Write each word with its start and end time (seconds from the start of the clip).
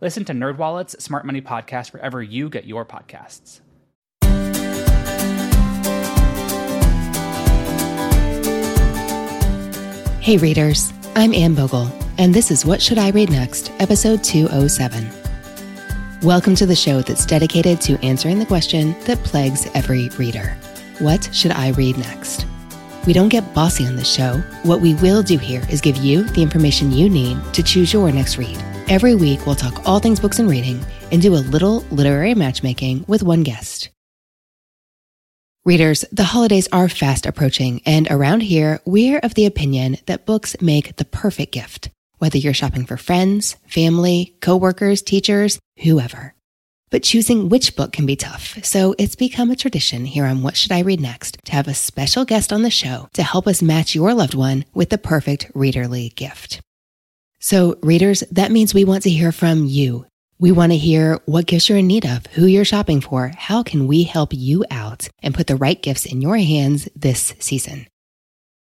Listen 0.00 0.24
to 0.26 0.32
NerdWallet's 0.32 1.02
Smart 1.02 1.26
Money 1.26 1.40
Podcast 1.40 1.92
wherever 1.92 2.22
you 2.22 2.48
get 2.48 2.66
your 2.66 2.84
podcasts. 2.84 3.60
Hey 10.20 10.36
readers, 10.36 10.92
I'm 11.16 11.34
Anne 11.34 11.54
Bogle, 11.54 11.90
and 12.18 12.34
this 12.34 12.50
is 12.50 12.64
What 12.64 12.82
Should 12.82 12.98
I 12.98 13.10
Read 13.10 13.30
Next, 13.30 13.72
episode 13.80 14.22
207. 14.22 15.08
Welcome 16.22 16.54
to 16.56 16.66
the 16.66 16.76
show 16.76 17.00
that's 17.00 17.24
dedicated 17.26 17.80
to 17.82 17.98
answering 18.04 18.38
the 18.38 18.46
question 18.46 18.94
that 19.04 19.18
plagues 19.24 19.68
every 19.74 20.10
reader 20.10 20.56
What 20.98 21.28
should 21.32 21.52
I 21.52 21.70
read 21.70 21.96
next? 21.98 22.46
We 23.08 23.14
don't 23.14 23.30
get 23.30 23.54
bossy 23.54 23.86
on 23.86 23.96
this 23.96 24.12
show. 24.12 24.34
What 24.64 24.82
we 24.82 24.92
will 24.96 25.22
do 25.22 25.38
here 25.38 25.62
is 25.70 25.80
give 25.80 25.96
you 25.96 26.24
the 26.24 26.42
information 26.42 26.92
you 26.92 27.08
need 27.08 27.38
to 27.54 27.62
choose 27.62 27.90
your 27.90 28.12
next 28.12 28.36
read. 28.36 28.62
Every 28.86 29.14
week, 29.14 29.46
we'll 29.46 29.54
talk 29.54 29.88
all 29.88 29.98
things 29.98 30.20
books 30.20 30.40
and 30.40 30.46
reading 30.46 30.84
and 31.10 31.22
do 31.22 31.34
a 31.34 31.36
little 31.36 31.86
literary 31.90 32.34
matchmaking 32.34 33.06
with 33.08 33.22
one 33.22 33.44
guest. 33.44 33.88
Readers, 35.64 36.04
the 36.12 36.24
holidays 36.24 36.68
are 36.70 36.90
fast 36.90 37.24
approaching, 37.24 37.80
and 37.86 38.06
around 38.10 38.42
here, 38.42 38.78
we're 38.84 39.20
of 39.20 39.32
the 39.32 39.46
opinion 39.46 39.96
that 40.04 40.26
books 40.26 40.60
make 40.60 40.96
the 40.96 41.06
perfect 41.06 41.52
gift, 41.52 41.88
whether 42.18 42.36
you're 42.36 42.52
shopping 42.52 42.84
for 42.84 42.98
friends, 42.98 43.56
family, 43.66 44.36
coworkers, 44.42 45.00
teachers, 45.00 45.58
whoever. 45.82 46.34
But 46.90 47.02
choosing 47.02 47.48
which 47.48 47.76
book 47.76 47.92
can 47.92 48.06
be 48.06 48.16
tough, 48.16 48.58
so 48.64 48.94
it's 48.98 49.14
become 49.14 49.50
a 49.50 49.56
tradition 49.56 50.06
here 50.06 50.24
on 50.24 50.42
What 50.42 50.56
Should 50.56 50.72
I 50.72 50.80
Read 50.80 51.00
Next 51.00 51.38
to 51.44 51.52
have 51.52 51.68
a 51.68 51.74
special 51.74 52.24
guest 52.24 52.52
on 52.52 52.62
the 52.62 52.70
show 52.70 53.08
to 53.12 53.22
help 53.22 53.46
us 53.46 53.60
match 53.60 53.94
your 53.94 54.14
loved 54.14 54.34
one 54.34 54.64
with 54.72 54.88
the 54.88 54.96
perfect 54.96 55.52
readerly 55.52 56.14
gift. 56.14 56.62
So, 57.40 57.78
readers, 57.82 58.20
that 58.32 58.50
means 58.50 58.72
we 58.72 58.84
want 58.84 59.02
to 59.02 59.10
hear 59.10 59.32
from 59.32 59.64
you. 59.66 60.06
We 60.38 60.50
want 60.50 60.72
to 60.72 60.78
hear 60.78 61.20
what 61.26 61.46
gifts 61.46 61.68
you're 61.68 61.78
in 61.78 61.86
need 61.86 62.06
of, 62.06 62.24
who 62.26 62.46
you're 62.46 62.64
shopping 62.64 63.00
for, 63.00 63.32
how 63.36 63.62
can 63.62 63.86
we 63.86 64.04
help 64.04 64.32
you 64.32 64.64
out 64.70 65.08
and 65.22 65.34
put 65.34 65.46
the 65.46 65.56
right 65.56 65.80
gifts 65.80 66.06
in 66.06 66.22
your 66.22 66.38
hands 66.38 66.88
this 66.96 67.34
season. 67.38 67.86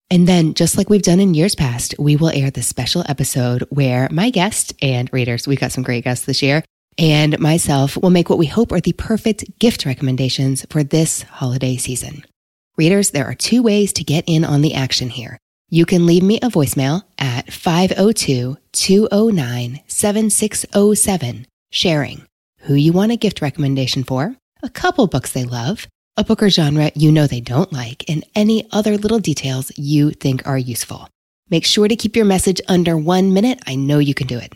And 0.09 0.28
then, 0.28 0.53
just 0.53 0.78
like 0.78 0.89
we've 0.89 1.01
done 1.01 1.19
in 1.19 1.33
years 1.33 1.56
past, 1.56 1.95
we 1.97 2.16
will 2.16 2.29
air 2.29 2.51
this 2.51 2.67
special 2.67 3.03
episode 3.09 3.63
where 3.69 4.07
my 4.12 4.29
guest 4.29 4.73
and 4.81 5.12
readers, 5.12 5.47
we've 5.47 5.59
got 5.59 5.72
some 5.72 5.83
great 5.83 6.03
guests 6.03 6.25
this 6.25 6.41
year, 6.41 6.63
and 6.97 7.39
myself 7.39 7.97
will 7.97 8.09
make 8.09 8.29
what 8.29 8.39
we 8.39 8.45
hope 8.45 8.71
are 8.71 8.81
the 8.81 8.93
perfect 8.93 9.59
gift 9.59 9.85
recommendations 9.85 10.65
for 10.69 10.83
this 10.83 11.23
holiday 11.23 11.77
season. 11.77 12.25
Readers, 12.77 13.11
there 13.11 13.25
are 13.25 13.35
two 13.35 13.61
ways 13.61 13.93
to 13.93 14.03
get 14.03 14.23
in 14.27 14.43
on 14.43 14.61
the 14.61 14.73
action 14.73 15.09
here. 15.09 15.37
You 15.69 15.85
can 15.85 16.05
leave 16.05 16.23
me 16.23 16.37
a 16.37 16.49
voicemail 16.49 17.03
at 17.17 17.51
502 17.51 18.57
209 18.71 19.79
7607, 19.87 21.47
sharing 21.71 22.27
who 22.61 22.75
you 22.75 22.93
want 22.93 23.11
a 23.11 23.17
gift 23.17 23.41
recommendation 23.41 24.03
for, 24.03 24.35
a 24.61 24.69
couple 24.69 25.07
books 25.07 25.31
they 25.31 25.43
love, 25.43 25.87
a 26.15 26.23
book 26.23 26.43
or 26.43 26.49
genre 26.49 26.91
you 26.95 27.11
know 27.11 27.27
they 27.27 27.41
don't 27.41 27.73
like, 27.73 28.07
and 28.07 28.23
any 28.35 28.67
other 28.71 28.97
little 28.97 29.19
details 29.19 29.71
you 29.77 30.11
think 30.11 30.45
are 30.47 30.57
useful. 30.57 31.09
Make 31.49 31.65
sure 31.65 31.87
to 31.87 31.95
keep 31.95 32.15
your 32.15 32.25
message 32.25 32.61
under 32.67 32.97
one 32.97 33.33
minute. 33.33 33.59
I 33.67 33.75
know 33.75 33.99
you 33.99 34.13
can 34.13 34.27
do 34.27 34.37
it. 34.37 34.53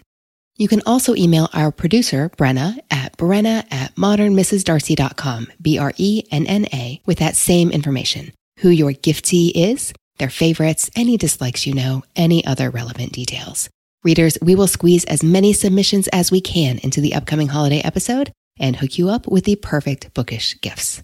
You 0.59 0.67
can 0.67 0.81
also 0.87 1.13
email 1.13 1.49
our 1.53 1.71
producer, 1.71 2.29
Brenna, 2.29 2.79
at 2.89 3.15
brenna 3.15 3.63
at 3.71 3.93
modernmrsdarcy.com, 3.95 5.47
B-R-E-N-N-A, 5.61 7.01
with 7.05 7.19
that 7.19 7.35
same 7.35 7.69
information. 7.69 8.33
Who 8.59 8.69
your 8.69 8.91
giftee 8.91 9.51
is, 9.53 9.93
their 10.17 10.31
favorites, 10.31 10.89
any 10.95 11.15
dislikes 11.15 11.67
you 11.67 11.75
know, 11.75 12.03
any 12.15 12.43
other 12.43 12.71
relevant 12.71 13.11
details. 13.13 13.69
Readers, 14.03 14.39
we 14.41 14.55
will 14.55 14.67
squeeze 14.67 15.05
as 15.05 15.23
many 15.23 15.53
submissions 15.53 16.07
as 16.07 16.31
we 16.31 16.41
can 16.41 16.79
into 16.79 17.01
the 17.01 17.13
upcoming 17.13 17.49
holiday 17.49 17.81
episode 17.81 18.31
and 18.59 18.77
hook 18.77 18.97
you 18.97 19.09
up 19.09 19.27
with 19.27 19.43
the 19.43 19.57
perfect 19.57 20.11
bookish 20.15 20.59
gifts. 20.61 21.03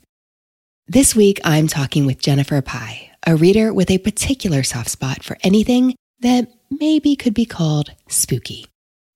This 0.88 1.16
week, 1.16 1.40
I'm 1.44 1.68
talking 1.68 2.08
with 2.08 2.18
Jennifer 2.18 2.60
Pai, 2.64 3.12
a 3.28 3.36
reader 3.36 3.72
with 3.72 3.92
a 3.92 4.00
particular 4.00 4.64
soft 4.64 4.90
spot 4.90 5.24
for 5.24 5.38
anything 5.44 5.96
that 6.22 6.52
maybe 6.72 7.16
could 7.16 7.36
be 7.36 7.46
called 7.46 7.92
spooky. 8.08 8.66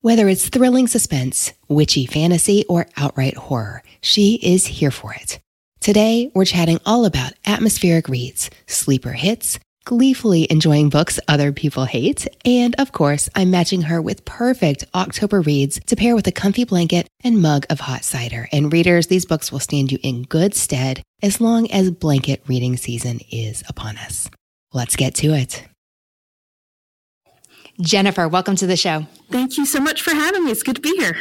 Whether 0.07 0.29
it's 0.29 0.47
thrilling 0.47 0.87
suspense, 0.87 1.51
witchy 1.67 2.05
fantasy, 2.05 2.63
or 2.69 2.87
outright 2.95 3.35
horror, 3.35 3.83
she 3.99 4.39
is 4.41 4.65
here 4.65 4.89
for 4.89 5.13
it. 5.13 5.39
Today, 5.81 6.31
we're 6.33 6.45
chatting 6.45 6.79
all 6.85 7.03
about 7.03 7.33
atmospheric 7.45 8.07
reads, 8.07 8.49
sleeper 8.67 9.11
hits, 9.11 9.59
gleefully 9.83 10.47
enjoying 10.49 10.87
books 10.87 11.19
other 11.27 11.51
people 11.51 11.83
hate, 11.83 12.25
and 12.45 12.73
of 12.79 12.93
course, 12.93 13.27
I'm 13.35 13.51
matching 13.51 13.81
her 13.81 14.01
with 14.01 14.23
perfect 14.23 14.85
October 14.95 15.41
reads 15.41 15.81
to 15.87 15.97
pair 15.97 16.15
with 16.15 16.27
a 16.27 16.31
comfy 16.31 16.63
blanket 16.63 17.09
and 17.25 17.41
mug 17.41 17.65
of 17.69 17.81
hot 17.81 18.05
cider. 18.05 18.47
And 18.53 18.71
readers, 18.71 19.07
these 19.07 19.25
books 19.25 19.51
will 19.51 19.59
stand 19.59 19.91
you 19.91 19.99
in 20.03 20.23
good 20.23 20.55
stead 20.55 21.03
as 21.21 21.41
long 21.41 21.69
as 21.69 21.91
blanket 21.91 22.43
reading 22.47 22.77
season 22.77 23.19
is 23.29 23.61
upon 23.67 23.97
us. 23.97 24.29
Let's 24.71 24.95
get 24.95 25.15
to 25.15 25.33
it. 25.33 25.67
Jennifer, 27.79 28.27
welcome 28.27 28.55
to 28.55 28.67
the 28.67 28.75
show. 28.75 29.05
Thank 29.29 29.57
you 29.57 29.65
so 29.65 29.79
much 29.79 30.01
for 30.01 30.11
having 30.11 30.45
me. 30.45 30.51
It's 30.51 30.63
good 30.63 30.75
to 30.77 30.81
be 30.81 30.95
here. 30.97 31.15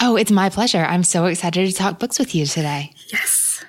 Oh, 0.00 0.16
it's 0.16 0.30
my 0.30 0.50
pleasure. 0.50 0.84
I'm 0.84 1.02
so 1.02 1.24
excited 1.26 1.66
to 1.66 1.74
talk 1.74 1.98
books 1.98 2.18
with 2.18 2.34
you 2.34 2.46
today. 2.46 2.92
Yes. 3.12 3.64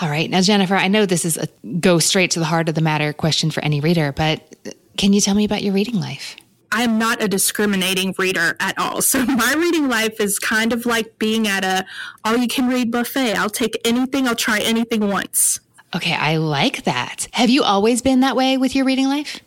All 0.00 0.08
right. 0.08 0.28
Now, 0.28 0.40
Jennifer, 0.40 0.74
I 0.74 0.88
know 0.88 1.06
this 1.06 1.24
is 1.24 1.36
a 1.36 1.46
go 1.80 1.98
straight 1.98 2.32
to 2.32 2.40
the 2.40 2.46
heart 2.46 2.68
of 2.68 2.74
the 2.74 2.80
matter 2.80 3.12
question 3.12 3.50
for 3.50 3.62
any 3.62 3.80
reader, 3.80 4.12
but 4.12 4.56
can 4.96 5.12
you 5.12 5.20
tell 5.20 5.34
me 5.34 5.44
about 5.44 5.62
your 5.62 5.74
reading 5.74 6.00
life? 6.00 6.36
I 6.72 6.82
am 6.82 6.98
not 6.98 7.22
a 7.22 7.28
discriminating 7.28 8.14
reader 8.18 8.56
at 8.58 8.78
all. 8.78 9.02
So 9.02 9.24
my 9.26 9.54
reading 9.56 9.88
life 9.88 10.20
is 10.20 10.38
kind 10.38 10.72
of 10.72 10.86
like 10.86 11.18
being 11.18 11.46
at 11.46 11.64
a 11.64 11.84
all 12.24 12.36
you 12.36 12.48
can 12.48 12.68
read 12.68 12.90
buffet. 12.90 13.34
I'll 13.34 13.50
take 13.50 13.76
anything, 13.84 14.26
I'll 14.26 14.34
try 14.34 14.58
anything 14.60 15.08
once. 15.08 15.60
Okay, 15.94 16.14
I 16.14 16.36
like 16.36 16.84
that. 16.84 17.26
Have 17.32 17.50
you 17.50 17.64
always 17.64 18.00
been 18.00 18.20
that 18.20 18.36
way 18.36 18.56
with 18.56 18.76
your 18.76 18.84
reading 18.84 19.08
life? 19.08 19.40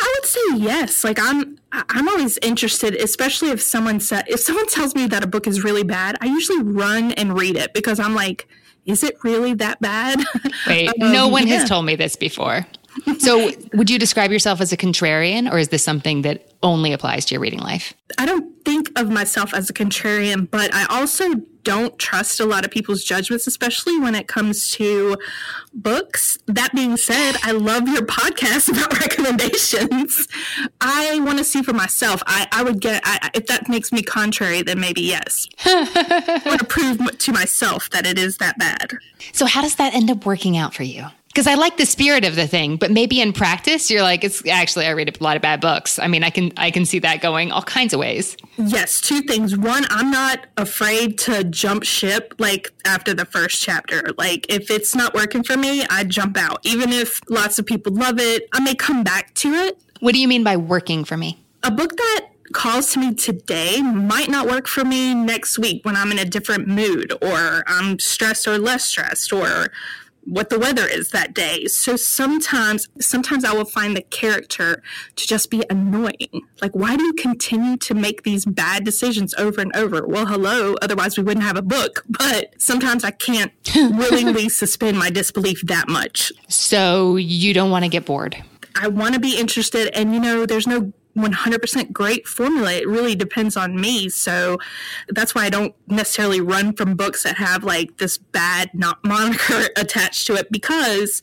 I 0.00 0.14
would 0.16 0.26
say 0.26 0.40
yes. 0.56 1.04
Like 1.04 1.18
I'm 1.20 1.58
I'm 1.72 2.08
always 2.08 2.38
interested, 2.38 2.94
especially 2.96 3.50
if 3.50 3.62
someone 3.62 4.00
said 4.00 4.24
if 4.28 4.40
someone 4.40 4.66
tells 4.66 4.94
me 4.94 5.06
that 5.06 5.24
a 5.24 5.26
book 5.26 5.46
is 5.46 5.64
really 5.64 5.84
bad, 5.84 6.16
I 6.20 6.26
usually 6.26 6.62
run 6.62 7.12
and 7.12 7.38
read 7.38 7.56
it 7.56 7.72
because 7.74 7.98
I'm 8.00 8.14
like 8.14 8.48
is 8.86 9.02
it 9.02 9.16
really 9.24 9.54
that 9.54 9.80
bad? 9.80 10.22
Wait, 10.66 10.88
um, 11.00 11.12
no 11.12 11.28
one 11.28 11.46
yeah. 11.46 11.60
has 11.60 11.68
told 11.68 11.86
me 11.86 11.96
this 11.96 12.16
before. 12.16 12.66
So, 13.18 13.50
would 13.72 13.90
you 13.90 13.98
describe 13.98 14.30
yourself 14.30 14.60
as 14.60 14.72
a 14.72 14.76
contrarian, 14.76 15.50
or 15.50 15.58
is 15.58 15.68
this 15.68 15.84
something 15.84 16.22
that 16.22 16.52
only 16.62 16.92
applies 16.92 17.24
to 17.26 17.34
your 17.34 17.40
reading 17.40 17.60
life? 17.60 17.94
I 18.18 18.26
don't 18.26 18.64
think 18.64 18.90
of 18.96 19.10
myself 19.10 19.54
as 19.54 19.68
a 19.68 19.72
contrarian, 19.72 20.50
but 20.50 20.72
I 20.74 20.86
also 20.86 21.34
don't 21.64 21.98
trust 21.98 22.40
a 22.40 22.44
lot 22.44 22.64
of 22.64 22.70
people's 22.70 23.02
judgments, 23.02 23.46
especially 23.46 23.98
when 23.98 24.14
it 24.14 24.28
comes 24.28 24.70
to 24.72 25.16
books. 25.72 26.38
That 26.46 26.72
being 26.74 26.96
said, 26.96 27.36
I 27.42 27.52
love 27.52 27.88
your 27.88 28.02
podcast 28.02 28.68
about 28.72 28.98
recommendations. 29.00 30.28
I 30.80 31.18
want 31.20 31.38
to 31.38 31.44
see 31.44 31.62
for 31.62 31.72
myself. 31.72 32.22
I, 32.26 32.46
I 32.52 32.62
would 32.62 32.80
get, 32.80 33.02
I, 33.04 33.30
if 33.34 33.46
that 33.46 33.68
makes 33.68 33.92
me 33.92 34.02
contrary, 34.02 34.62
then 34.62 34.78
maybe 34.78 35.00
yes. 35.00 35.48
I 35.64 36.42
want 36.44 36.60
to 36.60 36.66
prove 36.66 37.18
to 37.18 37.32
myself 37.32 37.90
that 37.90 38.06
it 38.06 38.18
is 38.18 38.36
that 38.38 38.58
bad. 38.58 38.92
So, 39.32 39.46
how 39.46 39.62
does 39.62 39.76
that 39.76 39.94
end 39.94 40.10
up 40.10 40.26
working 40.26 40.56
out 40.56 40.74
for 40.74 40.82
you? 40.82 41.06
Because 41.34 41.48
I 41.48 41.54
like 41.54 41.78
the 41.78 41.84
spirit 41.84 42.24
of 42.24 42.36
the 42.36 42.46
thing, 42.46 42.76
but 42.76 42.92
maybe 42.92 43.20
in 43.20 43.32
practice, 43.32 43.90
you're 43.90 44.02
like, 44.02 44.22
it's 44.22 44.46
actually 44.46 44.86
I 44.86 44.90
read 44.90 45.08
a 45.08 45.24
lot 45.24 45.34
of 45.34 45.42
bad 45.42 45.60
books. 45.60 45.98
I 45.98 46.06
mean, 46.06 46.22
I 46.22 46.30
can 46.30 46.52
I 46.56 46.70
can 46.70 46.86
see 46.86 47.00
that 47.00 47.20
going 47.22 47.50
all 47.50 47.62
kinds 47.62 47.92
of 47.92 47.98
ways. 47.98 48.36
Yes, 48.56 49.00
two 49.00 49.20
things. 49.22 49.56
One, 49.56 49.84
I'm 49.90 50.12
not 50.12 50.46
afraid 50.56 51.18
to 51.20 51.42
jump 51.42 51.82
ship 51.82 52.34
like 52.38 52.70
after 52.84 53.14
the 53.14 53.24
first 53.24 53.60
chapter. 53.60 54.10
Like 54.16 54.46
if 54.48 54.70
it's 54.70 54.94
not 54.94 55.12
working 55.12 55.42
for 55.42 55.56
me, 55.56 55.84
I 55.90 56.04
jump 56.04 56.36
out. 56.36 56.60
Even 56.62 56.92
if 56.92 57.20
lots 57.28 57.58
of 57.58 57.66
people 57.66 57.92
love 57.92 58.20
it, 58.20 58.48
I 58.52 58.60
may 58.60 58.76
come 58.76 59.02
back 59.02 59.34
to 59.34 59.54
it. 59.54 59.76
What 59.98 60.14
do 60.14 60.20
you 60.20 60.28
mean 60.28 60.44
by 60.44 60.56
working 60.56 61.04
for 61.04 61.16
me? 61.16 61.42
A 61.64 61.70
book 61.72 61.96
that 61.96 62.28
calls 62.52 62.92
to 62.92 63.00
me 63.00 63.12
today 63.12 63.82
might 63.82 64.28
not 64.28 64.46
work 64.46 64.68
for 64.68 64.84
me 64.84 65.14
next 65.14 65.58
week 65.58 65.84
when 65.84 65.96
I'm 65.96 66.12
in 66.12 66.18
a 66.20 66.24
different 66.24 66.68
mood 66.68 67.12
or 67.20 67.64
I'm 67.66 67.98
stressed 67.98 68.46
or 68.46 68.58
less 68.58 68.84
stressed 68.84 69.32
or 69.32 69.72
what 70.24 70.50
the 70.50 70.58
weather 70.58 70.86
is 70.86 71.10
that 71.10 71.34
day. 71.34 71.66
So 71.66 71.96
sometimes 71.96 72.88
sometimes 73.00 73.44
I 73.44 73.52
will 73.52 73.64
find 73.64 73.96
the 73.96 74.02
character 74.02 74.82
to 75.16 75.26
just 75.26 75.50
be 75.50 75.64
annoying. 75.70 76.42
Like 76.60 76.72
why 76.74 76.96
do 76.96 77.04
you 77.04 77.12
continue 77.14 77.76
to 77.78 77.94
make 77.94 78.22
these 78.22 78.44
bad 78.44 78.84
decisions 78.84 79.34
over 79.34 79.60
and 79.60 79.74
over? 79.76 80.06
Well, 80.06 80.26
hello, 80.26 80.74
otherwise 80.82 81.16
we 81.16 81.24
wouldn't 81.24 81.44
have 81.44 81.56
a 81.56 81.62
book. 81.62 82.04
But 82.08 82.54
sometimes 82.58 83.04
I 83.04 83.10
can't 83.10 83.52
willingly 83.76 84.48
suspend 84.48 84.98
my 84.98 85.10
disbelief 85.10 85.62
that 85.62 85.88
much. 85.88 86.32
So 86.48 87.16
you 87.16 87.54
don't 87.54 87.70
want 87.70 87.84
to 87.84 87.90
get 87.90 88.04
bored. 88.04 88.36
I 88.74 88.88
want 88.88 89.14
to 89.14 89.20
be 89.20 89.38
interested 89.38 89.88
and 89.96 90.12
you 90.12 90.20
know 90.20 90.46
there's 90.46 90.66
no 90.66 90.92
100% 91.16 91.92
great 91.92 92.26
formula. 92.26 92.72
It 92.72 92.88
really 92.88 93.14
depends 93.14 93.56
on 93.56 93.80
me. 93.80 94.08
So 94.08 94.58
that's 95.08 95.34
why 95.34 95.44
I 95.44 95.50
don't 95.50 95.74
necessarily 95.86 96.40
run 96.40 96.72
from 96.72 96.96
books 96.96 97.22
that 97.22 97.36
have 97.36 97.64
like 97.64 97.98
this 97.98 98.18
bad 98.18 98.70
not 98.74 99.04
moniker 99.04 99.68
attached 99.76 100.26
to 100.26 100.34
it 100.34 100.50
because 100.50 101.22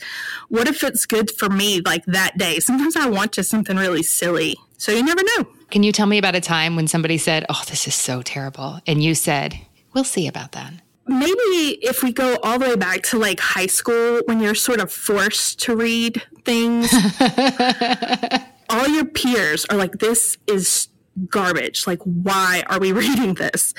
what 0.49 0.67
if 0.67 0.83
it's 0.83 1.05
good 1.05 1.31
for 1.31 1.49
me 1.49 1.81
like 1.81 2.05
that 2.05 2.37
day? 2.37 2.59
Sometimes 2.59 2.95
I 2.95 3.07
want 3.07 3.33
just 3.33 3.49
something 3.49 3.77
really 3.77 4.03
silly. 4.03 4.55
So 4.77 4.91
you 4.91 5.03
never 5.03 5.21
know. 5.37 5.47
Can 5.69 5.83
you 5.83 5.91
tell 5.91 6.07
me 6.07 6.17
about 6.17 6.35
a 6.35 6.41
time 6.41 6.75
when 6.75 6.87
somebody 6.87 7.17
said, 7.17 7.45
"Oh, 7.49 7.61
this 7.69 7.87
is 7.87 7.93
so 7.93 8.21
terrible." 8.23 8.79
And 8.87 9.03
you 9.03 9.13
said, 9.13 9.59
"We'll 9.93 10.03
see 10.03 10.27
about 10.27 10.53
that." 10.53 10.73
Maybe 11.07 11.77
if 11.81 12.03
we 12.03 12.11
go 12.11 12.37
all 12.43 12.57
the 12.57 12.69
way 12.69 12.75
back 12.75 13.03
to 13.03 13.19
like 13.19 13.39
high 13.39 13.67
school 13.67 14.21
when 14.25 14.39
you're 14.39 14.55
sort 14.55 14.79
of 14.79 14.91
forced 14.91 15.59
to 15.61 15.75
read 15.75 16.21
things 16.45 16.91
all 18.71 18.87
your 18.87 19.05
peers 19.05 19.65
are 19.65 19.77
like, 19.77 19.99
this 19.99 20.37
is 20.47 20.87
garbage. 21.27 21.85
Like, 21.87 22.01
why 22.03 22.63
are 22.67 22.79
we 22.79 22.91
reading 23.03 23.35
this? 23.35 23.73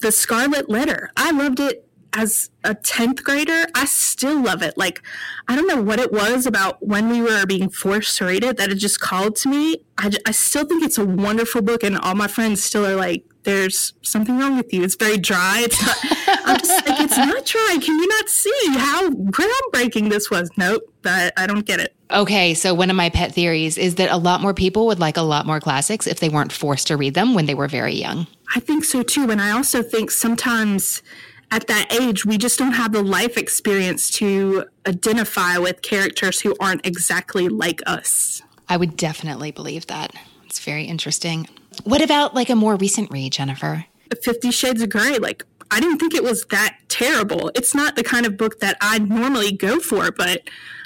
The 0.00 0.12
Scarlet 0.12 0.68
Letter. 0.68 1.10
I 1.16 1.30
loved 1.30 1.60
it 1.60 1.84
as 2.14 2.50
a 2.64 2.74
10th 2.74 3.22
grader. 3.22 3.66
I 3.74 3.84
still 3.84 4.42
love 4.42 4.62
it. 4.62 4.76
Like, 4.76 5.02
I 5.46 5.54
don't 5.54 5.66
know 5.66 5.82
what 5.82 6.00
it 6.00 6.12
was 6.12 6.46
about 6.46 6.84
when 6.84 7.10
we 7.10 7.20
were 7.20 7.44
being 7.46 7.68
forced 7.68 8.16
to 8.18 8.24
read 8.24 8.44
it 8.44 8.56
that 8.56 8.70
it 8.70 8.76
just 8.76 9.00
called 9.00 9.36
to 9.36 9.48
me. 9.48 9.84
I, 9.98 10.10
I 10.26 10.32
still 10.32 10.64
think 10.64 10.82
it's 10.82 10.98
a 10.98 11.04
wonderful 11.04 11.62
book, 11.62 11.82
and 11.82 11.98
all 11.98 12.14
my 12.14 12.28
friends 12.28 12.64
still 12.64 12.86
are 12.86 12.96
like, 12.96 13.24
there's 13.44 13.94
something 14.02 14.38
wrong 14.38 14.56
with 14.56 14.72
you. 14.72 14.82
It's 14.82 14.94
very 14.94 15.16
dry. 15.16 15.60
It's 15.64 15.80
not, 15.80 15.96
I'm 16.44 16.58
just 16.58 16.86
like, 16.86 17.00
it's 17.00 17.16
not 17.16 17.44
dry. 17.44 17.78
Can 17.80 17.98
you 17.98 18.08
not 18.08 18.28
see 18.28 18.68
how 18.72 19.10
groundbreaking 19.10 20.10
this 20.10 20.30
was? 20.30 20.50
Nope, 20.56 20.82
I, 21.04 21.30
I 21.36 21.46
don't 21.46 21.64
get 21.64 21.80
it. 21.80 21.94
Okay, 22.10 22.54
so 22.54 22.72
one 22.72 22.88
of 22.88 22.96
my 22.96 23.10
pet 23.10 23.34
theories 23.34 23.76
is 23.76 23.96
that 23.96 24.10
a 24.10 24.16
lot 24.16 24.40
more 24.40 24.54
people 24.54 24.86
would 24.86 24.98
like 24.98 25.16
a 25.18 25.22
lot 25.22 25.46
more 25.46 25.60
classics 25.60 26.06
if 26.06 26.20
they 26.20 26.30
weren't 26.30 26.52
forced 26.52 26.86
to 26.86 26.96
read 26.96 27.14
them 27.14 27.34
when 27.34 27.46
they 27.46 27.54
were 27.54 27.68
very 27.68 27.94
young. 27.94 28.26
I 28.54 28.60
think 28.60 28.84
so 28.84 29.02
too. 29.02 29.30
And 29.30 29.42
I 29.42 29.50
also 29.50 29.82
think 29.82 30.10
sometimes 30.10 31.02
at 31.50 31.66
that 31.66 31.92
age, 31.92 32.24
we 32.24 32.38
just 32.38 32.58
don't 32.58 32.72
have 32.72 32.92
the 32.92 33.02
life 33.02 33.36
experience 33.36 34.10
to 34.12 34.64
identify 34.86 35.58
with 35.58 35.82
characters 35.82 36.40
who 36.40 36.56
aren't 36.60 36.86
exactly 36.86 37.48
like 37.48 37.82
us. 37.86 38.42
I 38.70 38.78
would 38.78 38.96
definitely 38.96 39.50
believe 39.50 39.86
that. 39.86 40.14
It's 40.46 40.60
very 40.60 40.84
interesting. 40.84 41.48
What 41.84 42.02
about 42.02 42.34
like 42.34 42.48
a 42.48 42.56
more 42.56 42.76
recent 42.76 43.10
read, 43.10 43.32
Jennifer? 43.32 43.84
Fifty 44.22 44.50
Shades 44.50 44.80
of 44.80 44.88
Grey. 44.88 45.18
Like, 45.18 45.44
I 45.70 45.80
didn't 45.80 45.98
think 45.98 46.14
it 46.14 46.22
was 46.22 46.44
that 46.46 46.78
terrible. 46.88 47.50
It's 47.54 47.74
not 47.74 47.96
the 47.96 48.02
kind 48.02 48.24
of 48.24 48.38
book 48.38 48.60
that 48.60 48.78
I'd 48.80 49.08
normally 49.08 49.52
go 49.52 49.78
for, 49.78 50.10
but 50.10 50.42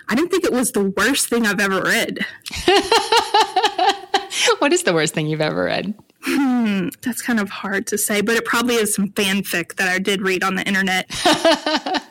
I 0.08 0.14
didn't 0.14 0.30
think 0.30 0.44
it 0.44 0.52
was 0.52 0.72
the 0.72 0.84
worst 0.84 1.28
thing 1.28 1.46
I've 1.46 1.60
ever 1.60 1.80
read. 1.82 2.24
what 4.58 4.72
is 4.72 4.82
the 4.82 4.92
worst 4.92 5.14
thing 5.14 5.26
you've 5.26 5.40
ever 5.40 5.64
read? 5.64 5.94
Hmm, 6.24 6.88
that's 7.00 7.20
kind 7.20 7.40
of 7.40 7.50
hard 7.50 7.86
to 7.88 7.98
say, 7.98 8.20
but 8.20 8.36
it 8.36 8.44
probably 8.44 8.76
is 8.76 8.94
some 8.94 9.08
fanfic 9.10 9.76
that 9.76 9.88
I 9.88 9.98
did 9.98 10.22
read 10.22 10.44
on 10.44 10.54
the 10.54 10.66
internet. 10.66 11.06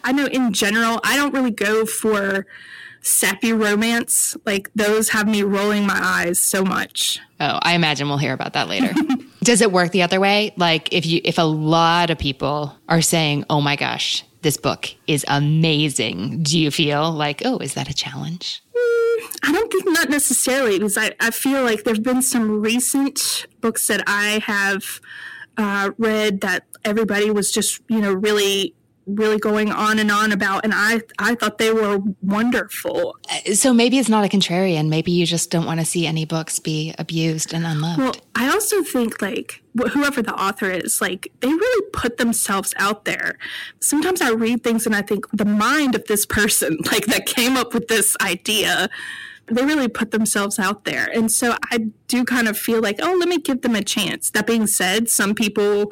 I 0.03 0.11
know 0.13 0.25
in 0.25 0.51
general, 0.51 0.99
I 1.03 1.15
don't 1.15 1.33
really 1.33 1.51
go 1.51 1.85
for 1.85 2.45
sappy 3.01 3.53
romance. 3.53 4.35
Like 4.45 4.69
those 4.75 5.09
have 5.09 5.27
me 5.27 5.43
rolling 5.43 5.85
my 5.85 5.99
eyes 5.99 6.39
so 6.39 6.63
much. 6.63 7.19
Oh, 7.39 7.59
I 7.61 7.73
imagine 7.73 8.07
we'll 8.07 8.17
hear 8.17 8.33
about 8.33 8.53
that 8.53 8.67
later. 8.67 8.93
Does 9.43 9.61
it 9.61 9.71
work 9.71 9.91
the 9.91 10.03
other 10.03 10.19
way? 10.19 10.53
Like 10.57 10.93
if 10.93 11.05
you 11.05 11.21
if 11.23 11.37
a 11.37 11.43
lot 11.43 12.09
of 12.09 12.17
people 12.17 12.75
are 12.87 13.01
saying, 13.01 13.45
"Oh 13.49 13.61
my 13.61 13.75
gosh, 13.75 14.23
this 14.41 14.57
book 14.57 14.89
is 15.07 15.25
amazing." 15.27 16.43
Do 16.43 16.59
you 16.59 16.71
feel 16.71 17.11
like, 17.11 17.41
"Oh, 17.45 17.57
is 17.57 17.73
that 17.73 17.89
a 17.89 17.93
challenge?" 17.93 18.61
Mm, 18.75 19.37
I 19.43 19.51
don't 19.51 19.71
think 19.71 19.85
not 19.87 20.09
necessarily 20.09 20.79
because 20.79 20.97
I, 20.97 21.13
I 21.19 21.31
feel 21.31 21.63
like 21.63 21.83
there've 21.83 22.03
been 22.03 22.21
some 22.21 22.61
recent 22.61 23.45
books 23.61 23.87
that 23.87 24.03
I 24.07 24.41
have 24.45 25.01
uh, 25.57 25.91
read 25.97 26.41
that 26.41 26.63
everybody 26.83 27.29
was 27.29 27.51
just, 27.51 27.81
you 27.87 27.99
know, 27.99 28.13
really 28.13 28.73
really 29.15 29.37
going 29.37 29.71
on 29.71 29.99
and 29.99 30.11
on 30.11 30.31
about 30.31 30.63
and 30.63 30.73
I 30.75 31.01
I 31.19 31.35
thought 31.35 31.57
they 31.57 31.71
were 31.71 31.99
wonderful. 32.21 33.17
So 33.53 33.73
maybe 33.73 33.99
it's 33.99 34.09
not 34.09 34.25
a 34.25 34.27
contrarian, 34.27 34.89
maybe 34.89 35.11
you 35.11 35.25
just 35.25 35.51
don't 35.51 35.65
want 35.65 35.79
to 35.79 35.85
see 35.85 36.07
any 36.07 36.25
books 36.25 36.59
be 36.59 36.93
abused 36.97 37.53
and 37.53 37.65
unloved. 37.65 37.99
Well, 37.99 38.15
I 38.35 38.49
also 38.49 38.83
think 38.83 39.21
like 39.21 39.61
whoever 39.93 40.21
the 40.21 40.33
author 40.33 40.69
is, 40.69 41.01
like 41.01 41.31
they 41.39 41.47
really 41.47 41.89
put 41.93 42.17
themselves 42.17 42.73
out 42.77 43.05
there. 43.05 43.37
Sometimes 43.79 44.21
I 44.21 44.31
read 44.31 44.63
things 44.63 44.85
and 44.85 44.95
I 44.95 45.01
think 45.01 45.25
the 45.31 45.45
mind 45.45 45.95
of 45.95 46.05
this 46.05 46.25
person 46.25 46.77
like 46.91 47.05
that 47.07 47.25
came 47.25 47.57
up 47.57 47.73
with 47.73 47.87
this 47.87 48.15
idea 48.21 48.89
they 49.47 49.65
really 49.65 49.87
put 49.87 50.11
themselves 50.11 50.59
out 50.59 50.85
there. 50.85 51.09
And 51.13 51.31
so 51.31 51.55
I 51.71 51.89
do 52.07 52.23
kind 52.23 52.47
of 52.47 52.57
feel 52.57 52.81
like, 52.81 52.99
oh, 53.01 53.15
let 53.19 53.27
me 53.27 53.37
give 53.37 53.61
them 53.61 53.75
a 53.75 53.83
chance. 53.83 54.29
That 54.31 54.47
being 54.47 54.67
said, 54.67 55.09
some 55.09 55.35
people 55.35 55.91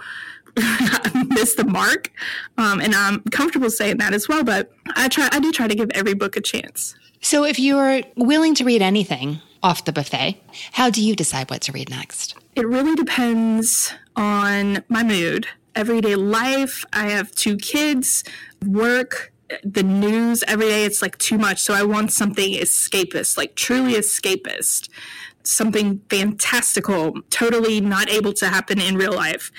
miss 1.30 1.56
the 1.56 1.66
mark, 1.66 2.12
um, 2.58 2.80
and 2.80 2.94
I'm 2.96 3.22
comfortable 3.32 3.70
saying 3.70 3.98
that 3.98 4.14
as 4.14 4.28
well. 4.28 4.44
But 4.44 4.72
I 4.96 5.08
try, 5.08 5.30
I 5.32 5.40
do 5.40 5.52
try 5.52 5.68
to 5.68 5.76
give 5.76 5.90
every 5.92 6.14
book 6.14 6.36
a 6.36 6.42
chance. 6.42 6.96
So, 7.22 7.44
if 7.44 7.60
you're 7.60 8.02
willing 8.16 8.56
to 8.56 8.64
read 8.64 8.82
anything 8.82 9.42
off 9.62 9.86
the 9.86 9.92
buffet, 9.92 10.42
how 10.72 10.90
do 10.90 11.04
you 11.04 11.16
decide 11.16 11.50
what 11.50 11.62
to 11.64 11.72
read 11.72 11.90
next? 11.90 12.36
It 12.56 12.68
really 12.68 12.96
depends 12.96 13.94
on 14.16 14.84
my 14.88 15.04
mood, 15.04 15.48
everyday 15.76 16.16
life. 16.16 16.86
I 16.94 17.10
have 17.10 17.32
two 17.32 17.58
kids, 17.58 18.24
work, 18.66 19.32
the 19.64 19.84
news 19.84 20.44
every 20.48 20.68
day. 20.68 20.86
It's 20.86 21.02
like 21.02 21.18
too 21.18 21.38
much. 21.38 21.62
So 21.62 21.74
I 21.74 21.84
want 21.84 22.12
something 22.12 22.54
escapist, 22.54 23.38
like 23.38 23.56
truly 23.56 23.94
escapist, 23.94 24.90
something 25.44 26.02
fantastical, 26.10 27.22
totally 27.30 27.82
not 27.82 28.10
able 28.10 28.34
to 28.34 28.48
happen 28.48 28.80
in 28.80 28.96
real 28.96 29.14
life. 29.14 29.52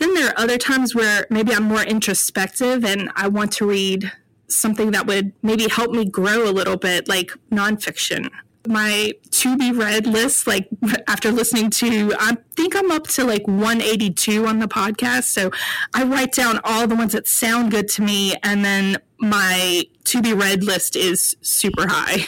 Then 0.00 0.14
there 0.14 0.30
are 0.30 0.38
other 0.38 0.56
times 0.56 0.94
where 0.94 1.26
maybe 1.28 1.52
I'm 1.52 1.64
more 1.64 1.82
introspective 1.82 2.84
and 2.84 3.10
I 3.16 3.28
want 3.28 3.52
to 3.52 3.66
read 3.66 4.10
something 4.48 4.90
that 4.92 5.06
would 5.06 5.32
maybe 5.42 5.68
help 5.68 5.90
me 5.90 6.06
grow 6.06 6.48
a 6.48 6.50
little 6.50 6.78
bit, 6.78 7.06
like 7.06 7.32
nonfiction. 7.52 8.30
My 8.66 9.12
to 9.30 9.56
be 9.58 9.72
read 9.72 10.06
list, 10.06 10.46
like 10.46 10.68
after 11.06 11.30
listening 11.30 11.68
to, 11.70 12.14
I 12.18 12.38
think 12.56 12.74
I'm 12.74 12.90
up 12.90 13.08
to 13.08 13.24
like 13.24 13.46
182 13.46 14.46
on 14.46 14.58
the 14.58 14.68
podcast. 14.68 15.24
So 15.24 15.50
I 15.94 16.04
write 16.04 16.32
down 16.32 16.60
all 16.64 16.86
the 16.86 16.96
ones 16.96 17.12
that 17.12 17.28
sound 17.28 17.70
good 17.70 17.88
to 17.90 18.02
me, 18.02 18.34
and 18.42 18.64
then 18.64 18.96
my 19.18 19.84
to 20.04 20.22
be 20.22 20.32
read 20.32 20.64
list 20.64 20.96
is 20.96 21.36
super 21.42 21.86
high. 21.88 22.26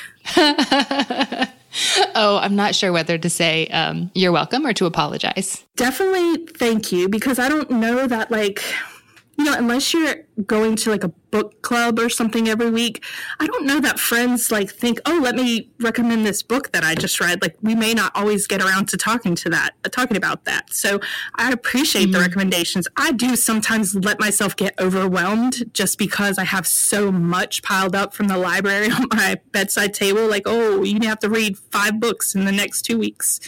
oh, 2.15 2.39
I'm 2.39 2.57
not 2.57 2.75
sure 2.75 2.93
whether 2.93 3.19
to 3.19 3.31
say 3.31 3.67
um, 3.69 4.11
you're 4.15 4.33
welcome 4.33 4.67
or 4.67 4.73
to 4.75 4.87
apologize. 4.87 5.65
Definitely 5.77 6.47
thank 6.59 6.93
you 6.93 7.09
because 7.09 7.39
I 7.39 7.49
don't 7.49 7.71
know 7.71 8.07
that, 8.07 8.31
like, 8.31 8.63
you 9.39 9.45
know, 9.45 9.55
unless 9.57 9.93
you're 9.95 10.17
going 10.47 10.77
to 10.77 10.91
like 10.91 11.05
a 11.05 11.13
book 11.33 11.63
club 11.63 11.99
or 11.99 12.09
something 12.09 12.49
every 12.49 12.71
week, 12.71 13.03
I 13.41 13.47
don't 13.47 13.67
know 13.67 13.81
that 13.81 13.99
friends 13.99 14.53
like 14.53 14.71
think, 14.71 15.01
oh, 15.07 15.19
let 15.23 15.35
me 15.35 15.71
recommend 15.81 16.27
this 16.27 16.43
book 16.43 16.73
that 16.73 16.85
I 16.85 16.95
just 16.95 17.21
read. 17.21 17.43
Like 17.43 17.57
we 17.63 17.75
may 17.75 17.95
not 17.95 18.13
always 18.15 18.47
get 18.47 18.63
around 18.63 18.89
to 18.91 18.97
talking 18.97 19.35
to 19.37 19.51
that, 19.51 19.73
uh, 19.85 19.89
talking 19.89 20.17
about 20.17 20.45
that. 20.45 20.73
So 20.73 21.01
I 21.37 21.51
appreciate 21.51 22.05
mm-hmm. 22.05 22.13
the 22.13 22.19
recommendations. 22.21 22.87
I 22.97 23.13
do 23.13 23.35
sometimes 23.35 23.95
let 23.95 24.21
myself 24.21 24.55
get 24.57 24.79
overwhelmed 24.79 25.75
just 25.75 25.99
because 25.99 26.39
I 26.39 26.45
have 26.45 26.67
so 26.67 27.11
much 27.11 27.63
piled 27.63 27.97
up 27.97 28.15
from 28.15 28.29
the 28.29 28.37
library 28.37 28.91
on 28.93 29.09
my 29.13 29.37
bedside 29.53 29.95
table. 29.95 30.29
Like, 30.29 30.43
oh, 30.47 30.83
you 30.83 31.01
have 31.09 31.19
to 31.21 31.31
read 31.31 31.59
five 31.59 31.99
books 31.99 32.35
in 32.35 32.45
the 32.45 32.53
next 32.53 32.83
two 32.83 32.99
weeks. 32.99 33.41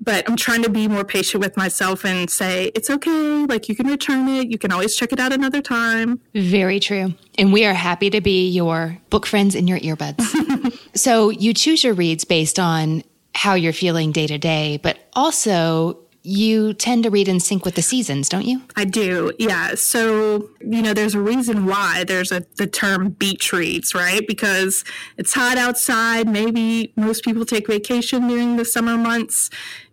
But 0.00 0.28
I'm 0.28 0.36
trying 0.36 0.62
to 0.62 0.70
be 0.70 0.88
more 0.88 1.04
patient 1.04 1.42
with 1.42 1.56
myself 1.56 2.04
and 2.04 2.30
say, 2.30 2.70
it's 2.74 2.88
okay. 2.88 3.44
Like 3.46 3.68
you 3.68 3.76
can 3.76 3.86
return 3.86 4.28
it. 4.28 4.50
You 4.50 4.58
can 4.58 4.72
always 4.72 4.96
check 4.96 5.12
it 5.12 5.20
out 5.20 5.32
another 5.32 5.60
time. 5.60 6.20
Very 6.40 6.80
true. 6.80 7.14
And 7.36 7.52
we 7.52 7.66
are 7.66 7.74
happy 7.74 8.08
to 8.10 8.20
be 8.20 8.48
your 8.48 8.96
book 9.10 9.26
friends 9.26 9.54
in 9.54 9.68
your 9.68 9.78
earbuds. 9.78 10.78
so 10.96 11.28
you 11.28 11.52
choose 11.52 11.84
your 11.84 11.92
reads 11.92 12.24
based 12.24 12.58
on 12.58 13.02
how 13.34 13.54
you're 13.54 13.74
feeling 13.74 14.10
day 14.10 14.26
to 14.26 14.38
day, 14.38 14.80
but 14.82 14.98
also 15.12 15.98
you 16.22 16.74
tend 16.74 17.04
to 17.04 17.10
read 17.10 17.28
in 17.28 17.40
sync 17.40 17.64
with 17.64 17.74
the 17.74 17.82
seasons, 17.82 18.28
don't 18.28 18.44
you? 18.44 18.62
I 18.76 18.84
do. 18.84 19.32
Yeah. 19.38 19.74
So, 19.74 20.50
you 20.60 20.82
know, 20.82 20.92
there's 20.92 21.14
a 21.14 21.20
reason 21.20 21.66
why 21.66 22.04
there's 22.04 22.30
a 22.30 22.44
the 22.56 22.66
term 22.66 23.10
beach 23.10 23.52
reads, 23.52 23.94
right? 23.94 24.26
Because 24.26 24.84
it's 25.16 25.32
hot 25.32 25.56
outside. 25.56 26.28
Maybe 26.28 26.92
most 26.96 27.24
people 27.24 27.46
take 27.46 27.66
vacation 27.66 28.28
during 28.28 28.56
the 28.56 28.64
summer 28.64 28.98
months. 28.98 29.48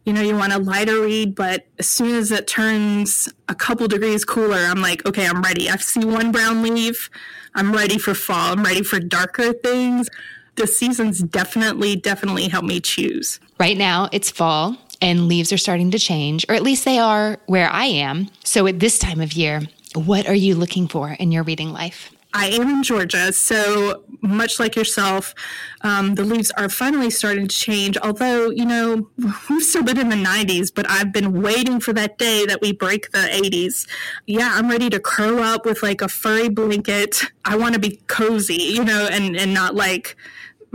You 0.05 0.13
know, 0.13 0.21
you 0.21 0.35
want 0.35 0.53
a 0.53 0.57
lighter 0.57 1.01
read, 1.01 1.35
but 1.35 1.65
as 1.79 1.87
soon 1.87 2.15
as 2.15 2.31
it 2.31 2.47
turns 2.47 3.29
a 3.49 3.55
couple 3.55 3.87
degrees 3.87 4.23
cooler, 4.25 4.57
I'm 4.57 4.81
like, 4.81 5.05
okay, 5.05 5.27
I'm 5.27 5.41
ready. 5.41 5.69
I 5.69 5.75
see 5.77 6.05
one 6.05 6.31
brown 6.31 6.61
leaf. 6.61 7.09
I'm 7.55 7.73
ready 7.73 7.97
for 7.97 8.13
fall. 8.13 8.53
I'm 8.53 8.63
ready 8.63 8.83
for 8.83 8.99
darker 8.99 9.53
things. 9.53 10.09
The 10.55 10.67
seasons 10.67 11.19
definitely, 11.19 11.95
definitely 11.95 12.47
help 12.47 12.65
me 12.65 12.79
choose. 12.79 13.39
Right 13.59 13.77
now, 13.77 14.09
it's 14.11 14.31
fall 14.31 14.77
and 15.01 15.27
leaves 15.27 15.51
are 15.51 15.57
starting 15.57 15.91
to 15.91 15.99
change, 15.99 16.45
or 16.49 16.55
at 16.55 16.63
least 16.63 16.85
they 16.85 16.99
are 16.99 17.39
where 17.45 17.69
I 17.69 17.85
am. 17.85 18.29
So 18.43 18.67
at 18.67 18.79
this 18.79 18.99
time 18.99 19.21
of 19.21 19.33
year, 19.33 19.61
what 19.95 20.27
are 20.27 20.35
you 20.35 20.55
looking 20.55 20.87
for 20.87 21.11
in 21.11 21.31
your 21.31 21.43
reading 21.43 21.71
life? 21.71 22.11
I 22.33 22.47
am 22.47 22.69
in 22.69 22.83
Georgia, 22.83 23.31
so 23.33 24.03
much 24.21 24.59
like 24.59 24.75
yourself, 24.75 25.33
um, 25.81 26.15
the 26.15 26.23
leaves 26.23 26.51
are 26.51 26.69
finally 26.69 27.09
starting 27.09 27.47
to 27.47 27.55
change. 27.55 27.97
Although, 27.97 28.49
you 28.49 28.65
know, 28.65 29.09
we've 29.49 29.63
still 29.63 29.83
been 29.83 29.97
in 29.97 30.09
the 30.09 30.15
90s, 30.15 30.71
but 30.73 30.89
I've 30.89 31.11
been 31.11 31.41
waiting 31.41 31.79
for 31.79 31.93
that 31.93 32.17
day 32.17 32.45
that 32.45 32.61
we 32.61 32.73
break 32.73 33.11
the 33.11 33.19
80s. 33.19 33.87
Yeah, 34.25 34.51
I'm 34.53 34.69
ready 34.69 34.89
to 34.89 34.99
curl 34.99 35.39
up 35.39 35.65
with 35.65 35.81
like 35.81 36.01
a 36.01 36.09
furry 36.09 36.49
blanket. 36.49 37.23
I 37.45 37.55
want 37.55 37.73
to 37.73 37.79
be 37.79 38.01
cozy, 38.07 38.61
you 38.61 38.83
know, 38.83 39.07
and, 39.09 39.35
and 39.35 39.53
not 39.53 39.73
like 39.73 40.15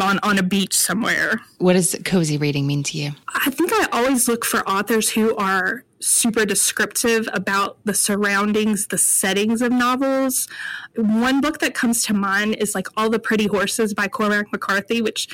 on, 0.03 0.19
on 0.23 0.39
a 0.39 0.43
beach 0.43 0.75
somewhere. 0.75 1.41
What 1.59 1.75
does 1.75 1.97
cozy 2.05 2.37
reading 2.37 2.67
mean 2.67 2.83
to 2.85 2.99
you? 2.99 3.13
I 3.29 3.51
think 3.51 3.71
I 3.73 3.89
always 3.93 4.29
look 4.29 4.45
for 4.45 4.69
authors 4.69 5.11
who 5.11 5.37
are 5.37 5.85
super 6.01 6.45
descriptive 6.45 7.29
about 7.33 7.79
the 7.85 7.95
surroundings, 7.95 8.89
the 8.89 8.99
settings 8.99 9.63
of 9.63 9.71
novels. 9.71 10.49
One 10.97 11.41
book 11.41 11.61
that 11.61 11.75
comes 11.75 12.05
to 12.07 12.15
mind 12.15 12.57
is 12.57 12.75
like 12.75 12.89
All 12.97 13.09
the 13.09 13.21
Pretty 13.21 13.47
Horses 13.47 13.95
by 13.95 14.09
Cormac 14.09 14.51
McCarthy, 14.51 15.01
which 15.01 15.29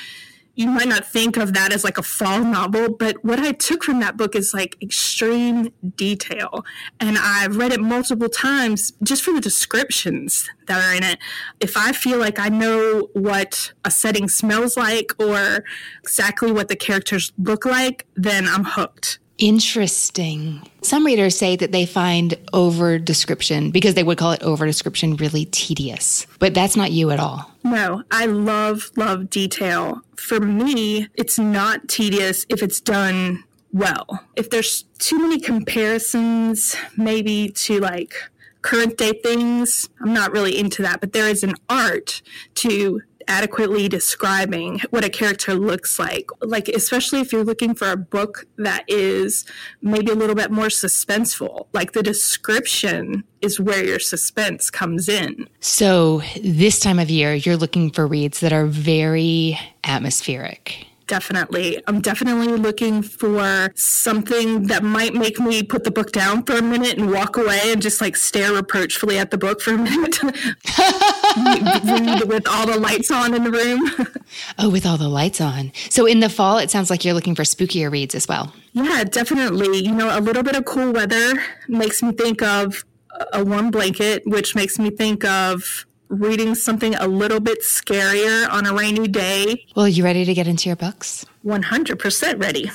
you 0.58 0.66
might 0.66 0.88
not 0.88 1.06
think 1.06 1.36
of 1.36 1.54
that 1.54 1.72
as 1.72 1.84
like 1.84 1.98
a 1.98 2.02
fall 2.02 2.42
novel, 2.42 2.88
but 2.92 3.24
what 3.24 3.38
I 3.38 3.52
took 3.52 3.84
from 3.84 4.00
that 4.00 4.16
book 4.16 4.34
is 4.34 4.52
like 4.52 4.76
extreme 4.82 5.72
detail. 5.94 6.66
And 6.98 7.16
I've 7.16 7.56
read 7.56 7.72
it 7.72 7.80
multiple 7.80 8.28
times 8.28 8.92
just 9.04 9.22
for 9.22 9.32
the 9.32 9.40
descriptions 9.40 10.50
that 10.66 10.84
are 10.84 10.96
in 10.96 11.04
it. 11.04 11.20
If 11.60 11.76
I 11.76 11.92
feel 11.92 12.18
like 12.18 12.40
I 12.40 12.48
know 12.48 13.08
what 13.12 13.72
a 13.84 13.90
setting 13.92 14.28
smells 14.28 14.76
like 14.76 15.12
or 15.20 15.62
exactly 16.02 16.50
what 16.50 16.66
the 16.66 16.76
characters 16.76 17.30
look 17.38 17.64
like, 17.64 18.06
then 18.16 18.48
I'm 18.48 18.64
hooked. 18.64 19.20
Interesting. 19.38 20.68
Some 20.82 21.06
readers 21.06 21.38
say 21.38 21.54
that 21.56 21.70
they 21.70 21.86
find 21.86 22.34
over 22.52 22.98
description, 22.98 23.70
because 23.70 23.94
they 23.94 24.02
would 24.02 24.18
call 24.18 24.32
it 24.32 24.42
over 24.42 24.66
description, 24.66 25.16
really 25.16 25.44
tedious. 25.46 26.26
But 26.40 26.54
that's 26.54 26.76
not 26.76 26.90
you 26.90 27.10
at 27.10 27.20
all. 27.20 27.50
No, 27.62 28.02
I 28.10 28.26
love, 28.26 28.90
love 28.96 29.30
detail. 29.30 30.02
For 30.16 30.40
me, 30.40 31.08
it's 31.14 31.38
not 31.38 31.88
tedious 31.88 32.46
if 32.48 32.62
it's 32.62 32.80
done 32.80 33.44
well. 33.72 34.24
If 34.34 34.50
there's 34.50 34.84
too 34.98 35.18
many 35.18 35.38
comparisons, 35.38 36.74
maybe 36.96 37.50
to 37.50 37.78
like 37.78 38.14
current 38.62 38.96
day 38.96 39.12
things, 39.22 39.88
I'm 40.00 40.12
not 40.12 40.32
really 40.32 40.58
into 40.58 40.82
that. 40.82 41.00
But 41.00 41.12
there 41.12 41.28
is 41.28 41.44
an 41.44 41.54
art 41.68 42.22
to 42.56 43.02
adequately 43.28 43.88
describing 43.88 44.80
what 44.90 45.04
a 45.04 45.10
character 45.10 45.54
looks 45.54 45.98
like. 45.98 46.28
Like, 46.40 46.68
especially 46.68 47.20
if 47.20 47.32
you're 47.32 47.44
looking 47.44 47.74
for 47.74 47.90
a 47.90 47.96
book 47.96 48.46
that 48.56 48.84
is 48.88 49.44
maybe 49.82 50.10
a 50.10 50.14
little 50.14 50.34
bit 50.34 50.50
more 50.50 50.66
suspenseful, 50.66 51.68
like 51.72 51.92
the 51.92 52.02
description 52.02 53.22
is 53.40 53.60
where 53.60 53.84
your 53.84 54.00
suspense 54.00 54.70
comes 54.70 55.08
in. 55.08 55.48
So, 55.60 56.22
this 56.42 56.80
time 56.80 56.98
of 56.98 57.10
year, 57.10 57.34
you're 57.34 57.56
looking 57.56 57.90
for 57.90 58.06
reads 58.06 58.40
that 58.40 58.52
are 58.52 58.66
very 58.66 59.58
atmospheric 59.84 60.87
definitely. 61.08 61.82
I'm 61.88 62.00
definitely 62.00 62.48
looking 62.48 63.02
for 63.02 63.70
something 63.74 64.68
that 64.68 64.84
might 64.84 65.14
make 65.14 65.40
me 65.40 65.64
put 65.64 65.82
the 65.82 65.90
book 65.90 66.12
down 66.12 66.44
for 66.44 66.54
a 66.54 66.62
minute 66.62 66.98
and 66.98 67.10
walk 67.10 67.36
away 67.36 67.72
and 67.72 67.82
just 67.82 68.00
like 68.00 68.16
stare 68.16 68.52
reproachfully 68.52 69.18
at 69.18 69.32
the 69.32 69.38
book 69.38 69.60
for 69.60 69.74
a 69.74 69.78
minute. 69.78 70.22
with 72.28 72.46
all 72.48 72.66
the 72.66 72.78
lights 72.78 73.10
on 73.10 73.34
in 73.34 73.42
the 73.42 73.50
room. 73.50 74.06
oh, 74.58 74.70
with 74.70 74.86
all 74.86 74.96
the 74.96 75.08
lights 75.08 75.40
on. 75.40 75.72
So 75.90 76.06
in 76.06 76.20
the 76.20 76.28
fall, 76.28 76.58
it 76.58 76.70
sounds 76.70 76.90
like 76.90 77.04
you're 77.04 77.14
looking 77.14 77.34
for 77.34 77.42
spookier 77.42 77.90
reads 77.90 78.14
as 78.14 78.28
well. 78.28 78.52
Yeah, 78.72 79.04
definitely. 79.04 79.78
You 79.78 79.94
know, 79.94 80.16
a 80.16 80.20
little 80.20 80.42
bit 80.42 80.54
of 80.54 80.66
cool 80.66 80.92
weather 80.92 81.42
makes 81.66 82.02
me 82.02 82.12
think 82.12 82.42
of 82.42 82.84
a 83.32 83.44
warm 83.44 83.70
blanket, 83.70 84.22
which 84.26 84.54
makes 84.54 84.78
me 84.78 84.90
think 84.90 85.24
of 85.24 85.86
reading 86.08 86.54
something 86.54 86.94
a 86.94 87.06
little 87.06 87.40
bit 87.40 87.60
scarier 87.62 88.48
on 88.50 88.66
a 88.66 88.74
rainy 88.74 89.08
day. 89.08 89.66
Well, 89.76 89.88
you 89.88 90.04
ready 90.04 90.24
to 90.24 90.34
get 90.34 90.48
into 90.48 90.68
your 90.68 90.76
books? 90.76 91.24
100% 91.44 92.40
ready. 92.42 92.70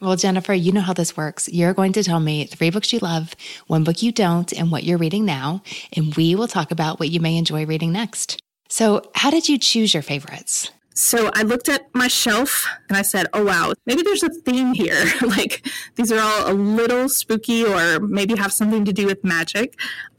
Well, 0.00 0.16
Jennifer, 0.16 0.52
you 0.52 0.72
know 0.72 0.82
how 0.82 0.92
this 0.92 1.16
works. 1.16 1.48
You're 1.48 1.72
going 1.72 1.92
to 1.94 2.02
tell 2.02 2.20
me 2.20 2.44
three 2.44 2.70
books 2.70 2.92
you 2.92 2.98
love, 2.98 3.34
one 3.68 3.84
book 3.84 4.02
you 4.02 4.12
don't, 4.12 4.52
and 4.52 4.70
what 4.70 4.84
you're 4.84 4.98
reading 4.98 5.24
now, 5.24 5.62
and 5.94 6.14
we 6.14 6.34
will 6.34 6.48
talk 6.48 6.70
about 6.70 7.00
what 7.00 7.08
you 7.08 7.20
may 7.20 7.36
enjoy 7.38 7.64
reading 7.64 7.92
next. 7.92 8.42
So, 8.68 9.10
how 9.14 9.30
did 9.30 9.48
you 9.48 9.58
choose 9.58 9.94
your 9.94 10.02
favorites? 10.02 10.70
So 10.94 11.30
I 11.34 11.42
looked 11.42 11.68
at 11.68 11.92
my 11.92 12.08
shelf 12.08 12.66
and 12.88 12.96
I 12.96 13.02
said, 13.02 13.26
oh, 13.32 13.44
wow, 13.44 13.72
maybe 13.84 14.02
there's 14.02 14.22
a 14.22 14.30
theme 14.30 14.74
here. 14.74 15.04
like 15.22 15.66
these 15.96 16.12
are 16.12 16.20
all 16.20 16.52
a 16.52 16.54
little 16.54 17.08
spooky 17.08 17.64
or 17.64 18.00
maybe 18.00 18.36
have 18.36 18.52
something 18.52 18.84
to 18.84 18.92
do 18.92 19.06
with 19.06 19.24
magic 19.24 19.76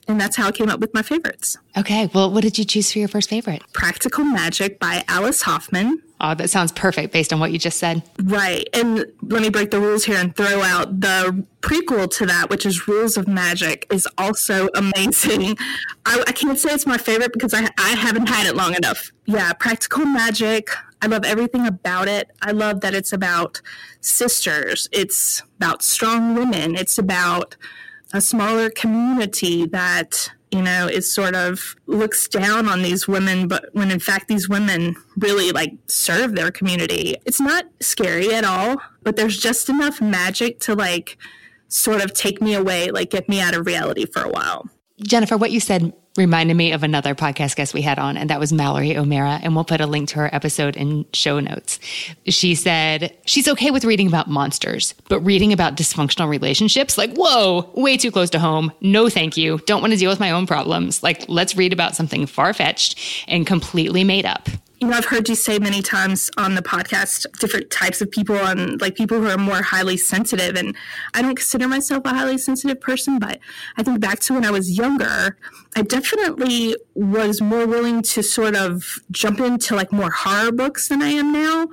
and 0.08 0.20
that's 0.20 0.36
how 0.36 0.48
I 0.48 0.52
came 0.52 0.70
up 0.70 0.80
with 0.80 0.94
my 0.94 1.02
favorites. 1.02 1.58
Okay. 1.78 2.10
Well, 2.14 2.32
what 2.32 2.44
did 2.44 2.58
you 2.58 2.66
choose 2.66 2.92
for 2.92 3.00
your 3.00 3.08
first 3.08 3.30
favorite? 3.30 3.64
Practical 3.74 4.24
Magic 4.24 4.80
by 4.80 5.04
Alice 5.08 5.44
Hoffman. 5.44 6.02
Oh, 6.22 6.34
that 6.34 6.50
sounds 6.50 6.72
perfect 6.72 7.12
based 7.12 7.34
on 7.34 7.40
what 7.40 7.52
you 7.52 7.60
just 7.60 7.78
said. 7.78 8.02
Right. 8.24 8.68
And 8.74 9.06
let 9.22 9.42
me 9.42 9.50
break 9.50 9.72
the 9.72 9.82
rules 9.82 10.06
here 10.06 10.18
and 10.18 10.34
throw 10.34 10.62
out 10.62 11.02
the 11.02 11.46
prequel 11.62 12.10
to 12.18 12.26
that, 12.26 12.50
which 12.50 12.66
is 12.66 12.88
Rules 12.88 13.18
of 13.18 13.28
Magic, 13.28 13.86
is 13.92 14.08
also 14.18 14.70
amazing. 14.76 15.58
I, 16.06 16.24
I 16.26 16.32
can't 16.32 16.58
say 16.58 16.74
it's 16.74 16.86
my 16.86 16.98
favorite 16.98 17.34
because 17.34 17.54
I, 17.54 17.70
I 17.78 17.90
haven't 17.90 18.28
had 18.28 18.48
it 18.48 18.56
long 18.56 18.76
enough. 18.76 19.12
Yeah, 19.26 19.52
Practical 19.54 20.06
Magic. 20.06 20.70
I 21.02 21.08
love 21.08 21.26
everything 21.26 21.68
about 21.68 22.08
it. 22.08 22.32
I 22.42 22.52
love 22.52 22.80
that 22.82 22.94
it's 22.96 23.12
about 23.12 23.62
sisters, 24.02 24.88
it's 24.92 25.44
about 25.58 25.84
strong 25.84 26.34
women, 26.34 26.76
it's 26.76 26.98
about 26.98 27.58
a 28.14 28.22
smaller 28.22 28.70
community 28.70 29.66
that 29.68 30.32
you 30.56 30.62
know 30.62 30.88
is 30.88 31.12
sort 31.12 31.36
of 31.36 31.76
looks 31.86 32.28
down 32.28 32.68
on 32.68 32.82
these 32.82 33.08
women 33.08 33.48
but 33.48 33.66
when 33.74 33.92
in 33.92 34.00
fact 34.00 34.28
these 34.28 34.48
women 34.48 34.96
really 35.18 35.52
like 35.52 35.74
serve 35.88 36.36
their 36.36 36.52
community. 36.52 37.16
It's 37.26 37.42
not 37.42 37.66
scary 37.82 38.34
at 38.34 38.44
all 38.44 38.78
but 39.04 39.16
there's 39.16 39.38
just 39.38 39.70
enough 39.70 40.02
magic 40.02 40.60
to 40.62 40.76
like 40.76 41.18
sort 41.68 42.04
of 42.04 42.14
take 42.14 42.42
me 42.42 42.54
away 42.54 42.92
like 42.92 43.10
get 43.10 43.28
me 43.28 43.42
out 43.42 43.54
of 43.54 43.66
reality 43.66 44.06
for 44.06 44.24
a 44.24 44.30
while. 44.30 44.70
Jennifer 45.02 45.38
what 45.38 45.52
you 45.52 45.60
said 45.60 45.94
reminded 46.18 46.56
me 46.56 46.72
of 46.72 46.84
another 46.84 47.14
podcast 47.14 47.56
guest 47.56 47.74
we 47.74 47.82
had 47.82 48.00
on, 48.00 48.18
and 48.18 48.30
that 48.30 48.40
was 48.40 48.54
Mallory 48.54 48.98
O'Meara. 48.98 49.40
And 49.44 49.56
we'll 49.56 49.66
put 49.66 49.82
a 49.82 49.88
link 49.88 50.10
to 50.10 50.16
her 50.16 50.34
episode 50.34 50.76
in 50.76 51.06
show 51.14 51.40
notes. 51.40 51.80
She 52.28 52.56
said 52.56 53.16
she's 53.26 53.48
okay 53.48 53.72
with 53.72 53.86
reading 53.86 54.08
about 54.08 54.30
monsters, 54.30 54.94
but 55.10 55.20
reading 55.22 55.52
about 55.54 55.76
dysfunctional 55.76 56.30
relationships, 56.30 56.98
like, 56.98 57.14
whoa, 57.16 57.70
way 57.76 57.98
too 57.98 58.12
close 58.12 58.30
to 58.32 58.40
home. 58.40 58.72
No, 58.82 59.10
thank 59.10 59.38
you. 59.38 59.60
Don't 59.66 59.82
want 59.82 59.94
to 59.94 60.00
deal 60.00 60.10
with 60.10 60.20
my 60.20 60.32
own 60.32 60.48
problems. 60.48 61.04
Like, 61.04 61.26
let's 61.28 61.56
read 61.56 61.74
about 61.74 61.96
something 61.96 62.26
far 62.26 62.54
fetched 62.54 63.26
and 63.28 63.46
completely 63.46 64.04
made 64.04 64.26
up 64.26 64.50
you 64.86 64.92
know, 64.92 64.98
I've 64.98 65.06
heard 65.06 65.28
you 65.28 65.34
say 65.34 65.58
many 65.58 65.82
times 65.82 66.30
on 66.38 66.54
the 66.54 66.62
podcast 66.62 67.26
different 67.40 67.72
types 67.72 68.02
of 68.02 68.12
people 68.12 68.36
and 68.36 68.80
like 68.80 68.94
people 68.94 69.20
who 69.20 69.28
are 69.28 69.38
more 69.38 69.64
highly 69.64 69.98
sensitive. 69.98 70.56
And 70.56 70.76
I 71.16 71.24
don't 71.24 71.34
consider 71.34 71.68
myself 71.68 72.06
a 72.06 72.10
highly 72.10 72.38
sensitive 72.38 72.80
person, 72.80 73.18
but 73.18 73.40
I 73.78 73.82
think 73.82 74.00
back 74.00 74.20
to 74.20 74.36
when 74.36 74.46
I 74.46 74.52
was 74.52 74.78
younger, 74.78 75.38
I 75.76 75.82
definitely 75.82 76.78
was 76.94 77.42
more 77.42 77.66
willing 77.66 78.04
to 78.04 78.22
sort 78.22 78.56
of 78.56 79.00
jump 79.10 79.40
into 79.40 79.76
like 79.76 79.92
more 79.92 80.12
horror 80.12 80.52
books 80.52 80.88
than 80.88 81.02
I 81.02 81.10
am 81.10 81.34
now. 81.34 81.68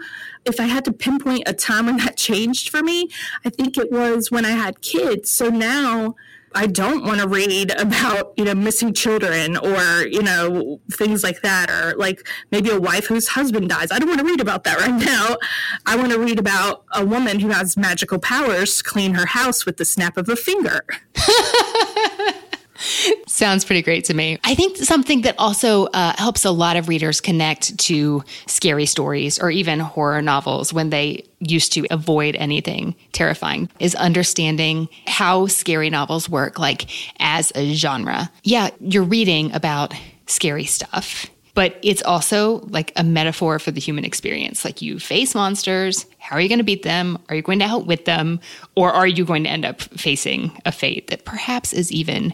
If 0.46 0.58
I 0.58 0.64
had 0.64 0.82
to 0.86 0.92
pinpoint 0.92 1.42
a 1.44 1.52
time 1.52 1.84
when 1.84 1.98
that 1.98 2.16
changed 2.28 2.70
for 2.70 2.82
me, 2.82 3.10
I 3.44 3.50
think 3.50 3.76
it 3.76 3.92
was 3.92 4.30
when 4.30 4.46
I 4.46 4.52
had 4.52 4.80
kids. 4.80 5.28
So 5.28 5.50
now, 5.50 6.14
I 6.54 6.66
don't 6.66 7.04
want 7.04 7.20
to 7.20 7.28
read 7.28 7.72
about, 7.78 8.32
you 8.36 8.44
know, 8.44 8.54
missing 8.54 8.92
children 8.92 9.56
or, 9.56 10.06
you 10.06 10.22
know, 10.22 10.80
things 10.92 11.22
like 11.22 11.42
that, 11.42 11.70
or 11.70 11.94
like 11.96 12.26
maybe 12.50 12.70
a 12.70 12.80
wife 12.80 13.06
whose 13.06 13.28
husband 13.28 13.68
dies. 13.68 13.90
I 13.90 13.98
don't 13.98 14.08
want 14.08 14.20
to 14.20 14.26
read 14.26 14.40
about 14.40 14.64
that 14.64 14.78
right 14.86 14.94
now. 14.94 15.36
I 15.86 15.96
want 15.96 16.12
to 16.12 16.18
read 16.18 16.38
about 16.38 16.84
a 16.92 17.04
woman 17.04 17.40
who 17.40 17.48
has 17.48 17.76
magical 17.76 18.18
powers 18.18 18.78
to 18.78 18.84
clean 18.84 19.14
her 19.14 19.26
house 19.26 19.66
with 19.66 19.76
the 19.76 19.84
snap 19.84 20.16
of 20.16 20.28
a 20.28 20.36
finger. 20.36 20.84
Sounds 23.26 23.64
pretty 23.64 23.82
great 23.82 24.04
to 24.06 24.14
me. 24.14 24.38
I 24.44 24.54
think 24.54 24.76
something 24.76 25.22
that 25.22 25.34
also 25.38 25.86
uh, 25.86 26.14
helps 26.16 26.44
a 26.44 26.50
lot 26.50 26.76
of 26.76 26.88
readers 26.88 27.20
connect 27.20 27.78
to 27.78 28.22
scary 28.46 28.86
stories 28.86 29.38
or 29.38 29.50
even 29.50 29.80
horror 29.80 30.22
novels 30.22 30.72
when 30.72 30.90
they 30.90 31.24
used 31.40 31.72
to 31.72 31.86
avoid 31.90 32.36
anything 32.36 32.94
terrifying 33.12 33.68
is 33.78 33.94
understanding 33.94 34.88
how 35.06 35.46
scary 35.46 35.90
novels 35.90 36.28
work, 36.28 36.58
like 36.58 36.90
as 37.20 37.52
a 37.54 37.74
genre. 37.74 38.30
Yeah, 38.42 38.70
you're 38.80 39.02
reading 39.02 39.52
about 39.54 39.94
scary 40.26 40.64
stuff 40.64 41.26
but 41.54 41.78
it's 41.82 42.02
also 42.02 42.60
like 42.68 42.92
a 42.96 43.04
metaphor 43.04 43.58
for 43.58 43.70
the 43.70 43.80
human 43.80 44.04
experience. 44.04 44.64
Like 44.64 44.80
you 44.80 44.98
face 44.98 45.34
monsters, 45.34 46.06
how 46.18 46.36
are 46.36 46.40
you 46.40 46.48
going 46.48 46.58
to 46.58 46.64
beat 46.64 46.82
them? 46.82 47.18
Are 47.28 47.34
you 47.34 47.42
going 47.42 47.58
to 47.58 47.66
outwit 47.66 48.04
them? 48.06 48.40
Or 48.74 48.90
are 48.90 49.06
you 49.06 49.24
going 49.24 49.44
to 49.44 49.50
end 49.50 49.64
up 49.64 49.82
facing 49.82 50.58
a 50.64 50.72
fate 50.72 51.08
that 51.08 51.24
perhaps 51.24 51.72
is 51.72 51.92
even 51.92 52.32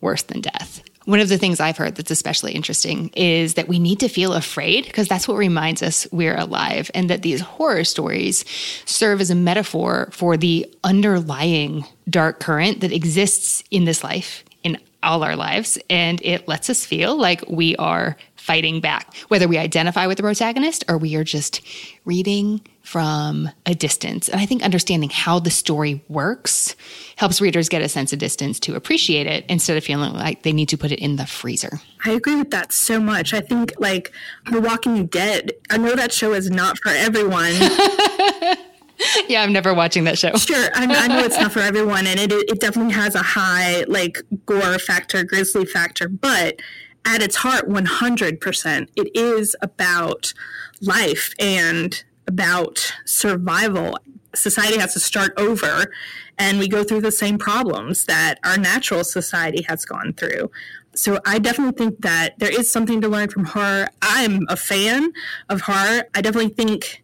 worse 0.00 0.22
than 0.22 0.40
death? 0.40 0.82
One 1.06 1.20
of 1.20 1.28
the 1.28 1.38
things 1.38 1.60
I've 1.60 1.78
heard 1.78 1.96
that's 1.96 2.10
especially 2.10 2.52
interesting 2.52 3.08
is 3.16 3.54
that 3.54 3.68
we 3.68 3.78
need 3.78 4.00
to 4.00 4.08
feel 4.08 4.34
afraid 4.34 4.84
because 4.84 5.08
that's 5.08 5.26
what 5.26 5.38
reminds 5.38 5.82
us 5.82 6.06
we're 6.12 6.36
alive, 6.36 6.90
and 6.94 7.08
that 7.10 7.22
these 7.22 7.40
horror 7.40 7.84
stories 7.84 8.44
serve 8.84 9.20
as 9.20 9.30
a 9.30 9.34
metaphor 9.34 10.10
for 10.12 10.36
the 10.36 10.72
underlying 10.84 11.84
dark 12.08 12.38
current 12.38 12.80
that 12.80 12.92
exists 12.92 13.64
in 13.70 13.86
this 13.86 14.04
life, 14.04 14.44
in 14.62 14.78
all 15.02 15.22
our 15.22 15.36
lives, 15.36 15.78
and 15.88 16.20
it 16.22 16.46
lets 16.46 16.68
us 16.68 16.84
feel 16.84 17.16
like 17.16 17.42
we 17.48 17.74
are 17.76 18.16
fighting 18.36 18.80
back, 18.80 19.14
whether 19.28 19.48
we 19.48 19.56
identify 19.56 20.06
with 20.06 20.18
the 20.18 20.22
protagonist 20.22 20.84
or 20.88 20.98
we 20.98 21.16
are 21.16 21.24
just 21.24 21.60
reading 22.04 22.60
from 22.90 23.48
a 23.66 23.72
distance. 23.72 24.28
And 24.28 24.40
I 24.40 24.46
think 24.46 24.64
understanding 24.64 25.10
how 25.10 25.38
the 25.38 25.48
story 25.48 26.02
works 26.08 26.74
helps 27.14 27.40
readers 27.40 27.68
get 27.68 27.82
a 27.82 27.88
sense 27.88 28.12
of 28.12 28.18
distance 28.18 28.58
to 28.58 28.74
appreciate 28.74 29.28
it 29.28 29.44
instead 29.48 29.76
of 29.76 29.84
feeling 29.84 30.12
like 30.12 30.42
they 30.42 30.52
need 30.52 30.68
to 30.70 30.76
put 30.76 30.90
it 30.90 30.98
in 30.98 31.14
the 31.14 31.24
freezer. 31.24 31.80
I 32.04 32.10
agree 32.10 32.34
with 32.34 32.50
that 32.50 32.72
so 32.72 32.98
much. 32.98 33.32
I 33.32 33.42
think 33.42 33.74
like 33.78 34.10
The 34.50 34.60
Walking 34.60 35.06
Dead, 35.06 35.52
I 35.70 35.76
know 35.76 35.94
that 35.94 36.12
show 36.12 36.32
is 36.32 36.50
not 36.50 36.78
for 36.78 36.88
everyone. 36.88 37.52
yeah, 39.28 39.44
I'm 39.44 39.52
never 39.52 39.72
watching 39.72 40.02
that 40.04 40.18
show. 40.18 40.34
Sure, 40.34 40.70
I, 40.74 40.82
I, 40.82 41.06
know 41.06 41.20
it's 41.20 41.38
not 41.38 41.52
for 41.52 41.60
everyone, 41.60 42.08
and 42.08 42.18
it 42.18 42.32
it 42.32 42.58
definitely 42.58 42.94
has 42.94 43.14
a 43.14 43.22
high 43.22 43.84
like 43.86 44.18
gore 44.46 44.80
factor, 44.80 45.22
grisly 45.22 45.64
factor, 45.64 46.08
but 46.08 46.60
at 47.04 47.22
its 47.22 47.36
heart, 47.36 47.68
100%, 47.68 48.88
it 48.96 49.10
is 49.16 49.56
about 49.62 50.34
life 50.82 51.32
and 51.38 52.04
about 52.30 52.92
survival. 53.04 53.98
Society 54.34 54.78
has 54.78 54.92
to 54.92 55.00
start 55.00 55.32
over, 55.36 55.92
and 56.38 56.60
we 56.60 56.68
go 56.68 56.84
through 56.84 57.00
the 57.00 57.10
same 57.10 57.36
problems 57.38 58.04
that 58.04 58.38
our 58.44 58.56
natural 58.56 59.02
society 59.02 59.62
has 59.68 59.84
gone 59.84 60.12
through. 60.12 60.50
So 60.94 61.18
I 61.26 61.40
definitely 61.40 61.76
think 61.76 62.02
that 62.02 62.38
there 62.38 62.54
is 62.60 62.70
something 62.70 63.00
to 63.00 63.08
learn 63.08 63.28
from 63.28 63.44
horror. 63.44 63.88
I'm 64.00 64.46
a 64.48 64.56
fan 64.56 65.12
of 65.48 65.62
horror. 65.62 66.04
I 66.14 66.20
definitely 66.20 66.54
think 66.54 67.02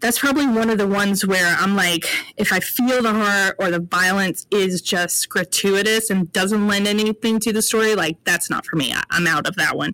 that's 0.00 0.18
probably 0.18 0.46
one 0.46 0.70
of 0.70 0.78
the 0.78 0.86
ones 0.86 1.26
where 1.26 1.56
I'm 1.58 1.74
like, 1.76 2.06
if 2.36 2.52
I 2.52 2.60
feel 2.60 3.02
the 3.02 3.12
horror 3.12 3.54
or 3.58 3.70
the 3.70 3.80
violence 3.80 4.46
is 4.50 4.82
just 4.82 5.28
gratuitous 5.28 6.10
and 6.10 6.32
doesn't 6.32 6.66
lend 6.66 6.86
anything 6.86 7.40
to 7.40 7.52
the 7.52 7.62
story, 7.62 7.94
like 7.94 8.22
that's 8.24 8.50
not 8.50 8.66
for 8.66 8.76
me. 8.76 8.92
I, 8.92 9.02
I'm 9.10 9.26
out 9.26 9.46
of 9.46 9.56
that 9.56 9.76
one. 9.76 9.92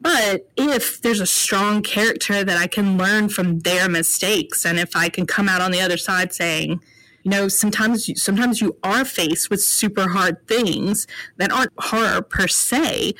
But 0.00 0.48
if 0.56 1.02
there's 1.02 1.20
a 1.20 1.26
strong 1.26 1.82
character 1.82 2.44
that 2.44 2.56
I 2.56 2.66
can 2.66 2.96
learn 2.96 3.28
from 3.28 3.60
their 3.60 3.88
mistakes, 3.88 4.64
and 4.64 4.78
if 4.78 4.94
I 4.94 5.08
can 5.08 5.26
come 5.26 5.48
out 5.48 5.60
on 5.60 5.72
the 5.72 5.80
other 5.80 5.96
side 5.96 6.32
saying, 6.32 6.80
you 7.24 7.30
know, 7.30 7.48
sometimes 7.48 8.08
you, 8.08 8.14
sometimes 8.14 8.60
you 8.60 8.76
are 8.82 9.04
faced 9.04 9.50
with 9.50 9.60
super 9.62 10.08
hard 10.08 10.46
things 10.46 11.06
that 11.36 11.52
aren't 11.52 11.72
horror 11.78 12.22
per 12.22 12.46
se, 12.46 13.14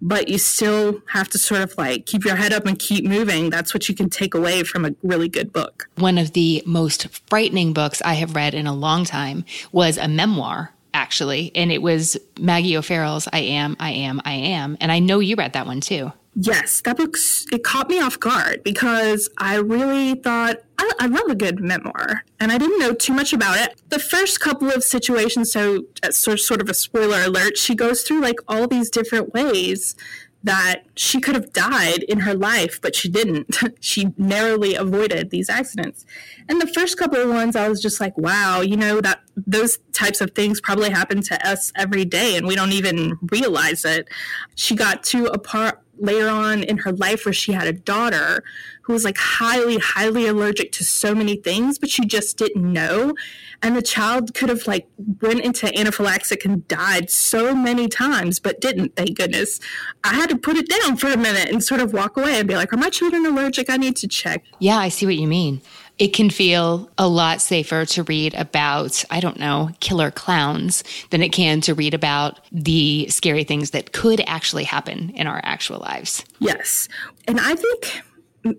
but 0.00 0.28
you 0.28 0.38
still 0.38 1.00
have 1.08 1.28
to 1.30 1.38
sort 1.38 1.60
of 1.60 1.76
like 1.76 2.06
keep 2.06 2.24
your 2.24 2.36
head 2.36 2.52
up 2.52 2.66
and 2.66 2.78
keep 2.78 3.04
moving. 3.04 3.50
That's 3.50 3.74
what 3.74 3.88
you 3.88 3.94
can 3.94 4.10
take 4.10 4.34
away 4.34 4.62
from 4.62 4.84
a 4.84 4.94
really 5.02 5.28
good 5.28 5.52
book. 5.52 5.88
One 5.96 6.18
of 6.18 6.32
the 6.32 6.62
most 6.66 7.08
frightening 7.28 7.72
books 7.72 8.00
I 8.04 8.14
have 8.14 8.34
read 8.34 8.54
in 8.54 8.66
a 8.66 8.74
long 8.74 9.04
time 9.04 9.44
was 9.72 9.98
a 9.98 10.08
memoir 10.08 10.72
actually, 10.94 11.52
and 11.54 11.70
it 11.70 11.82
was 11.82 12.16
Maggie 12.38 12.76
O'Farrell's 12.76 13.28
I 13.32 13.40
Am, 13.40 13.76
I 13.78 13.90
Am, 13.90 14.20
I 14.24 14.32
Am. 14.32 14.76
And 14.80 14.90
I 14.90 14.98
know 14.98 15.20
you 15.20 15.36
read 15.36 15.52
that 15.52 15.66
one 15.66 15.80
too. 15.80 16.12
Yes, 16.34 16.80
that 16.82 16.96
book 16.96 17.16
it 17.50 17.64
caught 17.64 17.88
me 17.88 18.00
off 18.00 18.20
guard 18.20 18.62
because 18.62 19.28
I 19.38 19.56
really 19.56 20.14
thought 20.14 20.58
I, 20.78 20.92
I, 21.00 21.06
love 21.06 21.28
a 21.28 21.34
good 21.34 21.58
memoir, 21.58 22.24
and 22.38 22.52
I 22.52 22.58
didn't 22.58 22.78
know 22.78 22.92
too 22.94 23.12
much 23.12 23.32
about 23.32 23.58
it. 23.58 23.80
The 23.88 23.98
first 23.98 24.38
couple 24.38 24.70
of 24.70 24.84
situations, 24.84 25.50
so 25.50 25.86
uh, 26.02 26.12
sort 26.12 26.38
sort 26.38 26.60
of 26.60 26.68
a 26.68 26.74
spoiler 26.74 27.22
alert, 27.24 27.58
she 27.58 27.74
goes 27.74 28.02
through 28.02 28.20
like 28.20 28.38
all 28.46 28.68
these 28.68 28.88
different 28.88 29.34
ways 29.34 29.96
that 30.44 30.84
she 30.94 31.20
could 31.20 31.34
have 31.34 31.52
died 31.52 32.04
in 32.04 32.20
her 32.20 32.34
life, 32.34 32.80
but 32.80 32.94
she 32.94 33.08
didn't. 33.08 33.56
she 33.80 34.12
narrowly 34.16 34.74
avoided 34.74 35.30
these 35.30 35.50
accidents. 35.50 36.06
And 36.48 36.60
the 36.60 36.66
first 36.66 36.96
couple 36.96 37.20
of 37.20 37.28
ones, 37.28 37.56
I 37.56 37.68
was 37.68 37.82
just 37.82 38.00
like, 38.00 38.16
wow, 38.16 38.60
you 38.60 38.76
know, 38.76 39.00
that 39.00 39.20
those 39.36 39.78
types 39.92 40.20
of 40.20 40.30
things 40.32 40.60
probably 40.60 40.90
happen 40.90 41.22
to 41.22 41.48
us 41.48 41.72
every 41.74 42.04
day 42.04 42.36
and 42.36 42.46
we 42.46 42.54
don't 42.54 42.72
even 42.72 43.18
realize 43.30 43.84
it. 43.84 44.08
She 44.54 44.76
got 44.76 45.02
to 45.04 45.26
a 45.26 45.38
part 45.38 45.80
later 46.00 46.28
on 46.28 46.62
in 46.62 46.78
her 46.78 46.92
life 46.92 47.24
where 47.24 47.32
she 47.32 47.52
had 47.52 47.66
a 47.66 47.72
daughter 47.72 48.42
who 48.82 48.92
was 48.92 49.04
like 49.04 49.18
highly 49.18 49.78
highly 49.78 50.26
allergic 50.26 50.72
to 50.72 50.84
so 50.84 51.14
many 51.14 51.36
things 51.36 51.78
but 51.78 51.90
she 51.90 52.04
just 52.06 52.36
didn't 52.36 52.72
know. 52.72 53.14
And 53.62 53.76
the 53.76 53.82
child 53.82 54.34
could 54.34 54.48
have 54.48 54.66
like 54.66 54.88
went 55.20 55.40
into 55.40 55.66
anaphylaxis 55.78 56.38
and 56.44 56.66
died 56.68 57.10
so 57.10 57.54
many 57.54 57.88
times 57.88 58.40
but 58.40 58.60
didn't 58.60 58.96
thank 58.96 59.16
goodness. 59.16 59.60
I 60.04 60.14
had 60.14 60.30
to 60.30 60.36
put 60.36 60.56
it 60.56 60.68
down 60.68 60.96
for 60.96 61.08
a 61.08 61.16
minute 61.16 61.50
and 61.50 61.62
sort 61.62 61.80
of 61.80 61.92
walk 61.92 62.16
away 62.16 62.38
and 62.38 62.48
be 62.48 62.54
like 62.54 62.72
are 62.72 62.76
my 62.76 62.90
children 62.90 63.26
allergic? 63.26 63.68
I 63.70 63.76
need 63.76 63.96
to 63.96 64.08
check. 64.08 64.44
Yeah 64.58 64.78
i 64.78 64.88
see 64.88 65.06
what 65.06 65.16
you 65.16 65.26
mean 65.26 65.60
it 65.98 66.08
can 66.08 66.30
feel 66.30 66.88
a 66.96 67.08
lot 67.08 67.40
safer 67.40 67.84
to 67.84 68.02
read 68.04 68.34
about, 68.34 69.04
I 69.10 69.20
don't 69.20 69.38
know, 69.38 69.70
killer 69.80 70.10
clowns 70.10 70.84
than 71.10 71.22
it 71.22 71.30
can 71.30 71.60
to 71.62 71.74
read 71.74 71.92
about 71.92 72.40
the 72.52 73.08
scary 73.08 73.44
things 73.44 73.70
that 73.70 73.92
could 73.92 74.22
actually 74.26 74.64
happen 74.64 75.10
in 75.10 75.26
our 75.26 75.40
actual 75.42 75.80
lives. 75.80 76.24
Yes. 76.38 76.88
And 77.26 77.40
I 77.40 77.56
think 77.56 78.02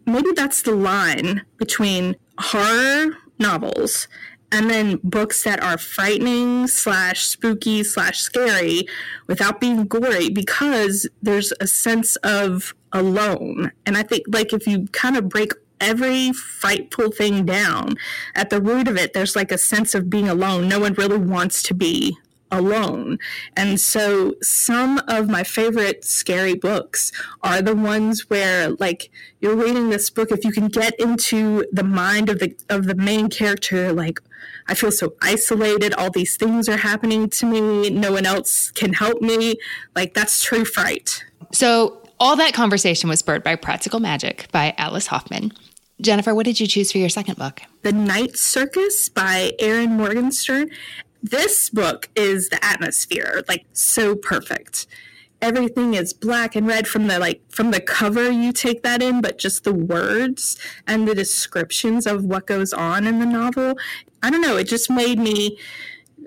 maybe 0.05 0.31
that's 0.35 0.63
the 0.63 0.75
line 0.75 1.43
between 1.57 2.15
horror 2.37 3.15
novels 3.39 4.07
and 4.51 4.69
then 4.69 4.99
books 5.03 5.43
that 5.43 5.61
are 5.61 5.77
frightening 5.77 6.67
slash 6.67 7.23
spooky 7.23 7.83
slash 7.83 8.19
scary 8.19 8.87
without 9.27 9.61
being 9.61 9.85
gory 9.85 10.29
because 10.29 11.07
there's 11.21 11.53
a 11.59 11.67
sense 11.67 12.15
of 12.17 12.73
alone 12.93 13.71
and 13.85 13.95
i 13.95 14.01
think 14.01 14.23
like 14.27 14.51
if 14.51 14.65
you 14.65 14.87
kind 14.87 15.15
of 15.15 15.29
break 15.29 15.53
every 15.79 16.31
frightful 16.33 17.11
thing 17.11 17.45
down. 17.45 17.95
At 18.35 18.49
the 18.49 18.61
root 18.61 18.87
of 18.87 18.97
it, 18.97 19.13
there's 19.13 19.35
like 19.35 19.51
a 19.51 19.57
sense 19.57 19.93
of 19.95 20.09
being 20.09 20.29
alone. 20.29 20.67
No 20.67 20.79
one 20.79 20.93
really 20.93 21.17
wants 21.17 21.63
to 21.63 21.73
be 21.73 22.17
alone. 22.51 23.19
And 23.55 23.79
so 23.79 24.35
some 24.41 25.01
of 25.07 25.29
my 25.29 25.43
favorite 25.43 26.03
scary 26.03 26.55
books 26.55 27.11
are 27.43 27.61
the 27.61 27.75
ones 27.75 28.29
where 28.29 28.71
like 28.71 29.11
you're 29.39 29.55
reading 29.55 29.89
this 29.89 30.09
book 30.09 30.31
if 30.31 30.43
you 30.43 30.51
can 30.51 30.67
get 30.67 30.99
into 30.99 31.65
the 31.71 31.83
mind 31.83 32.29
of 32.29 32.39
the 32.39 32.55
of 32.69 32.85
the 32.85 32.95
main 32.95 33.29
character 33.29 33.93
like 33.93 34.19
I 34.67 34.73
feel 34.73 34.91
so 34.91 35.13
isolated 35.21 35.93
all 35.93 36.09
these 36.09 36.37
things 36.37 36.67
are 36.67 36.77
happening 36.77 37.29
to 37.29 37.45
me 37.45 37.89
no 37.89 38.13
one 38.13 38.25
else 38.25 38.71
can 38.71 38.93
help 38.93 39.21
me 39.21 39.57
like 39.95 40.13
that's 40.13 40.43
true 40.43 40.65
fright. 40.65 41.23
So 41.51 42.01
all 42.19 42.35
that 42.35 42.53
conversation 42.53 43.09
was 43.09 43.19
spurred 43.19 43.43
by 43.43 43.55
Practical 43.55 43.99
Magic 43.99 44.47
by 44.51 44.73
Alice 44.77 45.07
Hoffman. 45.07 45.53
Jennifer, 46.01 46.33
what 46.33 46.45
did 46.45 46.59
you 46.59 46.67
choose 46.67 46.91
for 46.91 46.97
your 46.97 47.09
second 47.09 47.37
book? 47.37 47.61
The 47.81 47.91
Night 47.91 48.37
Circus 48.37 49.09
by 49.09 49.51
Erin 49.59 49.97
Morgenstern. 49.97 50.69
This 51.21 51.69
book 51.69 52.09
is 52.15 52.47
the 52.49 52.63
atmosphere, 52.63 53.43
like 53.49 53.65
so 53.73 54.15
perfect. 54.15 54.87
Everything 55.41 55.95
is 55.95 56.13
black 56.13 56.55
and 56.55 56.65
red 56.65 56.87
from 56.87 57.07
the 57.07 57.19
like 57.19 57.41
from 57.49 57.71
the 57.71 57.81
cover 57.81 58.29
you 58.29 58.53
take 58.53 58.83
that 58.83 59.01
in, 59.01 59.19
but 59.19 59.37
just 59.37 59.65
the 59.65 59.73
words 59.73 60.57
and 60.87 61.05
the 61.05 61.15
descriptions 61.15 62.07
of 62.07 62.23
what 62.23 62.47
goes 62.47 62.71
on 62.71 63.05
in 63.05 63.19
the 63.19 63.25
novel. 63.25 63.77
I 64.23 64.29
don't 64.29 64.41
know, 64.41 64.55
it 64.55 64.65
just 64.65 64.89
made 64.89 65.19
me 65.19 65.57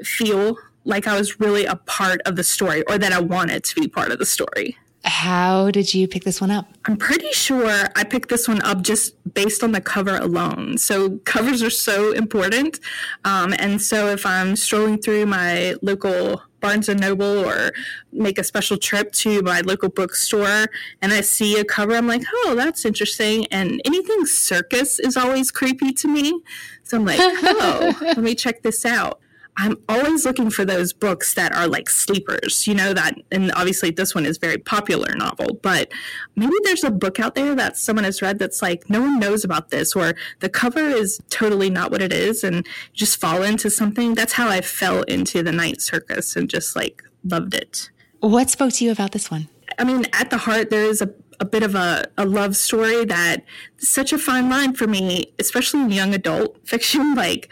feel 0.02 0.56
like 0.84 1.06
I 1.06 1.16
was 1.16 1.40
really 1.40 1.64
a 1.64 1.76
part 1.76 2.20
of 2.26 2.36
the 2.36 2.44
story 2.44 2.82
or 2.88 2.98
that 2.98 3.12
I 3.12 3.20
wanted 3.20 3.64
to 3.64 3.80
be 3.80 3.88
part 3.88 4.12
of 4.12 4.18
the 4.18 4.26
story. 4.26 4.76
How 5.04 5.70
did 5.70 5.94
you 5.94 6.06
pick 6.06 6.22
this 6.24 6.40
one 6.40 6.50
up? 6.50 6.68
I'm 6.84 6.96
pretty 6.96 7.30
sure 7.32 7.88
I 7.96 8.04
picked 8.04 8.28
this 8.28 8.46
one 8.46 8.62
up 8.62 8.82
just 8.82 9.14
based 9.34 9.64
on 9.64 9.72
the 9.72 9.80
cover 9.80 10.16
alone. 10.16 10.78
So, 10.78 11.18
covers 11.24 11.62
are 11.62 11.70
so 11.70 12.12
important. 12.12 12.78
Um, 13.24 13.52
and 13.58 13.82
so, 13.82 14.08
if 14.08 14.24
I'm 14.24 14.54
strolling 14.54 14.98
through 14.98 15.26
my 15.26 15.74
local 15.82 16.42
Barnes 16.60 16.88
and 16.88 17.00
Noble 17.00 17.44
or 17.44 17.72
make 18.12 18.38
a 18.38 18.44
special 18.44 18.76
trip 18.78 19.12
to 19.12 19.42
my 19.42 19.60
local 19.62 19.88
bookstore 19.88 20.66
and 21.02 21.12
I 21.12 21.20
see 21.20 21.58
a 21.58 21.64
cover, 21.64 21.94
I'm 21.94 22.06
like, 22.06 22.22
oh, 22.32 22.54
that's 22.54 22.84
interesting. 22.84 23.46
And 23.46 23.82
anything 23.84 24.24
circus 24.24 25.00
is 25.00 25.16
always 25.16 25.50
creepy 25.50 25.92
to 25.94 26.08
me. 26.08 26.40
So 26.84 26.98
I'm 26.98 27.04
like, 27.04 27.18
oh, 27.20 27.98
let 28.00 28.18
me 28.18 28.34
check 28.34 28.62
this 28.62 28.86
out. 28.86 29.18
I'm 29.56 29.76
always 29.88 30.24
looking 30.24 30.50
for 30.50 30.64
those 30.64 30.92
books 30.92 31.34
that 31.34 31.54
are 31.54 31.68
like 31.68 31.90
sleepers, 31.90 32.66
you 32.66 32.74
know, 32.74 32.94
that, 32.94 33.16
and 33.30 33.52
obviously 33.52 33.90
this 33.90 34.14
one 34.14 34.24
is 34.24 34.38
very 34.38 34.56
popular 34.56 35.14
novel, 35.14 35.58
but 35.62 35.92
maybe 36.36 36.54
there's 36.64 36.84
a 36.84 36.90
book 36.90 37.20
out 37.20 37.34
there 37.34 37.54
that 37.54 37.76
someone 37.76 38.04
has 38.04 38.22
read 38.22 38.38
that's 38.38 38.62
like, 38.62 38.88
no 38.88 39.02
one 39.02 39.18
knows 39.18 39.44
about 39.44 39.68
this, 39.68 39.94
or 39.94 40.14
the 40.40 40.48
cover 40.48 40.80
is 40.80 41.20
totally 41.28 41.68
not 41.68 41.90
what 41.90 42.00
it 42.00 42.12
is, 42.12 42.42
and 42.42 42.66
just 42.94 43.20
fall 43.20 43.42
into 43.42 43.68
something. 43.68 44.14
That's 44.14 44.32
how 44.32 44.48
I 44.48 44.62
fell 44.62 45.02
into 45.02 45.42
the 45.42 45.52
Night 45.52 45.82
Circus 45.82 46.34
and 46.34 46.48
just 46.48 46.74
like 46.74 47.02
loved 47.24 47.54
it. 47.54 47.90
What 48.20 48.48
spoke 48.48 48.72
to 48.74 48.84
you 48.84 48.92
about 48.92 49.12
this 49.12 49.30
one? 49.30 49.48
I 49.78 49.84
mean, 49.84 50.06
at 50.12 50.30
the 50.30 50.38
heart, 50.38 50.70
there 50.70 50.84
is 50.84 51.02
a, 51.02 51.12
a 51.40 51.44
bit 51.44 51.62
of 51.62 51.74
a, 51.74 52.06
a 52.16 52.24
love 52.24 52.56
story 52.56 53.04
that 53.04 53.44
such 53.78 54.12
a 54.12 54.18
fine 54.18 54.48
line 54.48 54.74
for 54.74 54.86
me, 54.86 55.32
especially 55.38 55.80
in 55.80 55.90
young 55.90 56.14
adult 56.14 56.56
fiction. 56.66 57.14
Like, 57.14 57.50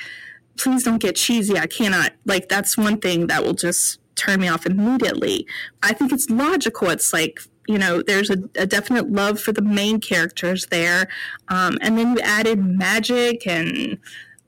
please 0.62 0.84
don't 0.84 0.98
get 0.98 1.16
cheesy. 1.16 1.58
I 1.58 1.66
cannot, 1.66 2.12
like, 2.26 2.48
that's 2.48 2.76
one 2.76 2.98
thing 2.98 3.26
that 3.28 3.42
will 3.44 3.54
just 3.54 3.98
turn 4.16 4.40
me 4.40 4.48
off 4.48 4.66
immediately. 4.66 5.46
I 5.82 5.94
think 5.94 6.12
it's 6.12 6.28
logical. 6.28 6.90
It's 6.90 7.12
like, 7.12 7.40
you 7.66 7.78
know, 7.78 8.02
there's 8.02 8.30
a, 8.30 8.36
a 8.56 8.66
definite 8.66 9.10
love 9.10 9.40
for 9.40 9.52
the 9.52 9.62
main 9.62 10.00
characters 10.00 10.66
there. 10.66 11.08
Um, 11.48 11.78
and 11.80 11.96
then 11.96 12.16
you 12.16 12.20
added 12.22 12.58
magic 12.64 13.46
and 13.46 13.98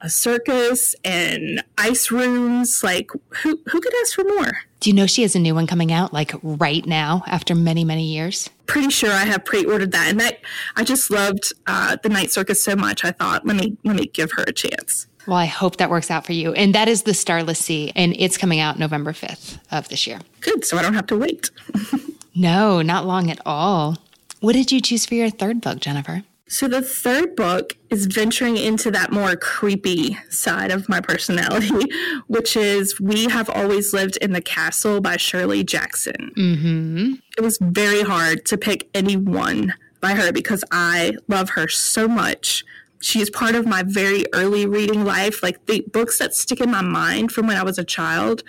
a 0.03 0.11
circus 0.11 0.95
and 1.05 1.63
ice 1.79 2.11
rooms. 2.11 2.83
Like, 2.83 3.11
who, 3.29 3.61
who 3.71 3.81
could 3.81 3.95
ask 4.03 4.15
for 4.15 4.25
more? 4.25 4.53
Do 4.81 4.91
you 4.91 4.97
know 4.97 5.07
she 5.07 5.23
has 5.23 5.37
a 5.37 5.39
new 5.39 5.55
one 5.55 5.69
coming 5.69 5.93
out 5.93 6.13
like 6.13 6.33
right 6.43 6.85
now 6.85 7.23
after 7.29 7.55
many, 7.55 7.85
many 7.85 8.05
years? 8.05 8.51
Pretty 8.67 8.91
sure 8.91 9.13
I 9.13 9.25
have 9.25 9.45
pre-ordered 9.45 9.93
that, 9.93 10.11
and 10.11 10.19
that 10.19 10.41
I 10.75 10.83
just 10.83 11.09
loved 11.09 11.53
uh, 11.69 11.99
the 12.03 12.09
Night 12.09 12.33
Circus 12.33 12.61
so 12.61 12.75
much. 12.75 13.05
I 13.05 13.13
thought, 13.13 13.47
let 13.47 13.55
me 13.55 13.77
let 13.85 13.95
me 13.95 14.07
give 14.07 14.33
her 14.33 14.43
a 14.43 14.53
chance. 14.53 15.07
Well, 15.27 15.37
I 15.37 15.47
hope 15.47 15.77
that 15.77 15.91
works 15.91 16.11
out 16.11 16.27
for 16.27 16.33
you. 16.33 16.53
And 16.53 16.75
that 16.75 16.89
is 16.89 17.03
the 17.03 17.15
Starless 17.15 17.59
Sea, 17.59 17.93
and 17.95 18.15
it's 18.19 18.37
coming 18.37 18.61
out 18.61 18.79
November 18.79 19.13
fifth 19.13 19.59
of 19.71 19.89
this 19.89 20.07
year. 20.07 20.19
Good, 20.41 20.65
so 20.65 20.77
I 20.77 20.83
don't 20.83 20.95
have 20.95 21.07
to 21.09 21.19
wait. 21.19 21.51
no, 22.35 22.83
not 22.83 23.07
long 23.07 23.31
at 23.31 23.41
all. 23.47 23.99
What 24.41 24.55
did 24.55 24.73
you 24.73 24.81
choose 24.81 25.07
for 25.07 25.15
your 25.15 25.31
third 25.31 25.61
book, 25.61 25.81
Jennifer? 25.81 26.25
So 26.49 26.69
the 26.69 26.83
third 26.83 27.35
book 27.35 27.79
is 27.89 28.05
venturing 28.05 28.59
into 28.59 28.91
that 28.91 29.11
more 29.11 29.37
creepy 29.37 30.19
side 30.29 30.71
of 30.71 30.87
my 30.87 31.01
personality, 31.01 31.71
which 32.27 32.59
is 32.59 33.01
We 33.01 33.25
Have 33.31 33.49
Always 33.49 33.95
Lived 33.95 34.19
in 34.19 34.33
the 34.33 34.43
Castle 34.43 35.01
by 35.01 35.17
Shirley 35.17 35.65
Jackson. 35.65 36.33
Mm-hmm. 36.37 37.13
It 37.39 37.41
was 37.41 37.57
very 37.59 38.03
hard 38.03 38.45
to 38.47 38.59
pick 38.59 38.91
any 38.93 39.17
one 39.17 39.73
by 40.03 40.13
her 40.13 40.31
because 40.31 40.63
I 40.71 41.13
love 41.27 41.51
her 41.51 41.69
so 41.69 42.07
much. 42.07 42.65
She 43.03 43.21
is 43.21 43.31
part 43.31 43.55
of 43.55 43.67
my 43.67 43.83
very 43.83 44.25
early 44.33 44.65
reading 44.65 45.05
life, 45.05 45.43
like 45.43 45.67
the 45.67 45.85
books 45.93 46.19
that 46.19 46.35
stick 46.35 46.61
in 46.61 46.71
my 46.71 46.83
mind 46.83 47.33
from 47.33 47.47
when 47.49 47.57
I 47.57 47.65
was 47.65 47.77
a 47.77 47.85
child. 47.85 48.43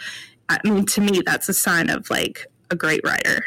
I 0.47 0.59
mean, 0.63 0.85
to 0.85 1.01
me, 1.01 1.21
that's 1.25 1.49
a 1.49 1.53
sign 1.53 1.89
of 1.89 2.09
like 2.09 2.45
a 2.69 2.75
great 2.75 3.01
writer. 3.03 3.43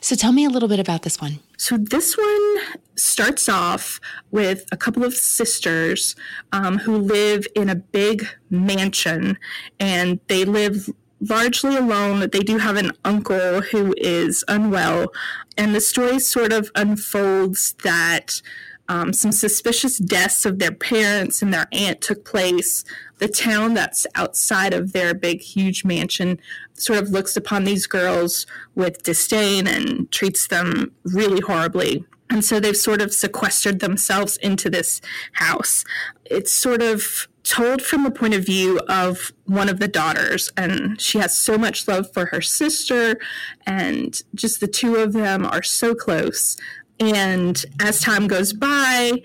So 0.00 0.14
tell 0.14 0.32
me 0.32 0.44
a 0.44 0.50
little 0.50 0.68
bit 0.68 0.80
about 0.80 1.02
this 1.02 1.20
one. 1.20 1.38
So 1.56 1.76
this 1.76 2.16
one 2.16 2.58
starts 2.96 3.48
off 3.48 4.00
with 4.30 4.64
a 4.72 4.76
couple 4.76 5.04
of 5.04 5.14
sisters 5.14 6.16
um, 6.52 6.78
who 6.78 6.96
live 6.96 7.46
in 7.54 7.68
a 7.70 7.76
big 7.76 8.26
mansion, 8.50 9.38
and 9.78 10.20
they 10.28 10.44
live 10.44 10.90
largely 11.20 11.76
alone. 11.76 12.28
They 12.32 12.40
do 12.40 12.58
have 12.58 12.76
an 12.76 12.92
uncle 13.04 13.60
who 13.60 13.94
is 13.98 14.44
unwell, 14.48 15.12
and 15.56 15.74
the 15.74 15.80
story 15.80 16.18
sort 16.18 16.52
of 16.52 16.70
unfolds 16.74 17.74
that 17.84 18.42
um, 18.90 19.12
some 19.12 19.30
suspicious 19.30 19.98
deaths 19.98 20.44
of 20.44 20.58
their 20.58 20.72
parents 20.72 21.42
and 21.42 21.54
their 21.54 21.68
aunt 21.70 22.00
took 22.00 22.24
place. 22.24 22.84
The 23.18 23.28
town 23.28 23.74
that's 23.74 24.04
outside 24.16 24.74
of 24.74 24.92
their 24.92 25.14
big, 25.14 25.42
huge 25.42 25.84
mansion 25.84 26.40
sort 26.74 26.98
of 26.98 27.10
looks 27.10 27.36
upon 27.36 27.62
these 27.62 27.86
girls 27.86 28.46
with 28.74 29.04
disdain 29.04 29.68
and 29.68 30.10
treats 30.10 30.48
them 30.48 30.90
really 31.04 31.40
horribly. 31.40 32.04
And 32.30 32.44
so 32.44 32.58
they've 32.58 32.76
sort 32.76 33.00
of 33.00 33.14
sequestered 33.14 33.78
themselves 33.78 34.36
into 34.38 34.68
this 34.68 35.00
house. 35.34 35.84
It's 36.24 36.50
sort 36.50 36.82
of 36.82 37.28
told 37.44 37.82
from 37.82 38.02
the 38.02 38.10
point 38.10 38.34
of 38.34 38.44
view 38.44 38.80
of 38.88 39.32
one 39.46 39.68
of 39.68 39.78
the 39.78 39.88
daughters, 39.88 40.50
and 40.56 41.00
she 41.00 41.18
has 41.18 41.36
so 41.36 41.56
much 41.56 41.88
love 41.88 42.12
for 42.12 42.26
her 42.26 42.40
sister, 42.40 43.18
and 43.66 44.20
just 44.34 44.60
the 44.60 44.68
two 44.68 44.96
of 44.96 45.12
them 45.12 45.46
are 45.46 45.62
so 45.62 45.94
close. 45.94 46.56
And 47.00 47.64
as 47.80 48.00
time 48.00 48.28
goes 48.28 48.52
by, 48.52 49.22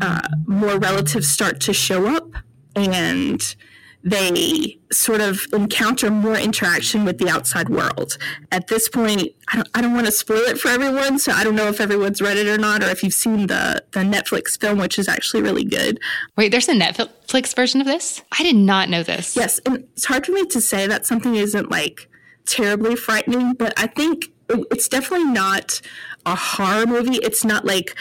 uh, 0.00 0.28
more 0.46 0.78
relatives 0.78 1.28
start 1.28 1.60
to 1.62 1.72
show 1.72 2.06
up 2.14 2.30
and 2.76 3.56
they 4.06 4.78
sort 4.92 5.22
of 5.22 5.46
encounter 5.54 6.10
more 6.10 6.36
interaction 6.36 7.06
with 7.06 7.16
the 7.16 7.28
outside 7.30 7.70
world. 7.70 8.18
At 8.52 8.66
this 8.66 8.86
point, 8.86 9.32
I 9.50 9.56
don't, 9.56 9.68
I 9.74 9.80
don't 9.80 9.94
want 9.94 10.04
to 10.04 10.12
spoil 10.12 10.40
it 10.40 10.58
for 10.58 10.68
everyone, 10.68 11.18
so 11.18 11.32
I 11.32 11.42
don't 11.42 11.56
know 11.56 11.68
if 11.68 11.80
everyone's 11.80 12.20
read 12.20 12.36
it 12.36 12.46
or 12.46 12.58
not, 12.58 12.82
or 12.82 12.88
if 12.88 13.02
you've 13.02 13.14
seen 13.14 13.46
the, 13.46 13.82
the 13.92 14.00
Netflix 14.00 14.60
film, 14.60 14.78
which 14.78 14.98
is 14.98 15.08
actually 15.08 15.42
really 15.42 15.64
good. 15.64 16.00
Wait, 16.36 16.50
there's 16.50 16.68
a 16.68 16.74
Netflix 16.74 17.56
version 17.56 17.80
of 17.80 17.86
this? 17.86 18.22
I 18.38 18.42
did 18.42 18.56
not 18.56 18.90
know 18.90 19.02
this. 19.02 19.34
Yes, 19.36 19.58
and 19.60 19.86
it's 19.94 20.04
hard 20.04 20.26
for 20.26 20.32
me 20.32 20.44
to 20.46 20.60
say 20.60 20.86
that 20.86 21.06
something 21.06 21.34
isn't 21.34 21.70
like 21.70 22.10
terribly 22.44 22.96
frightening, 22.96 23.54
but 23.54 23.72
I 23.78 23.86
think 23.86 24.33
it's 24.48 24.88
definitely 24.88 25.26
not 25.26 25.80
a 26.26 26.34
horror 26.34 26.86
movie. 26.86 27.16
It's 27.16 27.44
not 27.44 27.64
like 27.64 27.96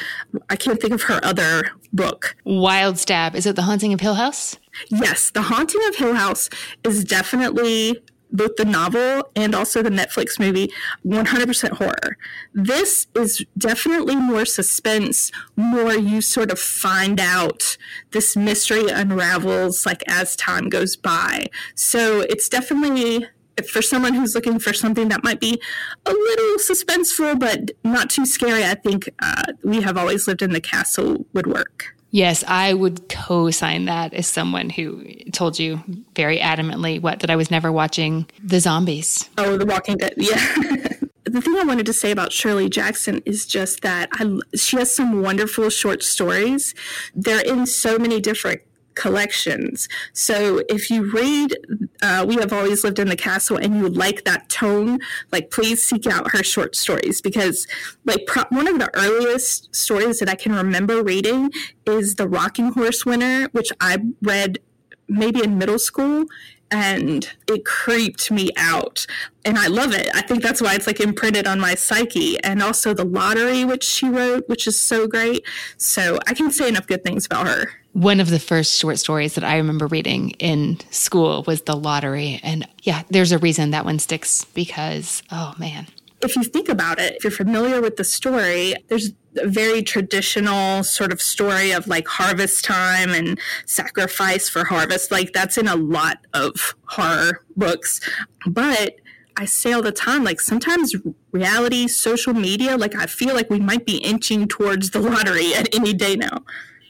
I 0.50 0.56
can't 0.56 0.80
think 0.80 0.94
of 0.94 1.04
her 1.04 1.20
other 1.24 1.72
book. 1.92 2.36
Wild 2.44 2.98
Stab. 2.98 3.36
Is 3.36 3.46
it 3.46 3.56
The 3.56 3.64
Haunting 3.64 3.94
of 3.94 4.00
Hill 4.00 4.16
House? 4.16 4.58
Yes, 4.90 5.32
The 5.32 5.44
Haunting 5.44 5.82
of 5.88 5.96
Hill 5.96 6.16
House 6.16 6.50
is 6.84 7.04
definitely 7.04 8.02
both 8.34 8.56
the 8.56 8.66
novel 8.66 9.30
and 9.36 9.54
also 9.54 9.84
the 9.84 9.92
Netflix 9.92 10.40
movie 10.40 10.72
100% 11.06 11.70
horror. 11.78 12.18
This 12.54 13.06
is 13.16 13.46
definitely 13.58 14.16
more 14.16 14.46
suspense, 14.46 15.32
more 15.56 15.94
you 15.94 16.20
sort 16.20 16.52
of 16.52 16.60
find 16.60 17.20
out 17.20 17.78
this 18.12 18.36
mystery 18.36 18.90
unravels 18.90 19.86
like 19.86 20.04
as 20.08 20.36
time 20.36 20.68
goes 20.68 20.96
by. 20.96 21.46
So 21.76 22.22
it's 22.22 22.50
definitely 22.50 23.28
for 23.70 23.82
someone 23.82 24.13
who's 24.13 24.36
looking 24.36 24.60
for 24.60 24.74
something 24.74 25.10
that 25.10 25.24
might 25.24 25.39
be 25.39 25.62
a 26.06 26.12
little 26.12 26.58
suspenseful 26.58 27.39
but 27.39 27.72
not 27.84 28.10
too 28.10 28.26
scary, 28.26 28.63
I 28.63 28.76
think 28.76 29.10
uh, 29.22 29.44
we 29.63 29.82
have 29.82 29.98
always 29.98 30.28
lived 30.28 30.42
in 30.42 30.52
the 30.52 30.62
castle 30.62 31.26
would 31.34 31.48
work. 31.48 31.96
Yes, 32.12 32.44
I 32.48 32.76
would 32.76 33.10
co-sign 33.10 33.86
that 33.86 34.13
as 34.13 34.28
someone 34.28 34.70
who 34.70 35.04
told 35.32 35.58
you 35.58 35.82
very 36.16 36.38
adamantly 36.38 37.02
what 37.02 37.22
that 37.22 37.32
I 37.32 37.36
was 37.36 37.50
never 37.50 37.72
watching 37.72 38.30
the 38.44 38.60
zombies. 38.60 39.28
Oh, 39.36 39.58
The 39.58 39.66
Walking 39.66 39.98
Dead. 39.98 40.13
Yeah. 40.16 40.38
the 41.24 41.42
thing 41.42 41.56
I 41.56 41.63
wanted 41.63 41.88
to 41.88 41.94
say 41.94 42.12
about 42.12 42.32
Shirley 42.32 42.70
Jackson 42.70 43.24
is 43.26 43.48
just 43.48 43.82
that 43.82 44.10
I, 44.13 44.39
she 44.56 44.78
has 44.78 44.96
some 44.96 45.24
wonderful 45.24 45.72
short 45.72 46.04
stories. 46.04 46.76
They're 47.16 47.42
in 47.44 47.66
so 47.66 47.98
many 47.98 48.22
different 48.22 48.62
collections. 48.96 49.88
So 50.14 50.62
if 50.70 50.90
you 50.90 51.12
read 51.12 51.58
uh, 52.02 52.26
We 52.28 52.36
Have 52.36 52.54
Always 52.54 52.84
Lived 52.84 53.00
in 53.00 53.08
the 53.08 53.16
Castle 53.16 53.58
and 53.58 53.76
you 53.76 53.90
like 53.90 54.24
that 54.26 54.50
tone, 54.50 55.00
like 55.32 55.52
please 55.52 55.84
seek 55.84 56.08
out 56.08 56.32
her 56.32 56.44
short 56.44 56.76
stories 56.76 57.22
because 57.22 57.68
like 58.06 58.26
pro- 58.26 58.44
one 58.50 58.68
of 58.68 58.80
the 58.80 58.90
earliest 58.98 59.76
stories 59.76 60.20
that 60.20 60.30
I 60.30 60.36
can 60.36 60.54
remember 60.54 61.04
reading 61.04 61.52
is 61.86 62.16
The 62.16 62.28
Rocking 62.28 62.72
Horse 62.74 63.06
Winner, 63.06 63.50
which 63.52 63.72
I 63.80 63.98
read 64.22 64.60
maybe 65.08 65.44
in 65.44 65.58
middle 65.58 65.80
school 65.80 66.26
and 66.74 67.30
it 67.48 67.64
creeped 67.64 68.32
me 68.32 68.50
out 68.58 69.06
and 69.46 69.58
i 69.58 69.68
love 69.68 69.94
it 69.94 70.10
i 70.16 70.22
think 70.22 70.42
that's 70.42 70.62
why 70.62 70.74
it's 70.74 70.88
like 70.88 71.00
imprinted 71.00 71.48
on 71.48 71.60
my 71.60 71.76
psyche 71.76 72.42
and 72.44 72.62
also 72.62 72.94
the 72.94 73.06
lottery 73.06 73.64
which 73.64 73.84
she 73.84 74.10
wrote 74.10 74.48
which 74.50 74.68
is 74.68 74.80
so 74.80 75.08
great 75.08 75.46
so 75.78 76.18
i 76.28 76.34
can 76.34 76.52
say 76.52 76.68
enough 76.68 76.88
good 76.88 77.04
things 77.04 77.26
about 77.26 77.48
her 77.48 77.72
one 77.94 78.20
of 78.20 78.32
the 78.32 78.40
first 78.40 78.80
short 78.80 78.98
stories 78.98 79.36
that 79.36 79.44
I 79.44 79.58
remember 79.58 79.86
reading 79.86 80.32
in 80.32 80.80
school 80.90 81.44
was 81.46 81.62
The 81.62 81.76
Lottery. 81.76 82.40
And 82.42 82.68
yeah, 82.82 83.04
there's 83.12 83.32
a 83.32 83.38
reason 83.38 83.70
that 83.70 83.86
one 83.86 84.00
sticks 84.00 84.46
because, 84.46 85.22
oh 85.32 85.54
man. 85.60 85.86
If 86.24 86.36
you 86.36 86.44
think 86.44 86.70
about 86.70 87.00
it, 87.00 87.16
if 87.18 87.24
you're 87.24 87.30
familiar 87.30 87.82
with 87.82 87.98
the 87.98 88.04
story, 88.04 88.74
there's 88.88 89.12
very 89.46 89.84
traditional 89.84 90.84
sort 90.84 91.12
of 91.12 91.22
story 91.22 91.72
of 91.72 91.88
like 91.88 92.08
harvest 92.08 92.65
time 92.65 93.10
and 93.12 93.39
sacrifice 93.65 94.50
for 94.50 94.63
harvest. 94.63 95.12
Like 95.12 95.34
that's 95.34 95.58
in 95.58 95.67
a 95.67 95.76
lot 95.76 96.19
of 96.34 96.76
horror 96.86 97.41
books. 97.56 98.00
But 98.46 98.96
I 99.36 99.46
say 99.46 99.74
all 99.74 99.82
the 99.82 99.91
time, 99.91 100.24
like 100.24 100.39
sometimes 100.39 100.96
reality, 101.32 101.88
social 101.88 102.34
media, 102.34 102.78
like 102.78 102.96
I 102.96 103.08
feel 103.08 103.34
like 103.34 103.50
we 103.50 103.60
might 103.60 103.86
be 103.86 103.98
inching 103.98 104.48
towards 104.48 104.91
the 104.91 105.00
lottery 105.00 105.54
at 105.56 105.74
any 105.74 105.93
day 105.93 106.15
now. 106.15 106.43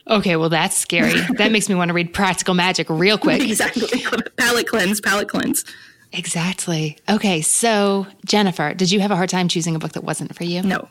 Okay, 0.06 0.36
well, 0.36 0.50
that's 0.50 0.76
scary. 0.76 1.18
that 1.38 1.50
makes 1.50 1.68
me 1.68 1.74
want 1.74 1.88
to 1.88 1.94
read 1.94 2.12
Practical 2.12 2.54
Magic 2.54 2.90
real 2.90 3.16
quick. 3.16 3.42
exactly. 3.48 3.88
Palate 4.36 4.66
cleanse, 4.66 5.00
palate 5.00 5.28
cleanse. 5.28 5.64
Exactly. 6.12 6.98
Okay, 7.08 7.40
so 7.40 8.06
Jennifer, 8.24 8.74
did 8.74 8.92
you 8.92 9.00
have 9.00 9.10
a 9.10 9.16
hard 9.16 9.30
time 9.30 9.48
choosing 9.48 9.74
a 9.74 9.78
book 9.78 9.92
that 9.92 10.04
wasn't 10.04 10.36
for 10.36 10.44
you? 10.44 10.62
No. 10.62 10.88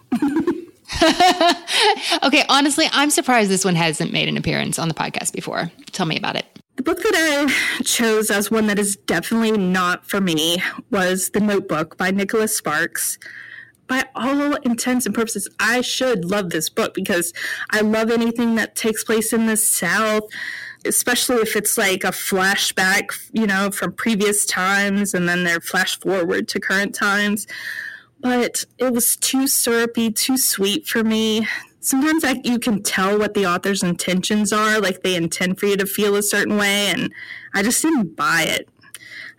okay, 2.24 2.44
honestly, 2.50 2.88
I'm 2.92 3.10
surprised 3.10 3.50
this 3.50 3.66
one 3.66 3.76
hasn't 3.76 4.12
made 4.12 4.30
an 4.30 4.38
appearance 4.38 4.80
on 4.80 4.88
the 4.88 4.94
podcast 4.94 5.34
before. 5.34 5.72
Tell 5.92 6.06
me 6.06 6.18
about 6.18 6.36
it. 6.36 6.46
The 6.76 6.84
book 6.84 7.04
that 7.04 7.14
I 7.16 7.84
chose 7.84 8.32
as 8.32 8.50
one 8.50 8.68
that 8.68 8.80
is 8.80 8.96
definitely 8.96 9.52
not 9.52 10.10
for 10.10 10.20
me 10.20 10.58
was 10.90 11.30
The 11.30 11.40
Notebook 11.40 11.98
by 11.98 12.12
Nicholas 12.12 12.58
Sparks. 12.58 13.20
By 13.88 14.06
all 14.16 14.56
intents 14.56 15.06
and 15.06 15.14
purposes, 15.14 15.48
I 15.60 15.82
should 15.82 16.26
love 16.26 16.50
this 16.50 16.70
book 16.70 16.94
because 16.94 17.32
I 17.70 17.82
love 17.82 18.10
anything 18.10 18.56
that 18.56 18.76
takes 18.76 19.04
place 19.04 19.34
in 19.34 19.46
the 19.46 19.58
South, 19.58 20.24
especially 20.86 21.38
if 21.38 21.56
it's 21.56 21.78
like 21.78 22.04
a 22.04 22.08
flashback, 22.08 23.12
you 23.34 23.46
know, 23.46 23.70
from 23.70 23.94
previous 23.94 24.46
times 24.46 25.14
and 25.14 25.30
then 25.30 25.44
they're 25.44 25.62
flash 25.62 26.00
forward 26.00 26.48
to 26.50 26.60
current 26.60 26.96
times. 26.96 27.46
But 28.24 28.64
it 28.80 28.94
was 28.94 29.18
too 29.18 29.48
syrupy, 29.48 30.10
too 30.10 30.38
sweet 30.38 30.88
for 30.88 31.04
me. 31.04 31.46
Sometimes 31.82 32.24
I, 32.24 32.40
you 32.46 32.58
can 32.58 32.82
tell 32.82 33.20
what 33.20 33.34
the 33.34 33.46
author's 33.46 33.84
intentions 33.84 34.54
are 34.54 34.80
like 34.80 35.04
they 35.04 35.16
intend 35.16 35.60
for 35.60 35.66
you 35.66 35.76
to 35.76 35.86
feel 35.86 36.16
a 36.16 36.24
certain 36.24 36.58
way 36.58 36.88
and 36.88 37.12
i 37.54 37.62
just 37.62 37.82
didn't 37.82 38.16
buy 38.16 38.46
it. 38.48 38.70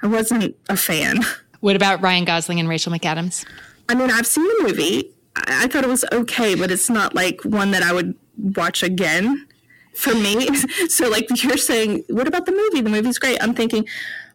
I 0.02 0.06
wasn't 0.06 0.54
a 0.68 0.76
fan. 0.76 1.20
What 1.60 1.76
about 1.76 2.02
ryan 2.02 2.26
gosling 2.26 2.60
and 2.60 2.68
rachel 2.68 2.92
mcadams? 2.92 3.46
I 3.88 3.94
mean 3.94 4.10
i've 4.10 4.26
seen 4.26 4.44
the 4.44 4.64
movie. 4.64 5.10
I, 5.34 5.64
I 5.64 5.66
thought 5.66 5.84
it 5.84 5.88
was 5.88 6.04
okay 6.12 6.54
but 6.54 6.70
it's 6.70 6.90
not 6.90 7.14
like 7.14 7.40
one 7.42 7.70
that 7.70 7.82
i 7.82 7.94
would 7.94 8.14
watch 8.36 8.82
again 8.82 9.46
for 9.94 10.14
me. 10.14 10.50
So 10.88 11.08
like 11.08 11.42
you're 11.42 11.56
saying 11.56 12.04
what 12.10 12.28
about 12.28 12.44
the 12.44 12.52
movie? 12.52 12.82
The 12.82 12.90
movie's 12.90 13.18
great. 13.18 13.42
I'm 13.42 13.54
thinking 13.54 13.88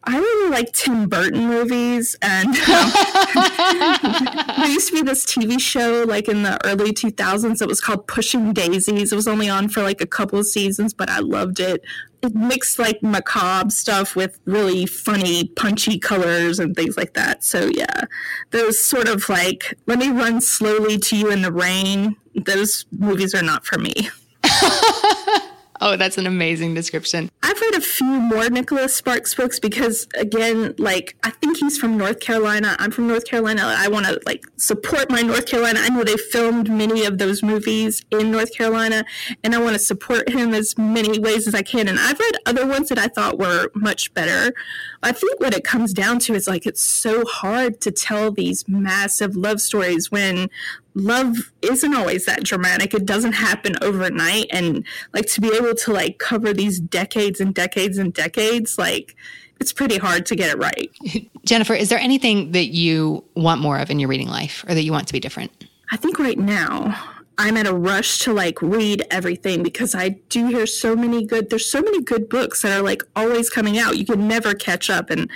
I 0.05 0.17
really 0.17 0.49
like 0.49 0.71
Tim 0.71 1.09
Burton 1.09 1.47
movies, 1.47 2.15
and 2.21 2.47
um, 2.47 2.55
there 4.57 4.69
used 4.69 4.88
to 4.89 4.93
be 4.93 5.01
this 5.01 5.25
TV 5.25 5.59
show 5.59 6.05
like 6.07 6.29
in 6.29 6.43
the 6.43 6.57
early 6.65 6.93
2000s 6.93 7.57
that 7.57 7.67
was 7.67 7.81
called 7.81 8.07
Pushing 8.07 8.53
Daisies. 8.53 9.12
It 9.12 9.15
was 9.15 9.27
only 9.27 9.49
on 9.49 9.67
for 9.67 9.83
like 9.83 9.99
a 9.99 10.07
couple 10.07 10.39
of 10.39 10.45
seasons, 10.45 10.93
but 10.93 11.09
I 11.09 11.19
loved 11.19 11.59
it. 11.59 11.83
It 12.21 12.33
mixed 12.33 12.79
like 12.79 13.03
macabre 13.03 13.71
stuff 13.71 14.15
with 14.15 14.39
really 14.45 14.85
funny, 14.85 15.49
punchy 15.49 15.99
colors 15.99 16.59
and 16.59 16.75
things 16.75 16.95
like 16.95 17.13
that. 17.13 17.43
So 17.43 17.69
yeah, 17.73 18.05
those 18.51 18.79
sort 18.79 19.09
of 19.09 19.27
like 19.27 19.75
let 19.85 19.99
me 19.99 20.09
run 20.09 20.39
slowly 20.39 20.97
to 20.97 21.17
you 21.17 21.29
in 21.29 21.41
the 21.41 21.51
rain. 21.51 22.15
Those 22.35 22.85
movies 22.91 23.35
are 23.35 23.43
not 23.43 23.65
for 23.65 23.77
me. 23.77 24.09
Oh, 25.81 25.95
that's 25.95 26.17
an 26.17 26.27
amazing 26.27 26.73
description. 26.73 27.31
I've 27.41 27.59
read 27.61 27.75
a 27.75 27.81
few 27.81 28.05
more 28.05 28.49
Nicholas 28.49 28.95
Sparks 28.95 29.33
books 29.33 29.59
because, 29.59 30.07
again, 30.15 30.75
like 30.77 31.15
I 31.23 31.29
think 31.29 31.57
he's 31.57 31.77
from 31.77 31.97
North 31.97 32.19
Carolina. 32.19 32.75
I'm 32.79 32.91
from 32.91 33.07
North 33.07 33.25
Carolina. 33.25 33.61
I 33.63 33.87
want 33.87 34.05
to 34.05 34.19
like 34.25 34.43
support 34.57 35.09
my 35.09 35.21
North 35.21 35.45
Carolina. 35.45 35.79
I 35.81 35.89
know 35.89 36.03
they 36.03 36.17
filmed 36.17 36.69
many 36.69 37.05
of 37.05 37.17
those 37.17 37.41
movies 37.41 38.03
in 38.11 38.29
North 38.29 38.53
Carolina, 38.53 39.05
and 39.43 39.55
I 39.55 39.59
want 39.59 39.73
to 39.73 39.79
support 39.79 40.29
him 40.29 40.53
as 40.53 40.77
many 40.77 41.17
ways 41.17 41.47
as 41.47 41.55
I 41.55 41.61
can. 41.61 41.87
And 41.87 41.97
I've 41.97 42.19
read 42.19 42.35
other 42.45 42.67
ones 42.67 42.89
that 42.89 42.99
I 42.99 43.07
thought 43.07 43.39
were 43.39 43.71
much 43.73 44.13
better. 44.13 44.53
I 45.01 45.13
think 45.13 45.39
what 45.39 45.53
it 45.53 45.63
comes 45.63 45.93
down 45.93 46.19
to 46.19 46.33
is 46.33 46.45
like 46.45 46.65
it's 46.65 46.83
so 46.83 47.23
hard 47.25 47.79
to 47.81 47.91
tell 47.91 48.31
these 48.31 48.67
massive 48.67 49.37
love 49.37 49.61
stories 49.61 50.11
when 50.11 50.49
love 50.99 51.51
isn't 51.62 51.95
always 51.95 52.25
that 52.25 52.43
dramatic. 52.43 52.93
It 52.93 53.05
doesn't 53.05 53.33
happen 53.33 53.75
overnight. 53.81 54.47
And 54.51 54.85
like 55.13 55.25
to 55.27 55.41
be 55.41 55.51
able 55.55 55.75
to 55.75 55.93
like 55.93 56.19
cover 56.19 56.53
these 56.53 56.79
decades 56.79 57.39
and 57.39 57.53
decades 57.53 57.97
and 57.97 58.13
decades, 58.13 58.77
like 58.77 59.15
it's 59.59 59.73
pretty 59.73 59.97
hard 59.97 60.25
to 60.27 60.35
get 60.35 60.49
it 60.49 60.57
right. 60.57 60.91
Jennifer, 61.45 61.73
is 61.73 61.89
there 61.89 61.99
anything 61.99 62.51
that 62.51 62.67
you 62.67 63.23
want 63.35 63.62
more 63.62 63.77
of 63.79 63.89
in 63.89 63.99
your 63.99 64.09
reading 64.09 64.29
life 64.29 64.63
or 64.67 64.73
that 64.73 64.83
you 64.83 64.91
want 64.91 65.07
to 65.07 65.13
be 65.13 65.19
different? 65.19 65.51
I 65.91 65.97
think 65.97 66.19
right 66.19 66.38
now 66.38 66.95
I'm 67.39 67.55
at 67.55 67.67
a 67.67 67.73
rush 67.73 68.19
to 68.19 68.33
like 68.33 68.62
read 68.62 69.07
everything 69.09 69.63
because 69.63 69.95
I 69.95 70.09
do 70.09 70.47
hear 70.47 70.67
so 70.67 70.93
many 70.93 71.25
good 71.25 71.49
there's 71.49 71.71
so 71.71 71.81
many 71.81 72.01
good 72.01 72.27
books 72.27 72.62
that 72.62 72.77
are 72.77 72.83
like 72.83 73.01
always 73.15 73.49
coming 73.49 73.79
out. 73.79 73.97
You 73.97 74.05
can 74.05 74.27
never 74.27 74.53
catch 74.53 74.89
up 74.89 75.09
and 75.09 75.29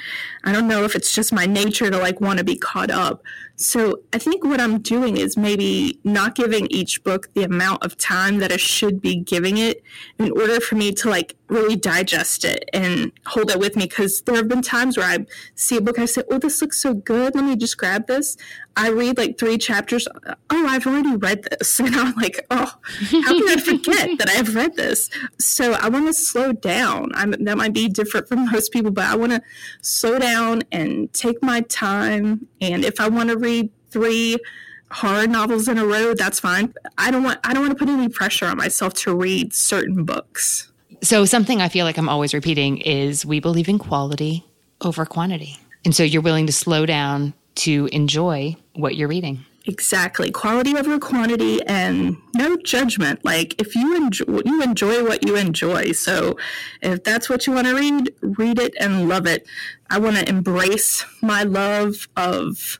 I 0.43 0.51
don't 0.51 0.67
know 0.67 0.83
if 0.83 0.95
it's 0.95 1.15
just 1.15 1.31
my 1.31 1.45
nature 1.45 1.89
to 1.89 1.97
like 1.97 2.19
want 2.19 2.39
to 2.39 2.43
be 2.43 2.57
caught 2.57 2.91
up. 2.91 3.23
So 3.55 4.01
I 4.11 4.17
think 4.17 4.43
what 4.43 4.59
I'm 4.59 4.79
doing 4.79 5.17
is 5.17 5.37
maybe 5.37 5.99
not 6.03 6.35
giving 6.35 6.67
each 6.71 7.03
book 7.03 7.31
the 7.33 7.43
amount 7.43 7.83
of 7.85 7.97
time 7.97 8.39
that 8.39 8.51
I 8.51 8.57
should 8.57 8.99
be 8.99 9.15
giving 9.15 9.57
it 9.57 9.83
in 10.17 10.31
order 10.31 10.59
for 10.59 10.75
me 10.75 10.91
to 10.93 11.09
like 11.09 11.35
really 11.49 11.75
digest 11.75 12.43
it 12.45 12.67
and 12.73 13.11
hold 13.27 13.51
it 13.51 13.59
with 13.59 13.75
me. 13.75 13.83
Because 13.85 14.21
there 14.21 14.35
have 14.35 14.47
been 14.47 14.63
times 14.63 14.97
where 14.97 15.07
I 15.07 15.25
see 15.55 15.77
a 15.77 15.81
book, 15.81 15.99
I 15.99 16.05
say, 16.05 16.23
"Oh, 16.31 16.39
this 16.39 16.61
looks 16.61 16.79
so 16.79 16.93
good. 16.93 17.35
Let 17.35 17.45
me 17.45 17.55
just 17.55 17.77
grab 17.77 18.07
this." 18.07 18.37
I 18.75 18.89
read 18.89 19.17
like 19.19 19.37
three 19.37 19.59
chapters. 19.59 20.07
Oh, 20.49 20.67
I've 20.67 20.87
already 20.87 21.15
read 21.15 21.43
this, 21.43 21.79
and 21.79 21.95
I'm 21.95 22.15
like, 22.15 22.45
"Oh, 22.49 22.73
how 23.21 23.39
can 23.39 23.49
I 23.49 23.61
forget 23.61 24.17
that 24.17 24.29
I've 24.29 24.55
read 24.55 24.75
this?" 24.75 25.09
So 25.39 25.73
I 25.73 25.89
want 25.89 26.07
to 26.07 26.13
slow 26.13 26.53
down. 26.53 27.11
I'm, 27.13 27.31
that 27.31 27.57
might 27.57 27.73
be 27.73 27.87
different 27.87 28.27
from 28.27 28.45
most 28.51 28.71
people, 28.71 28.91
but 28.91 29.05
I 29.05 29.15
want 29.15 29.33
to 29.33 29.41
slow 29.81 30.17
down 30.19 30.63
and 30.71 31.13
take 31.13 31.41
my 31.43 31.61
time. 31.61 32.47
And 32.61 32.83
if 32.83 32.99
I 32.99 33.07
want 33.09 33.29
to 33.29 33.37
read 33.43 33.69
three 33.91 34.37
horror 34.93 35.27
novels 35.27 35.67
in 35.67 35.77
a 35.77 35.85
row, 35.85 36.13
that's 36.13 36.39
fine. 36.39 36.73
I 36.97 37.11
don't 37.11 37.23
want 37.23 37.39
I 37.43 37.53
don't 37.53 37.63
want 37.63 37.77
to 37.77 37.85
put 37.85 37.91
any 37.91 38.09
pressure 38.09 38.45
on 38.45 38.57
myself 38.57 38.93
to 38.95 39.15
read 39.15 39.53
certain 39.53 40.05
books. 40.05 40.71
So 41.01 41.25
something 41.25 41.61
I 41.61 41.67
feel 41.67 41.85
like 41.85 41.97
I'm 41.97 42.09
always 42.09 42.33
repeating 42.33 42.77
is 42.77 43.25
we 43.25 43.39
believe 43.39 43.67
in 43.67 43.77
quality 43.77 44.45
over 44.81 45.05
quantity. 45.05 45.57
And 45.83 45.93
so 45.93 46.03
you're 46.03 46.21
willing 46.21 46.47
to 46.47 46.53
slow 46.53 46.85
down 46.85 47.33
to 47.55 47.89
enjoy 47.91 48.55
what 48.75 48.95
you're 48.95 49.09
reading. 49.09 49.45
Exactly. 49.65 50.29
Quality 50.29 50.75
over 50.75 50.99
quantity 50.99 51.61
and 51.63 52.17
no 52.35 52.57
judgment. 52.57 53.23
Like 53.23 53.59
if 53.61 53.75
you 53.75 53.95
enjoy 53.95 54.41
you 54.45 54.61
enjoy 54.61 55.03
what 55.03 55.25
you 55.25 55.35
enjoy. 55.35 55.93
So 55.93 56.37
if 56.81 57.03
that's 57.03 57.29
what 57.29 57.47
you 57.47 57.53
want 57.53 57.67
to 57.67 57.75
read, 57.75 58.13
read 58.21 58.59
it 58.59 58.73
and 58.79 59.07
love 59.07 59.25
it. 59.25 59.45
I 59.89 59.99
want 59.99 60.17
to 60.17 60.27
embrace 60.27 61.05
my 61.21 61.43
love 61.43 62.07
of 62.17 62.79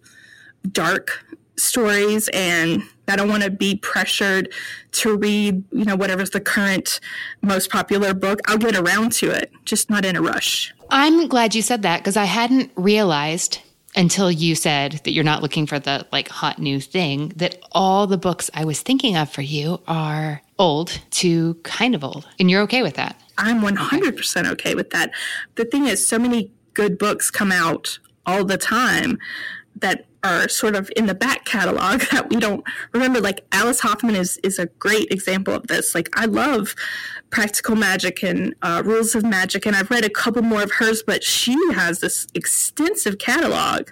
dark 0.72 1.24
stories 1.56 2.30
and 2.34 2.84
I 3.08 3.16
don't 3.16 3.30
want 3.30 3.44
to 3.44 3.52
be 3.52 3.76
pressured 3.76 4.52
to 4.94 5.18
read, 5.18 5.64
you 5.72 5.86
know, 5.86 5.96
whatever's 5.96 6.32
the 6.32 6.40
current 6.40 7.00
most 7.42 7.70
popular 7.70 8.14
book. 8.14 8.40
I'll 8.48 8.58
get 8.58 8.76
around 8.76 9.12
to 9.14 9.30
it, 9.30 9.52
just 9.66 9.90
not 9.90 10.06
in 10.06 10.16
a 10.16 10.22
rush. 10.22 10.74
I'm 10.90 11.28
glad 11.28 11.54
you 11.54 11.62
said 11.62 11.82
that 11.82 12.00
because 12.00 12.18
I 12.18 12.26
hadn't 12.26 12.72
realized 12.76 13.60
until 13.96 14.32
you 14.32 14.56
said 14.56 15.02
that 15.04 15.12
you're 15.12 15.24
not 15.24 15.42
looking 15.42 15.68
for 15.68 15.80
the 15.80 16.08
like 16.12 16.28
hot 16.28 16.60
new 16.60 16.80
thing 16.80 17.30
that 17.36 17.62
all 17.72 18.08
the 18.08 18.18
books 18.18 18.50
I 18.54 18.66
was 18.66 18.82
thinking 18.82 19.16
of 19.16 19.30
for 19.30 19.42
you 19.42 19.82
are 19.88 20.42
old 20.58 21.00
to 21.12 21.56
kind 21.64 21.94
of 21.94 22.04
old. 22.04 22.28
And 22.40 22.50
you're 22.50 22.62
okay 22.62 22.82
with 22.82 22.96
that. 22.96 23.20
I'm 23.38 23.62
100% 23.62 24.52
okay 24.52 24.76
with 24.76 24.92
that. 24.92 25.12
The 25.56 25.66
thing 25.66 25.88
is 25.88 26.06
so 26.06 26.18
many 26.18 26.52
good 26.74 26.98
books 26.98 27.30
come 27.30 27.52
out 27.52 28.00
all 28.26 28.46
the 28.46 28.58
time 28.58 29.20
that 29.76 30.06
are 30.24 30.48
sort 30.48 30.76
of 30.76 30.92
in 30.96 31.06
the 31.06 31.14
back 31.16 31.46
catalog 31.46 32.02
that 32.12 32.30
we 32.30 32.38
don't 32.38 32.64
remember. 32.94 33.20
Like 33.20 33.46
Alice 33.52 33.80
Hoffman 33.80 34.16
is 34.16 34.38
is 34.44 34.60
a 34.60 34.66
great 34.66 35.12
example 35.12 35.54
of 35.54 35.68
this. 35.68 35.94
Like 35.94 36.10
I 36.18 36.26
love 36.26 36.76
Practical 37.30 37.76
Magic 37.76 38.24
and 38.24 38.56
uh, 38.62 38.82
Rules 38.86 39.16
of 39.16 39.24
Magic, 39.24 39.66
and 39.66 39.76
I've 39.76 39.90
read 39.90 40.06
a 40.06 40.10
couple 40.10 40.42
more 40.42 40.64
of 40.64 40.72
hers, 40.72 41.04
but 41.04 41.24
she 41.24 41.58
has 41.74 42.00
this 42.00 42.28
extensive 42.34 43.18
catalog 43.18 43.90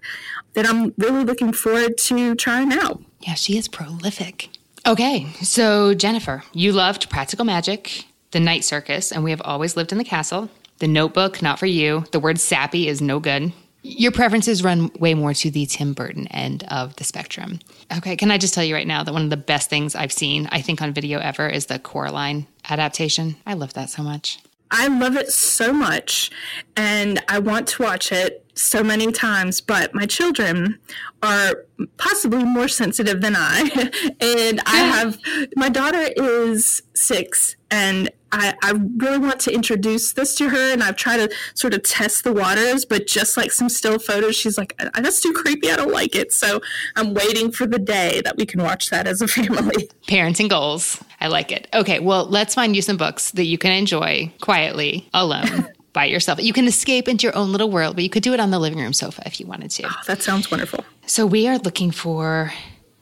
that 0.54 0.66
I'm 0.66 0.94
really 0.98 1.24
looking 1.24 1.54
forward 1.54 1.98
to 1.98 2.36
trying 2.36 2.74
out. 2.74 3.02
Yeah, 3.22 3.36
she 3.36 3.58
is 3.58 3.68
prolific. 3.68 4.50
Okay, 4.86 5.32
so 5.42 5.94
Jennifer, 5.94 6.44
you 6.54 6.72
loved 6.72 7.10
Practical 7.10 7.46
Magic, 7.46 8.06
The 8.32 8.40
Night 8.40 8.64
Circus, 8.64 9.12
and 9.12 9.24
We 9.24 9.30
Have 9.30 9.42
Always 9.44 9.78
Lived 9.78 9.92
in 9.92 9.98
the 9.98 10.04
Castle. 10.04 10.50
The 10.80 10.88
Notebook, 10.88 11.44
not 11.44 11.60
for 11.60 11.68
you. 11.68 12.06
The 12.12 12.20
word 12.20 12.40
sappy 12.40 12.88
is 12.88 13.02
no 13.02 13.20
good. 13.20 13.54
Your 13.84 14.12
preferences 14.12 14.64
run 14.64 14.92
way 15.00 15.14
more 15.16 15.34
to 15.34 15.50
the 15.50 15.66
Tim 15.66 15.94
Burton 15.94 16.28
end 16.28 16.64
of 16.70 16.96
the 16.98 17.04
spectrum. 17.04 17.60
Okay, 17.98 18.16
can 18.16 18.30
I 18.30 18.38
just 18.38 18.54
tell 18.54 18.64
you 18.64 18.76
right 18.76 18.86
now 18.86 19.04
that 19.04 19.14
one 19.14 19.24
of 19.24 19.32
the 19.32 19.38
best 19.38 19.70
things 19.70 19.96
I've 19.96 20.12
seen, 20.12 20.48
I 20.52 20.62
think, 20.62 20.82
on 20.82 20.94
video 20.94 21.20
ever 21.20 21.48
is 21.48 21.66
the 21.66 21.80
Coraline 21.80 22.46
adaptation. 22.70 23.38
I 23.46 23.56
love 23.56 23.74
that 23.74 23.90
so 23.90 24.04
much. 24.04 24.40
I 24.70 24.88
love 24.88 25.18
it 25.18 25.32
so 25.32 25.74
much 25.74 26.32
and 26.78 27.22
I 27.28 27.40
want 27.40 27.68
to 27.70 27.84
watch 27.84 28.12
it 28.12 28.41
so 28.54 28.84
many 28.84 29.12
times, 29.12 29.62
but 29.62 29.94
my 29.94 30.06
children 30.06 30.80
are 31.24 31.66
possibly 31.98 32.44
more 32.44 32.68
sensitive 32.68 33.22
than 33.22 33.36
I. 33.36 33.92
and 34.22 34.62
I 34.66 34.78
have, 34.78 35.20
my 35.56 35.70
daughter 35.70 36.10
is 36.16 36.82
six 36.94 37.56
and 37.70 38.10
I, 38.34 38.54
I 38.64 38.72
really 38.98 39.18
want 39.18 39.40
to 39.42 39.54
introduce 39.54 40.14
this 40.14 40.36
to 40.36 40.50
her 40.50 40.74
and 40.74 40.82
I've 40.82 40.96
tried 40.96 41.18
to 41.18 41.36
sort 41.54 41.74
of 41.74 41.84
test 41.84 42.24
the 42.24 42.34
waters, 42.34 42.86
but 42.86 43.08
just 43.08 43.36
like 43.36 43.52
some 43.52 43.68
still 43.70 44.00
photos, 44.00 44.36
she's 44.36 44.58
like, 44.58 44.78
that's 44.78 45.20
too 45.20 45.34
creepy. 45.34 45.70
I 45.70 45.76
don't 45.76 45.92
like 45.92 46.16
it. 46.16 46.32
So 46.32 46.62
I'm 46.96 47.14
waiting 47.14 47.52
for 47.52 47.68
the 47.68 47.80
day 47.80 48.22
that 48.24 48.38
we 48.38 48.46
can 48.46 48.64
watch 48.64 48.90
that 48.90 49.08
as 49.08 49.22
a 49.22 49.28
family. 49.28 49.90
Parenting 50.08 50.50
goals. 50.50 51.04
I 51.20 51.28
like 51.28 51.52
it. 51.52 51.68
Okay, 51.74 52.00
well, 52.00 52.26
let's 52.26 52.56
find 52.56 52.76
you 52.76 52.82
some 52.82 52.98
books 52.98 53.32
that 53.32 53.46
you 53.46 53.58
can 53.58 53.72
enjoy 53.72 54.32
quietly, 54.42 55.10
alone. 55.14 55.68
by 55.94 56.06
yourself. 56.06 56.42
You 56.42 56.54
can 56.54 56.68
escape 56.68 57.08
into 57.08 57.24
your 57.24 57.36
own 57.36 57.52
little 57.52 57.70
world, 57.70 57.96
but 57.96 58.04
you 58.04 58.10
could 58.10 58.24
do 58.24 58.34
it 58.34 58.40
on 58.40 58.52
the 58.52 58.60
living 58.60 58.80
room 58.80 58.94
sofa 58.94 59.24
if 59.26 59.40
you 59.40 59.46
wanted 59.46 59.72
to. 59.72 59.88
Oh, 59.88 60.02
that 60.08 60.22
sounds 60.22 60.50
wonderful. 60.50 60.84
So 61.06 61.26
we 61.26 61.48
are 61.48 61.58
looking 61.58 61.92
for 61.92 62.54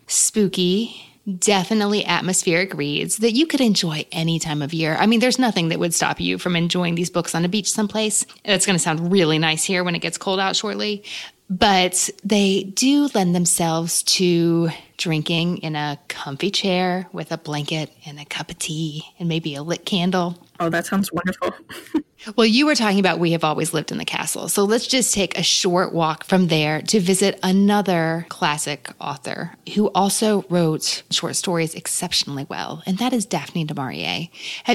spooky 0.07 1.05
definitely 1.37 2.05
atmospheric 2.05 2.73
reads 2.73 3.17
that 3.17 3.33
you 3.33 3.45
could 3.45 3.61
enjoy 3.61 4.05
any 4.11 4.39
time 4.39 4.61
of 4.61 4.73
year. 4.73 4.95
I 4.95 5.05
mean, 5.05 5.19
there's 5.19 5.39
nothing 5.39 5.69
that 5.69 5.79
would 5.79 5.93
stop 5.93 6.19
you 6.19 6.37
from 6.37 6.55
enjoying 6.55 6.95
these 6.95 7.09
books 7.09 7.35
on 7.35 7.45
a 7.45 7.49
beach 7.49 7.71
someplace. 7.71 8.25
That's 8.43 8.65
going 8.65 8.75
to 8.75 8.81
sound 8.81 9.11
really 9.11 9.37
nice 9.37 9.63
here 9.63 9.83
when 9.83 9.95
it 9.95 9.99
gets 9.99 10.17
cold 10.17 10.39
out 10.39 10.55
shortly. 10.55 11.03
But 11.49 12.09
they 12.23 12.63
do 12.63 13.09
lend 13.15 13.33
themselves 13.33 14.03
to 14.03 14.69
drinking 14.97 15.57
in 15.59 15.75
a 15.75 15.97
comfy 16.07 16.51
chair 16.51 17.07
with 17.11 17.31
a 17.31 17.37
blanket 17.37 17.91
and 18.05 18.19
a 18.19 18.25
cup 18.25 18.51
of 18.51 18.59
tea 18.59 19.03
and 19.17 19.27
maybe 19.27 19.55
a 19.55 19.63
lit 19.63 19.85
candle. 19.85 20.37
Oh, 20.59 20.69
that 20.69 20.85
sounds 20.85 21.11
wonderful. 21.11 21.53
Well, 22.35 22.45
you 22.45 22.65
were 22.65 22.75
talking 22.75 22.99
about 22.99 23.17
We 23.17 23.31
Have 23.31 23.45
Always 23.45 23.73
Lived 23.73 23.93
in 23.93 23.97
the 23.97 24.03
Castle. 24.03 24.49
So 24.49 24.65
let's 24.65 24.87
just 24.87 25.13
take 25.13 25.37
a 25.37 25.43
short 25.43 25.93
walk 25.93 26.25
from 26.25 26.47
there 26.47 26.81
to 26.81 26.99
visit 26.99 27.39
another 27.43 28.25
classic 28.27 28.89
author 28.99 29.55
who 29.73 29.87
also 29.95 30.43
wrote 30.49 31.03
short 31.11 31.37
stories 31.37 31.73
exceptionally 31.73 32.45
well, 32.49 32.83
and 32.85 32.97
that 32.97 33.13
is 33.13 33.25
Daphne 33.25 33.63
du 33.63 33.73
Maurier. 33.73 34.27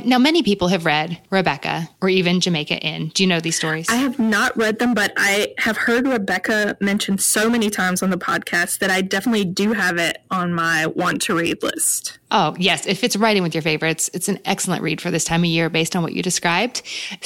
Now, 0.04 0.18
many 0.18 0.42
people 0.42 0.68
have 0.68 0.86
read 0.86 1.20
Rebecca 1.28 1.90
or 2.00 2.08
even 2.08 2.40
Jamaica 2.40 2.78
Inn. 2.78 3.10
Do 3.14 3.22
you 3.22 3.28
know 3.28 3.40
these 3.40 3.56
stories? 3.56 3.90
I 3.90 3.96
have 3.96 4.18
not 4.18 4.56
read 4.56 4.78
them, 4.78 4.94
but 4.94 5.12
I 5.18 5.54
have 5.58 5.76
heard 5.76 6.06
Rebecca 6.06 6.78
mentioned 6.80 7.20
so 7.20 7.50
many 7.50 7.68
times 7.68 8.02
on 8.02 8.08
the 8.08 8.16
podcast 8.16 8.78
that 8.78 8.90
I 8.90 9.02
definitely 9.02 9.44
do 9.44 9.74
have 9.74 9.98
it 9.98 10.22
on 10.30 10.54
my 10.54 10.86
want 10.86 11.20
to 11.22 11.36
read 11.36 11.62
list. 11.62 12.18
Oh, 12.30 12.56
yes. 12.58 12.86
If 12.86 13.04
it's 13.04 13.14
writing 13.14 13.44
with 13.44 13.54
your 13.54 13.62
favorites, 13.62 14.10
it's 14.12 14.28
an 14.28 14.40
excellent 14.44 14.82
read 14.82 15.00
for 15.00 15.12
this 15.12 15.24
time 15.24 15.42
of 15.42 15.46
year 15.46 15.70
based 15.70 15.94
on 15.94 16.02
what 16.02 16.14
you 16.14 16.22
described 16.22 16.82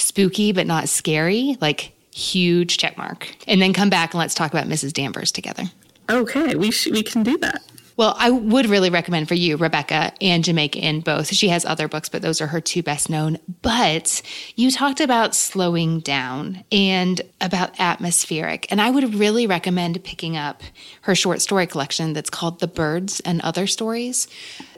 spooky 0.09 0.53
but 0.53 0.66
not 0.66 0.88
scary, 0.88 1.57
like 1.61 1.92
huge 2.12 2.79
check 2.79 2.99
mark. 2.99 3.35
And 3.47 3.62
then 3.62 3.73
come 3.73 3.90
back 3.90 4.12
and 4.12 4.18
let's 4.18 4.35
talk 4.35 4.51
about 4.53 4.66
Mrs. 4.66 4.92
Danvers 4.92 5.31
together. 5.31 5.64
Okay, 6.11 6.55
we 6.57 6.71
sh- 6.71 6.88
we 6.88 7.03
can 7.03 7.23
do 7.23 7.37
that. 7.38 7.62
Well, 7.98 8.14
I 8.16 8.30
would 8.30 8.66
really 8.66 8.90
recommend 8.90 9.26
for 9.26 9.34
you 9.34 9.56
Rebecca 9.56 10.12
and 10.20 10.44
Jamaica 10.44 10.78
Inn 10.78 11.00
both. 11.00 11.34
She 11.34 11.48
has 11.48 11.64
other 11.64 11.88
books, 11.88 12.08
but 12.08 12.22
those 12.22 12.40
are 12.40 12.46
her 12.46 12.61
two 12.61 12.80
best 12.80 13.11
known. 13.11 13.38
But 13.61 14.22
you 14.54 14.70
talked 14.70 15.00
about 15.00 15.34
slowing 15.34 15.98
down 15.98 16.62
and 16.70 17.20
about 17.40 17.72
atmospheric. 17.80 18.70
And 18.70 18.80
I 18.80 18.90
would 18.90 19.16
really 19.16 19.48
recommend 19.48 20.04
picking 20.04 20.37
up 20.37 20.62
her 21.02 21.16
short 21.16 21.40
story 21.42 21.66
collection 21.66 22.12
that's 22.12 22.30
called 22.30 22.61
The 22.61 22.68
Birds 22.68 23.18
and 23.24 23.40
Other 23.40 23.66
Stories. 23.66 24.28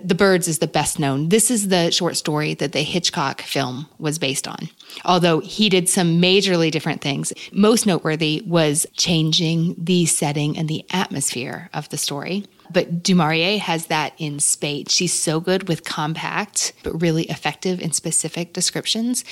The 0.02 0.14
Birds 0.14 0.48
is 0.48 0.60
the 0.60 0.66
best 0.66 0.98
known. 0.98 1.28
This 1.28 1.50
is 1.50 1.68
the 1.68 1.90
short 1.90 2.16
story 2.16 2.54
that 2.54 2.72
the 2.72 2.82
Hitchcock 2.82 3.42
film 3.42 3.86
was 3.98 4.18
based 4.18 4.48
on. 4.48 4.70
Although 5.04 5.40
he 5.40 5.68
did 5.68 5.90
some 5.90 6.22
majorly 6.22 6.70
different 6.70 7.02
things, 7.02 7.34
most 7.52 7.86
noteworthy 7.86 8.42
was 8.46 8.86
changing 8.94 9.74
the 9.76 10.06
setting 10.06 10.56
and 10.56 10.70
the 10.70 10.86
atmosphere 10.90 11.68
of 11.74 11.86
the 11.90 11.98
story. 11.98 12.46
But 12.72 13.02
du 13.02 13.14
Maurier 13.14 13.58
has 13.58 13.86
that 13.86 14.12
in 14.18 14.40
spades. 14.40 14.94
She's 14.94 15.12
so 15.12 15.40
good 15.40 15.68
with 15.68 15.84
compact, 15.84 16.72
but 16.82 17.00
really 17.00 17.24
effective 17.24 17.80
and 17.80 17.94
specific 17.94 18.52
descriptions. 18.52 19.24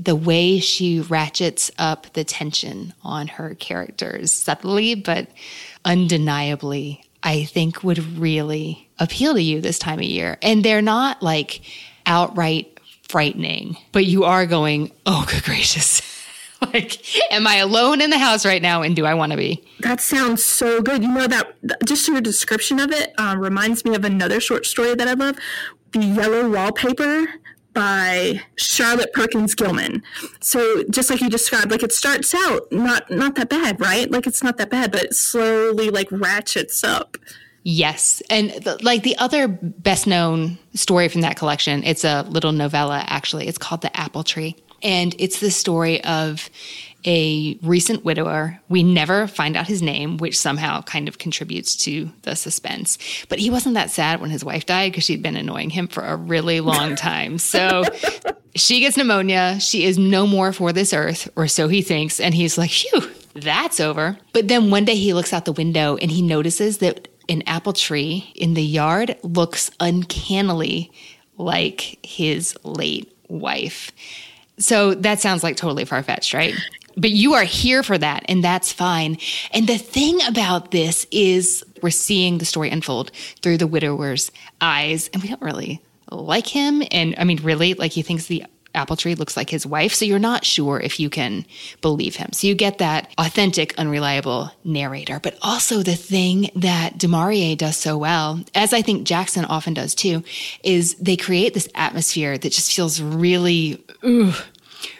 The 0.00 0.16
way 0.16 0.58
she 0.58 1.00
ratchets 1.00 1.70
up 1.78 2.12
the 2.14 2.24
tension 2.24 2.94
on 3.02 3.28
her 3.28 3.54
characters 3.54 4.32
subtly, 4.32 4.94
but 4.94 5.28
undeniably, 5.84 7.02
I 7.22 7.44
think 7.44 7.82
would 7.82 8.18
really 8.18 8.88
appeal 8.98 9.34
to 9.34 9.42
you 9.42 9.60
this 9.60 9.78
time 9.78 9.98
of 9.98 10.04
year. 10.04 10.38
And 10.42 10.64
they're 10.64 10.82
not 10.82 11.22
like 11.22 11.60
outright 12.06 12.80
frightening, 13.08 13.76
but 13.92 14.04
you 14.04 14.24
are 14.24 14.46
going, 14.46 14.92
oh, 15.06 15.26
good 15.28 15.44
gracious. 15.44 16.02
like, 16.80 17.32
am 17.32 17.46
I 17.46 17.56
alone 17.56 18.00
in 18.00 18.10
the 18.10 18.18
house 18.18 18.44
right 18.44 18.62
now? 18.62 18.82
And 18.82 18.94
do 18.94 19.04
I 19.04 19.14
want 19.14 19.32
to 19.32 19.38
be? 19.38 19.62
That 19.80 20.00
sounds 20.00 20.44
so 20.44 20.80
good. 20.82 21.02
You 21.02 21.12
know 21.12 21.26
that 21.26 21.54
just 21.84 22.06
your 22.08 22.20
description 22.20 22.78
of 22.80 22.90
it 22.92 23.14
um, 23.18 23.38
reminds 23.38 23.84
me 23.84 23.94
of 23.94 24.04
another 24.04 24.40
short 24.40 24.66
story 24.66 24.94
that 24.94 25.08
I 25.08 25.14
love, 25.14 25.36
"The 25.92 26.04
Yellow 26.04 26.48
Wallpaper." 26.48 27.26
by 27.72 28.40
Charlotte 28.56 29.12
Perkins 29.12 29.54
Gilman. 29.54 30.02
So 30.40 30.82
just 30.84 31.10
like 31.10 31.20
you 31.20 31.28
described, 31.28 31.70
like 31.70 31.82
it 31.82 31.92
starts 31.92 32.34
out 32.34 32.72
not 32.72 33.10
not 33.10 33.34
that 33.34 33.50
bad, 33.50 33.78
right? 33.78 34.10
Like 34.10 34.26
it's 34.26 34.42
not 34.42 34.56
that 34.56 34.70
bad, 34.70 34.92
but 34.92 35.02
it 35.02 35.14
slowly 35.14 35.90
like 35.90 36.08
ratchets 36.10 36.82
up. 36.82 37.18
Yes. 37.64 38.22
And 38.30 38.50
the, 38.50 38.78
like 38.82 39.02
the 39.02 39.18
other 39.18 39.46
best 39.48 40.06
known 40.06 40.56
story 40.72 41.08
from 41.08 41.20
that 41.20 41.36
collection, 41.36 41.84
it's 41.84 42.04
a 42.04 42.22
little 42.22 42.52
novella 42.52 43.04
actually. 43.08 43.46
It's 43.46 43.58
called 43.58 43.82
The 43.82 43.94
Apple 43.94 44.24
Tree. 44.24 44.56
And 44.86 45.16
it's 45.18 45.40
the 45.40 45.50
story 45.50 46.02
of 46.04 46.48
a 47.04 47.58
recent 47.60 48.04
widower. 48.04 48.60
We 48.68 48.84
never 48.84 49.26
find 49.26 49.56
out 49.56 49.66
his 49.66 49.82
name, 49.82 50.16
which 50.16 50.38
somehow 50.38 50.82
kind 50.82 51.08
of 51.08 51.18
contributes 51.18 51.74
to 51.84 52.08
the 52.22 52.36
suspense. 52.36 52.96
But 53.28 53.40
he 53.40 53.50
wasn't 53.50 53.74
that 53.74 53.90
sad 53.90 54.20
when 54.20 54.30
his 54.30 54.44
wife 54.44 54.64
died 54.64 54.92
because 54.92 55.02
she'd 55.02 55.24
been 55.24 55.34
annoying 55.34 55.70
him 55.70 55.88
for 55.88 56.04
a 56.04 56.14
really 56.14 56.60
long 56.60 56.94
time. 56.96 57.38
So 57.38 57.82
she 58.54 58.78
gets 58.78 58.96
pneumonia. 58.96 59.58
She 59.58 59.84
is 59.84 59.98
no 59.98 60.24
more 60.24 60.52
for 60.52 60.72
this 60.72 60.92
earth, 60.92 61.28
or 61.34 61.48
so 61.48 61.66
he 61.66 61.82
thinks. 61.82 62.20
And 62.20 62.32
he's 62.32 62.56
like, 62.56 62.70
phew, 62.70 63.10
that's 63.34 63.80
over. 63.80 64.16
But 64.32 64.46
then 64.46 64.70
one 64.70 64.84
day 64.84 64.94
he 64.94 65.14
looks 65.14 65.32
out 65.32 65.46
the 65.46 65.52
window 65.52 65.96
and 65.96 66.12
he 66.12 66.22
notices 66.22 66.78
that 66.78 67.08
an 67.28 67.42
apple 67.48 67.72
tree 67.72 68.32
in 68.36 68.54
the 68.54 68.62
yard 68.62 69.16
looks 69.24 69.68
uncannily 69.80 70.92
like 71.38 71.98
his 72.04 72.56
late 72.62 73.12
wife. 73.28 73.90
So 74.58 74.94
that 74.94 75.20
sounds 75.20 75.42
like 75.42 75.56
totally 75.56 75.84
far 75.84 76.02
fetched, 76.02 76.32
right? 76.34 76.54
But 76.96 77.10
you 77.10 77.34
are 77.34 77.44
here 77.44 77.82
for 77.82 77.98
that, 77.98 78.24
and 78.28 78.42
that's 78.42 78.72
fine. 78.72 79.18
And 79.52 79.66
the 79.66 79.76
thing 79.76 80.18
about 80.26 80.70
this 80.70 81.06
is 81.10 81.62
we're 81.82 81.90
seeing 81.90 82.38
the 82.38 82.46
story 82.46 82.70
unfold 82.70 83.10
through 83.42 83.58
the 83.58 83.66
widower's 83.66 84.32
eyes, 84.62 85.10
and 85.12 85.22
we 85.22 85.28
don't 85.28 85.42
really 85.42 85.82
like 86.10 86.46
him. 86.46 86.82
And 86.90 87.14
I 87.18 87.24
mean, 87.24 87.38
really, 87.42 87.74
like 87.74 87.92
he 87.92 88.00
thinks 88.00 88.26
the 88.26 88.44
apple 88.76 88.96
tree 88.96 89.14
looks 89.14 89.36
like 89.36 89.50
his 89.50 89.66
wife. 89.66 89.94
So 89.94 90.04
you're 90.04 90.18
not 90.18 90.44
sure 90.44 90.80
if 90.80 91.00
you 91.00 91.10
can 91.10 91.44
believe 91.80 92.16
him. 92.16 92.32
So 92.32 92.46
you 92.46 92.54
get 92.54 92.78
that 92.78 93.12
authentic, 93.18 93.76
unreliable 93.78 94.50
narrator. 94.64 95.18
But 95.20 95.38
also 95.42 95.82
the 95.82 95.96
thing 95.96 96.50
that 96.54 96.98
du 96.98 97.08
Maurier 97.08 97.56
does 97.56 97.76
so 97.76 97.98
well, 97.98 98.40
as 98.54 98.72
I 98.72 98.82
think 98.82 99.06
Jackson 99.06 99.44
often 99.44 99.74
does 99.74 99.94
too, 99.94 100.22
is 100.62 100.94
they 100.94 101.16
create 101.16 101.54
this 101.54 101.68
atmosphere 101.74 102.38
that 102.38 102.52
just 102.52 102.72
feels 102.72 103.00
really, 103.00 103.84
ooh, 104.04 104.32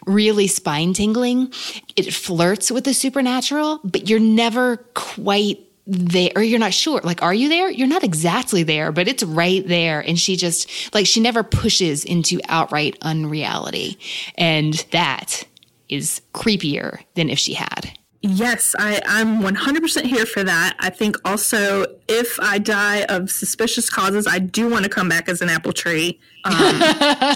really 0.07 0.47
spine 0.47 0.93
tingling. 0.93 1.53
It 1.97 2.13
flirts 2.13 2.71
with 2.71 2.85
the 2.85 2.95
supernatural, 2.95 3.81
but 3.85 4.09
you're 4.09 4.19
never 4.19 4.79
quite 4.95 5.66
there 5.87 6.31
or 6.35 6.43
you're 6.43 6.59
not 6.59 6.75
sure 6.75 7.01
like 7.05 7.23
are 7.23 7.35
you 7.35 7.49
there 7.49 7.71
you're 7.71 7.87
not 7.87 8.03
exactly 8.03 8.65
there 8.65 8.91
but 8.91 9.07
it's 9.07 9.23
right 9.23 9.69
there 9.69 10.01
and 10.01 10.19
she 10.19 10.37
just 10.37 10.93
like 10.95 11.07
she 11.07 11.21
never 11.21 11.45
pushes 11.45 12.05
into 12.05 12.41
outright 12.49 12.97
unreality 13.03 13.97
and 14.37 14.85
that 14.91 15.45
is 15.89 16.21
creepier 16.35 16.99
than 17.15 17.31
if 17.31 17.39
she 17.39 17.55
had 17.55 17.97
Yes, 18.29 18.75
I, 18.77 19.01
I'm 19.07 19.41
100% 19.41 20.03
here 20.03 20.27
for 20.27 20.43
that. 20.43 20.75
I 20.81 20.91
think 20.91 21.17
also 21.25 21.87
if 22.09 22.41
I 22.41 22.59
die 22.59 23.03
of 23.03 23.31
suspicious 23.31 23.89
causes, 23.89 24.27
I 24.27 24.41
do 24.41 24.69
want 24.69 24.83
to 24.83 24.91
come 24.91 25.09
back 25.09 25.29
as 25.29 25.43
an 25.43 25.49
apple 25.49 25.73
tree 25.73 26.19
um, 26.45 26.81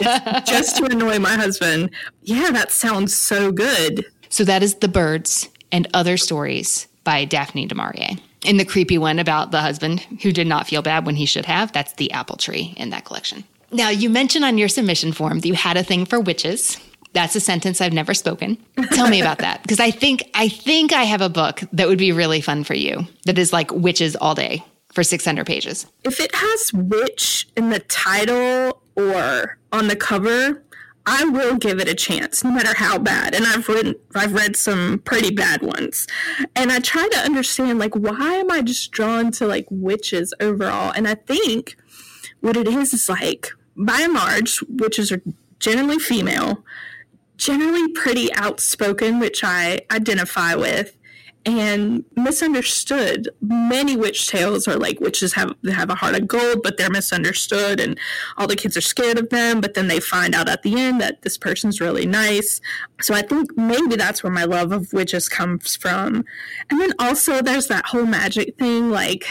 just, 0.00 0.46
just 0.46 0.76
to 0.78 0.86
annoy 0.86 1.20
my 1.20 1.34
husband. 1.34 1.90
Yeah, 2.22 2.50
that 2.50 2.72
sounds 2.72 3.14
so 3.14 3.52
good. 3.52 4.04
So 4.30 4.42
that 4.44 4.64
is 4.64 4.76
The 4.76 4.88
Birds 4.88 5.48
and 5.70 5.86
Other 5.94 6.16
Stories 6.16 6.88
by 7.04 7.24
Daphne 7.24 7.66
du 7.66 7.74
Maurier. 7.76 8.16
And 8.44 8.58
the 8.58 8.64
creepy 8.64 8.98
one 8.98 9.18
about 9.18 9.50
the 9.50 9.60
husband 9.60 10.00
who 10.22 10.32
did 10.32 10.46
not 10.46 10.66
feel 10.66 10.82
bad 10.82 11.04
when 11.04 11.16
he 11.16 11.26
should 11.26 11.44
have, 11.46 11.72
that's 11.72 11.92
the 11.94 12.10
apple 12.12 12.36
tree 12.36 12.74
in 12.76 12.90
that 12.90 13.04
collection. 13.04 13.44
Now, 13.70 13.88
you 13.90 14.10
mentioned 14.10 14.44
on 14.44 14.58
your 14.58 14.68
submission 14.68 15.12
form 15.12 15.40
that 15.40 15.48
you 15.48 15.54
had 15.54 15.76
a 15.76 15.84
thing 15.84 16.04
for 16.06 16.18
witches. 16.18 16.78
That's 17.12 17.34
a 17.36 17.40
sentence 17.40 17.80
I've 17.80 17.92
never 17.92 18.14
spoken. 18.14 18.56
Tell 18.92 19.08
me 19.08 19.20
about 19.20 19.38
that 19.38 19.62
because 19.62 19.80
I 19.80 19.90
think 19.90 20.22
I 20.34 20.48
think 20.48 20.92
I 20.92 21.02
have 21.02 21.20
a 21.20 21.28
book 21.28 21.60
that 21.72 21.88
would 21.88 21.98
be 21.98 22.12
really 22.12 22.40
fun 22.40 22.62
for 22.62 22.74
you. 22.74 23.06
That 23.26 23.36
is 23.36 23.52
like 23.52 23.72
witches 23.72 24.14
all 24.16 24.34
day 24.34 24.64
for 24.92 25.02
600 25.02 25.44
pages. 25.44 25.86
If 26.04 26.20
it 26.20 26.34
has 26.34 26.72
witch 26.72 27.48
in 27.56 27.70
the 27.70 27.80
title 27.80 28.80
or 28.96 29.58
on 29.72 29.88
the 29.88 29.96
cover, 29.96 30.62
I 31.06 31.24
will 31.24 31.56
give 31.56 31.80
it 31.80 31.88
a 31.88 31.94
chance, 31.94 32.44
no 32.44 32.50
matter 32.50 32.74
how 32.74 32.98
bad. 32.98 33.34
And 33.34 33.46
I've 33.46 33.68
read 33.68 33.94
I've 34.14 34.34
read 34.34 34.56
some 34.56 35.00
pretty 35.04 35.30
bad 35.30 35.62
ones, 35.62 36.06
and 36.54 36.70
I 36.70 36.80
try 36.80 37.08
to 37.08 37.18
understand 37.18 37.78
like 37.78 37.94
why 37.94 38.34
am 38.34 38.50
I 38.50 38.62
just 38.62 38.90
drawn 38.90 39.30
to 39.32 39.46
like 39.46 39.66
witches 39.70 40.34
overall? 40.40 40.92
And 40.94 41.08
I 41.08 41.14
think 41.14 41.76
what 42.40 42.56
it 42.56 42.68
is 42.68 42.92
is 42.92 43.08
like 43.08 43.50
by 43.76 44.00
and 44.02 44.14
large, 44.14 44.62
witches 44.68 45.10
are 45.10 45.22
generally 45.58 45.98
female, 45.98 46.64
generally 47.36 47.88
pretty 47.92 48.32
outspoken, 48.34 49.18
which 49.18 49.42
I 49.42 49.80
identify 49.90 50.54
with, 50.54 50.96
and 51.46 52.04
misunderstood. 52.16 53.28
Many 53.40 53.96
witch 53.96 54.28
tales 54.28 54.68
are 54.68 54.76
like 54.76 55.00
witches 55.00 55.32
have 55.34 55.54
have 55.72 55.90
a 55.90 55.94
heart 55.94 56.14
of 56.14 56.28
gold, 56.28 56.62
but 56.62 56.76
they're 56.76 56.90
misunderstood, 56.90 57.80
and 57.80 57.98
all 58.36 58.46
the 58.46 58.56
kids 58.56 58.76
are 58.76 58.82
scared 58.82 59.18
of 59.18 59.30
them. 59.30 59.60
But 59.60 59.74
then 59.74 59.88
they 59.88 60.00
find 60.00 60.34
out 60.34 60.48
at 60.48 60.62
the 60.62 60.78
end 60.78 61.00
that 61.00 61.22
this 61.22 61.38
person's 61.38 61.80
really 61.80 62.06
nice. 62.06 62.60
So 63.00 63.14
I 63.14 63.22
think 63.22 63.56
maybe 63.56 63.96
that's 63.96 64.22
where 64.22 64.32
my 64.32 64.44
love 64.44 64.72
of 64.72 64.92
witches 64.92 65.28
comes 65.28 65.76
from. 65.76 66.24
And 66.70 66.80
then 66.80 66.92
also 66.98 67.40
there's 67.40 67.68
that 67.68 67.86
whole 67.86 68.06
magic 68.06 68.58
thing, 68.58 68.90
like 68.90 69.26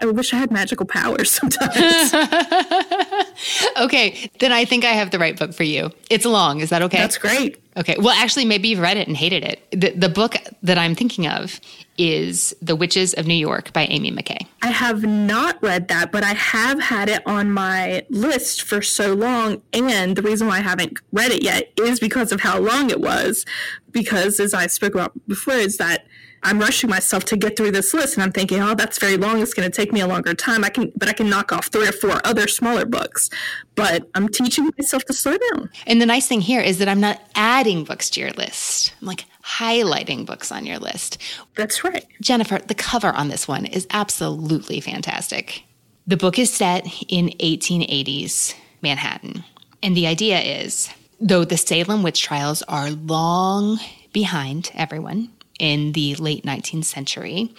I 0.00 0.06
wish 0.06 0.32
I 0.32 0.36
had 0.36 0.50
magical 0.50 0.86
powers 0.86 1.30
sometimes. 1.40 2.14
okay, 3.76 4.30
then 4.38 4.52
I 4.52 4.64
think 4.64 4.84
I 4.84 4.92
have 4.92 5.10
the 5.10 5.18
right 5.18 5.38
book 5.38 5.52
for 5.52 5.64
you. 5.64 5.90
It's 6.10 6.24
long. 6.24 6.60
Is 6.60 6.70
that 6.70 6.82
okay? 6.82 6.98
That's 6.98 7.18
great. 7.18 7.60
Okay. 7.78 7.94
Well, 7.96 8.10
actually, 8.10 8.44
maybe 8.44 8.68
you've 8.68 8.80
read 8.80 8.96
it 8.96 9.06
and 9.06 9.16
hated 9.16 9.44
it. 9.44 9.62
The, 9.70 9.90
the 9.90 10.08
book 10.08 10.34
that 10.64 10.76
I'm 10.78 10.96
thinking 10.96 11.28
of 11.28 11.60
is 11.96 12.54
The 12.60 12.74
Witches 12.74 13.14
of 13.14 13.28
New 13.28 13.34
York 13.34 13.72
by 13.72 13.86
Ami 13.86 14.10
McKay. 14.10 14.46
I 14.62 14.70
have 14.70 15.04
not 15.04 15.62
read 15.62 15.86
that, 15.86 16.10
but 16.10 16.24
I 16.24 16.34
have 16.34 16.80
had 16.80 17.08
it 17.08 17.24
on 17.24 17.52
my 17.52 18.04
list 18.10 18.62
for 18.62 18.82
so 18.82 19.14
long. 19.14 19.62
And 19.72 20.16
the 20.16 20.22
reason 20.22 20.48
why 20.48 20.56
I 20.56 20.60
haven't 20.60 20.98
read 21.12 21.30
it 21.30 21.44
yet 21.44 21.72
is 21.80 22.00
because 22.00 22.32
of 22.32 22.40
how 22.40 22.58
long 22.58 22.90
it 22.90 23.00
was. 23.00 23.44
Because, 23.92 24.40
as 24.40 24.52
I 24.54 24.66
spoke 24.66 24.94
about 24.94 25.12
before, 25.28 25.54
is 25.54 25.76
that 25.76 26.07
I'm 26.42 26.58
rushing 26.58 26.88
myself 26.88 27.24
to 27.26 27.36
get 27.36 27.56
through 27.56 27.72
this 27.72 27.92
list 27.92 28.14
and 28.16 28.22
I'm 28.22 28.32
thinking, 28.32 28.60
oh, 28.60 28.74
that's 28.74 28.98
very 28.98 29.16
long. 29.16 29.40
It's 29.40 29.54
going 29.54 29.70
to 29.70 29.74
take 29.74 29.92
me 29.92 30.00
a 30.00 30.06
longer 30.06 30.34
time. 30.34 30.64
I 30.64 30.68
can, 30.68 30.92
but 30.96 31.08
I 31.08 31.12
can 31.12 31.28
knock 31.28 31.52
off 31.52 31.66
three 31.66 31.88
or 31.88 31.92
four 31.92 32.20
other 32.24 32.46
smaller 32.46 32.86
books. 32.86 33.30
But 33.74 34.08
I'm 34.14 34.28
teaching 34.28 34.70
myself 34.78 35.04
to 35.06 35.12
slow 35.12 35.36
down. 35.52 35.70
And 35.86 36.00
the 36.00 36.06
nice 36.06 36.26
thing 36.26 36.40
here 36.40 36.60
is 36.60 36.78
that 36.78 36.88
I'm 36.88 37.00
not 37.00 37.20
adding 37.34 37.84
books 37.84 38.10
to 38.10 38.20
your 38.20 38.30
list. 38.32 38.94
I'm 39.00 39.06
like 39.06 39.24
highlighting 39.44 40.26
books 40.26 40.52
on 40.52 40.66
your 40.66 40.78
list. 40.78 41.20
That's 41.56 41.82
right. 41.84 42.06
Jennifer, 42.20 42.58
the 42.58 42.74
cover 42.74 43.08
on 43.08 43.28
this 43.28 43.48
one 43.48 43.66
is 43.66 43.86
absolutely 43.90 44.80
fantastic. 44.80 45.64
The 46.06 46.16
book 46.16 46.38
is 46.38 46.50
set 46.50 46.86
in 47.08 47.28
1880s 47.40 48.54
Manhattan. 48.82 49.44
And 49.82 49.96
the 49.96 50.06
idea 50.06 50.40
is 50.40 50.88
though 51.20 51.44
the 51.44 51.56
Salem 51.56 52.02
witch 52.02 52.22
trials 52.22 52.62
are 52.62 52.90
long 52.90 53.78
behind 54.12 54.70
everyone, 54.74 55.30
in 55.58 55.92
the 55.92 56.14
late 56.16 56.44
19th 56.44 56.84
century, 56.84 57.52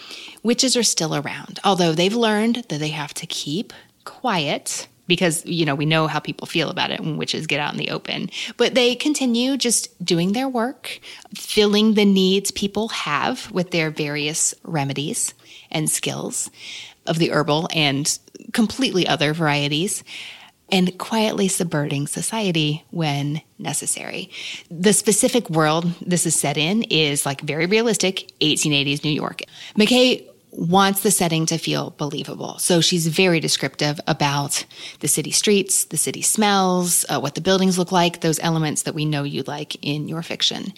witches 0.43 0.76
are 0.78 0.84
still 0.84 1.16
around, 1.16 1.60
although 1.64 1.93
they've 1.93 2.16
learned 2.16 2.66
that 2.70 2.80
they 2.80 2.89
have 2.89 3.14
to 3.16 3.26
keep 3.26 3.74
quiet 4.06 4.88
because 5.08 5.43
you 5.45 5.66
know 5.66 5.76
we 5.76 5.86
know 5.86 6.08
how 6.08 6.20
people 6.20 6.47
feel 6.47 6.70
about 6.70 6.91
it 6.91 7.02
when 7.02 7.18
witches 7.18 7.47
get 7.47 7.60
out 7.60 7.74
in 7.74 7.80
the 7.80 7.89
open. 7.89 8.30
But 8.56 8.76
they 8.76 8.95
continue 8.95 9.58
just 9.58 10.04
doing 10.06 10.32
their 10.32 10.47
work 10.47 11.02
filling 11.36 11.95
the 11.95 12.06
needs 12.06 12.52
people 12.52 12.89
have 12.89 13.52
with 13.52 13.72
their 13.72 13.89
various 13.89 14.54
remedies 14.64 15.34
and 15.72 15.89
skills 15.89 16.50
of 17.08 17.18
the 17.18 17.32
herbal 17.32 17.68
and 17.74 18.18
completely 18.54 19.08
other 19.08 19.34
varieties 19.34 20.04
and 20.72 20.97
quietly 20.97 21.47
subverting 21.47 22.07
society 22.07 22.86
when 22.91 23.41
necessary. 23.57 24.30
The 24.70 24.93
specific 24.93 25.49
world 25.49 25.86
this 26.01 26.26
is 26.26 26.39
set 26.39 26.57
in 26.57 26.84
is 26.84 27.26
like 27.26 27.41
very 27.41 27.65
realistic 27.65 28.32
1880s 28.39 29.03
New 29.03 29.11
York. 29.11 29.41
McKay 29.78 30.26
wants 30.51 31.03
the 31.03 31.11
setting 31.11 31.45
to 31.45 31.57
feel 31.57 31.91
believable. 31.91 32.57
So 32.57 32.82
she's 32.82 33.07
very 33.07 33.39
descriptive 33.39 33.99
about 34.07 34.65
the 34.99 35.07
city 35.07 35.32
streets, 35.32 35.86
the 35.86 35.97
city 35.97 36.22
smells, 36.22 37.05
uh, 37.09 37.20
what 37.20 37.36
the 37.36 37.41
buildings 37.41 37.78
look 37.78 37.91
like, 37.91 38.22
those 38.22 38.39
elements 38.39 38.84
that 38.84 38.95
we 38.95 39.05
know 39.05 39.24
you 39.24 39.43
like 39.43 39.76
in 39.84 40.07
your 40.07 40.24
fiction. 40.24 40.74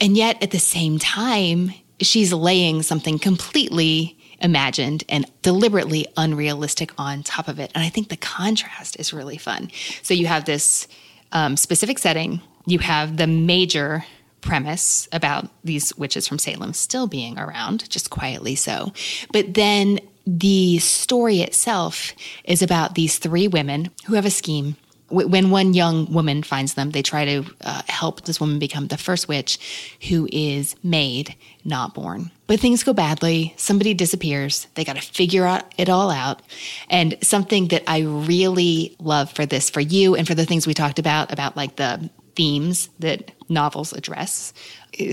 And 0.00 0.16
yet 0.16 0.42
at 0.42 0.50
the 0.50 0.58
same 0.58 0.98
time, 0.98 1.72
she's 2.00 2.32
laying 2.32 2.82
something 2.82 3.18
completely 3.18 4.18
imagined 4.40 5.04
and 5.08 5.26
deliberately 5.42 6.06
unrealistic 6.16 6.92
on 6.98 7.22
top 7.22 7.48
of 7.48 7.58
it. 7.58 7.70
And 7.74 7.82
I 7.82 7.88
think 7.88 8.08
the 8.08 8.16
contrast 8.16 8.98
is 8.98 9.12
really 9.12 9.38
fun. 9.38 9.70
So 10.02 10.14
you 10.14 10.26
have 10.26 10.44
this 10.44 10.88
um, 11.32 11.56
specific 11.56 11.98
setting, 11.98 12.40
you 12.66 12.78
have 12.80 13.16
the 13.16 13.26
major 13.26 14.04
premise 14.40 15.08
about 15.12 15.48
these 15.64 15.96
witches 15.96 16.28
from 16.28 16.38
Salem 16.38 16.72
still 16.72 17.06
being 17.06 17.38
around, 17.38 17.88
just 17.90 18.10
quietly 18.10 18.54
so. 18.54 18.92
But 19.32 19.54
then 19.54 20.00
the 20.26 20.78
story 20.78 21.40
itself 21.40 22.12
is 22.44 22.62
about 22.62 22.94
these 22.94 23.18
three 23.18 23.48
women 23.48 23.90
who 24.06 24.14
have 24.14 24.26
a 24.26 24.30
scheme 24.30 24.76
when 25.08 25.50
one 25.50 25.72
young 25.72 26.12
woman 26.12 26.42
finds 26.42 26.74
them, 26.74 26.90
they 26.90 27.02
try 27.02 27.24
to 27.24 27.44
uh, 27.60 27.82
help 27.88 28.22
this 28.22 28.40
woman 28.40 28.58
become 28.58 28.88
the 28.88 28.98
first 28.98 29.28
witch 29.28 29.96
who 30.08 30.28
is 30.32 30.74
made, 30.82 31.36
not 31.64 31.94
born. 31.94 32.30
But 32.48 32.60
things 32.60 32.82
go 32.82 32.92
badly. 32.92 33.54
Somebody 33.56 33.94
disappears. 33.94 34.66
They 34.74 34.84
got 34.84 34.96
to 34.96 35.02
figure 35.02 35.46
out 35.46 35.72
it 35.78 35.88
all 35.88 36.10
out. 36.10 36.42
And 36.90 37.16
something 37.22 37.68
that 37.68 37.84
I 37.86 38.00
really 38.00 38.96
love 38.98 39.30
for 39.30 39.46
this, 39.46 39.70
for 39.70 39.80
you, 39.80 40.16
and 40.16 40.26
for 40.26 40.34
the 40.34 40.46
things 40.46 40.66
we 40.66 40.74
talked 40.74 40.98
about, 40.98 41.32
about 41.32 41.56
like 41.56 41.76
the 41.76 42.10
themes 42.34 42.90
that 42.98 43.32
novels 43.48 43.92
address 43.92 44.52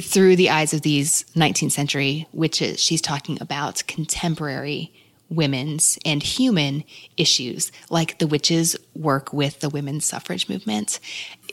through 0.01 0.35
the 0.35 0.49
eyes 0.49 0.73
of 0.73 0.81
these 0.81 1.23
19th 1.35 1.71
century 1.71 2.27
witches, 2.33 2.79
she's 2.79 3.01
talking 3.01 3.37
about 3.41 3.85
contemporary 3.87 4.91
women's 5.35 5.97
and 6.05 6.21
human 6.21 6.83
issues, 7.17 7.71
like 7.89 8.19
the 8.19 8.27
witches 8.27 8.75
work 8.95 9.33
with 9.33 9.59
the 9.59 9.69
women's 9.69 10.05
suffrage 10.05 10.49
movement. 10.49 10.99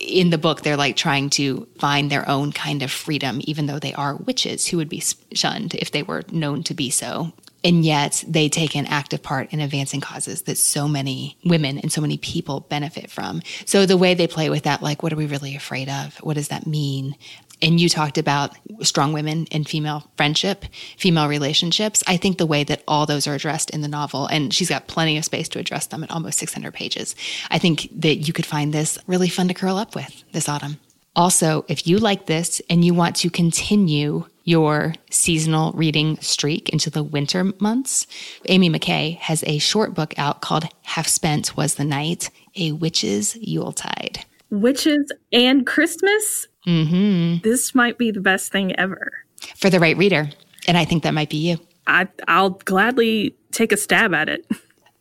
In 0.01 0.31
the 0.31 0.39
book, 0.39 0.63
they're 0.63 0.77
like 0.77 0.97
trying 0.97 1.31
to 1.31 1.67
find 1.79 2.11
their 2.11 2.29
own 2.29 2.53
kind 2.53 2.83
of 2.83 2.91
freedom, 2.91 3.41
even 3.45 3.67
though 3.67 3.79
they 3.79 3.95
are 3.95 4.17
witches 4.17 4.67
who 4.67 4.77
would 4.79 4.89
be 4.89 5.03
shunned 5.33 5.75
if 5.75 5.91
they 5.91 6.03
were 6.03 6.23
known 6.31 6.63
to 6.65 6.75
be 6.75 6.91
so. 6.91 7.33
And 7.63 7.85
yet 7.85 8.25
they 8.27 8.49
take 8.49 8.75
an 8.75 8.87
active 8.87 9.23
part 9.23 9.53
in 9.53 9.61
advancing 9.61 10.01
causes 10.01 10.43
that 10.43 10.57
so 10.57 10.89
many 10.89 11.37
women 11.45 11.79
and 11.79 11.93
so 11.93 12.01
many 12.01 12.17
people 12.17 12.61
benefit 12.61 13.11
from. 13.11 13.43
So 13.67 13.85
the 13.85 13.99
way 13.99 14.15
they 14.15 14.27
play 14.27 14.49
with 14.49 14.63
that, 14.63 14.83
like, 14.83 15.03
what 15.03 15.13
are 15.13 15.17
we 15.17 15.27
really 15.27 15.55
afraid 15.55 15.91
of? 15.91 16.17
What 16.19 16.35
does 16.35 16.49
that 16.49 16.67
mean? 16.67 17.17
And 17.63 17.79
you 17.79 17.89
talked 17.89 18.19
about 18.19 18.57
strong 18.83 19.13
women 19.13 19.47
and 19.53 19.69
female 19.69 20.11
friendship, 20.17 20.65
female 20.97 21.29
relationships. 21.29 22.03
I 22.07 22.17
think 22.17 22.39
the 22.39 22.47
way 22.47 22.65
that 22.65 22.83
all 22.89 23.07
those 23.07 23.27
are 23.27 23.35
addressed 23.35 23.71
in 23.71 23.83
the 23.83 23.89
novel, 23.89 24.27
and 24.27 24.53
she's 24.53 24.71
got 24.71 24.87
plenty 24.87 25.19
of 25.19 25.25
space 25.25 25.49
to 25.51 25.59
address 25.59 25.87
them 25.87 26.03
at 26.03 26.11
almost 26.11 26.39
600 26.39 26.73
pages. 26.73 27.15
I 27.51 27.59
think 27.59 27.89
that 28.01 28.17
you 28.17 28.33
could 28.33 28.47
find 28.47 28.73
this 28.73 28.99
really 29.07 29.29
fun 29.29 29.49
to 29.49 29.55
curl 29.55 29.77
up 29.77 29.95
with 29.95 30.25
this 30.33 30.49
autumn. 30.49 30.79
Also, 31.17 31.65
if 31.69 31.87
you 31.87 31.99
like 31.99 32.27
this 32.27 32.63
and 32.71 32.85
you 32.85 32.95
want 32.95 33.17
to 33.17 33.31
continue 33.31 34.27
your 34.45 34.95
seasonal 35.11 35.73
reading 35.73 36.17
streak 36.21 36.69
into 36.71 36.89
the 36.89 37.03
winter 37.03 37.53
months, 37.59 38.07
Ami 38.49 38.71
McKay 38.71 39.17
has 39.19 39.45
a 39.47 39.59
short 39.59 39.93
book 39.93 40.15
out 40.19 40.41
called 40.41 40.65
Half 40.83 41.09
Spent 41.09 41.57
Was 41.57 41.75
the 41.75 41.85
Night, 41.85 42.31
A 42.57 42.73
Witch's 42.73 43.37
Yuletide. 43.37 44.25
Witches 44.51 45.13
and 45.33 45.67
Christmas 45.67 46.47
Mm-hmm. 46.67 47.43
This 47.43 47.75
might 47.75 47.99
be 47.99 48.11
the 48.11 48.21
best 48.21 48.53
thing 48.53 48.75
ever. 48.79 49.13
For 49.57 49.71
the 49.71 49.81
right 49.81 49.97
reader. 49.97 50.31
And 50.69 50.77
I 50.77 50.85
think 50.85 51.03
that 51.03 51.15
might 51.15 51.31
be 51.31 51.39
you. 51.39 51.59
I, 51.87 52.09
I'll 52.29 52.51
gladly 52.51 53.35
take 53.53 53.73
a 53.73 53.77
stab 53.77 54.15
at 54.15 54.29
it. 54.29 54.47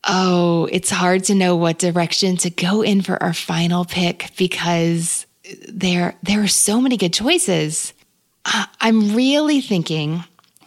Oh, 0.05 0.69
it's 0.71 0.89
hard 0.89 1.25
to 1.25 1.35
know 1.35 1.57
what 1.57 1.77
direction 1.77 2.37
to 2.37 2.49
go 2.49 2.81
in 2.81 3.01
for 3.01 3.21
our 3.21 3.33
final 3.33 3.83
pick 3.83 4.31
because 4.37 5.25
there 5.67 6.15
there 6.23 6.41
are 6.41 6.47
so 6.47 6.79
many 6.79 6.95
good 6.95 7.13
choices. 7.13 7.93
Uh, 8.45 8.65
I'm 8.79 9.13
really 9.13 9.59
thinking 9.59 10.23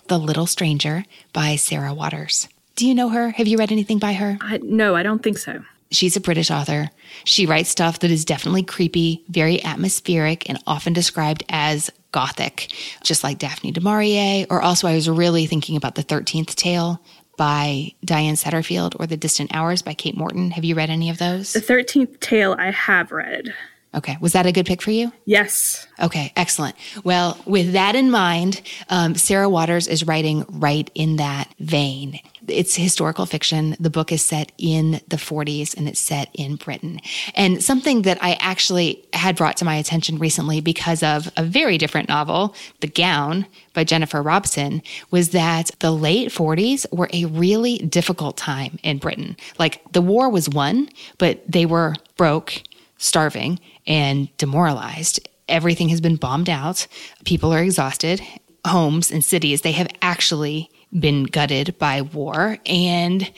The 0.09 0.19
Little 0.19 0.47
Stranger 0.47 1.05
by 1.33 1.57
Sarah 1.57 1.95
Waters. 1.95 2.47
Do 2.77 2.87
you 2.87 2.95
know 2.95 3.09
her? 3.09 3.31
Have 3.31 3.47
you 3.47 3.57
read 3.57 3.73
anything 3.73 3.99
by 3.99 4.13
her? 4.13 4.37
I, 4.41 4.59
no, 4.59 4.95
I 4.95 5.03
don't 5.03 5.23
think 5.23 5.39
so. 5.39 5.63
She's 5.93 6.17
a 6.17 6.21
British 6.21 6.51
author. 6.51 6.91
She 7.25 7.47
writes 7.47 7.71
stuff 7.71 8.01
that 8.01 8.11
is 8.11 8.25
definitely 8.25 8.63
creepy, 8.63 9.23
very 9.29 9.63
atmospheric, 9.63 10.49
and 10.49 10.59
often 10.67 10.93
described 10.93 11.45
as 11.49 11.91
gothic, 12.11 12.73
just 13.03 13.23
like 13.23 13.39
Daphne 13.39 13.73
du 13.73 13.81
Maurier. 13.81 14.47
Or 14.51 14.63
also, 14.63 14.89
I 14.89 14.95
was 14.95 15.09
really 15.09 15.47
thinking 15.47 15.77
about 15.77 15.95
The 15.95 16.05
13th 16.05 16.55
Tale 16.55 17.01
by 17.37 17.93
Diane 18.05 18.35
Setterfield 18.35 18.99
or 19.01 19.07
The 19.07 19.17
Distant 19.17 19.55
Hours 19.55 19.83
by 19.83 19.95
Kate 19.95 20.17
Morton. 20.17 20.51
Have 20.51 20.65
you 20.65 20.75
read 20.75 20.91
any 20.91 21.11
of 21.11 21.19
those? 21.19 21.53
The 21.53 21.61
13th 21.61 22.21
Tale 22.21 22.55
I 22.59 22.71
have 22.71 23.13
read. 23.13 23.55
Okay. 23.95 24.17
Was 24.21 24.33
that 24.33 24.47
a 24.47 24.53
good 24.53 24.65
pick 24.65 24.81
for 24.81 24.91
you? 24.91 25.13
Yes. 25.27 25.87
Okay. 26.01 26.33
Excellent. 26.35 26.77
Well, 27.05 27.39
with 27.45 27.73
that 27.73 27.95
in 27.95 28.11
mind, 28.11 28.63
um, 28.89 29.15
Sarah 29.15 29.51
Waters 29.51 29.87
is 29.87 30.07
writing 30.07 30.47
right 30.49 30.91
in 30.95 31.17
that 31.17 31.53
vein. 31.59 32.19
It's 32.49 32.75
historical 32.75 33.27
fiction. 33.27 33.77
The 33.79 33.91
book 33.91 34.11
is 34.11 34.25
set 34.25 34.51
in 34.57 35.01
the 35.09 35.17
40s 35.17 35.77
and 35.77 35.89
it's 35.89 36.01
set 36.01 36.31
in 36.33 36.57
Britain. 36.57 37.01
And 37.35 37.63
something 37.63 38.03
that 38.03 38.19
I 38.23 38.37
actually 38.41 39.05
had 39.13 39.37
brought 39.37 39.59
to 39.59 39.65
my 39.67 39.77
attention 39.77 40.19
recently 40.19 40.61
because 40.61 41.03
of 41.03 41.31
a 41.37 41.45
very 41.45 41.77
different 41.77 42.09
novel, 42.09 42.55
The 42.81 42.89
Gown 42.89 43.47
by 43.75 43.85
Jennifer 43.85 44.23
Robson, 44.23 44.83
was 45.11 45.31
that 45.31 45.71
the 45.81 45.93
late 45.93 46.31
40s 46.31 46.91
were 46.93 47.11
a 47.13 47.27
really 47.27 47.79
difficult 47.79 48.39
time 48.39 48.79
in 48.83 48.99
Britain. 48.99 49.37
Like 49.59 49.83
the 49.93 50.03
war 50.03 50.31
was 50.31 50.49
won, 50.49 50.89
but 51.19 51.43
they 51.47 51.67
were 51.67 51.95
broke, 52.17 52.63
starving, 52.99 53.59
and 53.87 54.35
demoralized. 54.37 55.29
Everything 55.49 55.89
has 55.91 56.01
been 56.01 56.17
bombed 56.17 56.49
out. 56.49 56.87
People 57.25 57.53
are 57.53 57.63
exhausted. 57.63 58.23
Homes 58.67 59.11
and 59.11 59.25
cities, 59.25 59.63
they 59.63 59.73
have 59.73 59.89
actually 60.01 60.71
been 60.99 61.25
gutted 61.25 61.77
by 61.79 62.03
war 62.03 62.59
and 62.67 63.33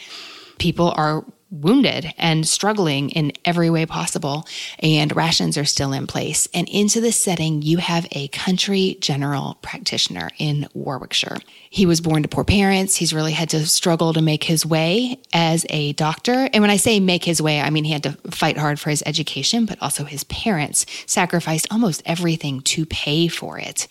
people 0.59 0.93
are 0.97 1.25
wounded 1.55 2.13
and 2.19 2.47
struggling 2.47 3.11
in 3.11 3.33
every 3.45 3.71
way 3.71 3.87
possible, 3.87 4.47
and 4.81 5.15
rations 5.15 5.57
are 5.57 5.65
still 5.65 5.93
in 5.93 6.07
place. 6.07 6.49
And 6.53 6.69
into 6.69 7.01
this 7.01 7.17
setting, 7.17 7.63
you 7.63 7.79
have 7.79 8.07
a 8.13 8.29
country 8.29 8.97
general 9.01 9.59
practitioner 9.63 10.31
in 10.39 10.69
Warwickshire. 10.75 11.39
He 11.71 11.87
was 11.87 12.01
born 12.01 12.23
to 12.23 12.29
poor 12.29 12.45
parents. 12.45 12.97
He's 12.97 13.15
really 13.15 13.33
had 13.33 13.49
to 13.51 13.67
struggle 13.67 14.13
to 14.13 14.23
make 14.23 14.45
his 14.45 14.67
way 14.67 15.21
as 15.33 15.65
a 15.71 15.93
doctor. 15.95 16.49
And 16.53 16.61
when 16.61 16.71
I 16.71 16.77
say 16.77 17.01
make 17.01 17.25
his 17.25 17.41
way, 17.41 17.61
I 17.61 17.71
mean 17.71 17.85
he 17.85 17.93
had 17.93 18.03
to 18.05 18.13
fight 18.31 18.59
hard 18.59 18.79
for 18.79 18.91
his 18.91 19.03
education, 19.07 19.67
but 19.67 19.81
also 19.81 20.05
his 20.05 20.25
parents 20.25 20.87
sacrificed 21.07 21.67
almost 21.71 22.03
everything 22.07 22.61
to 22.63 22.87
pay 22.87 23.29
for 23.29 23.59
it. 23.59 23.89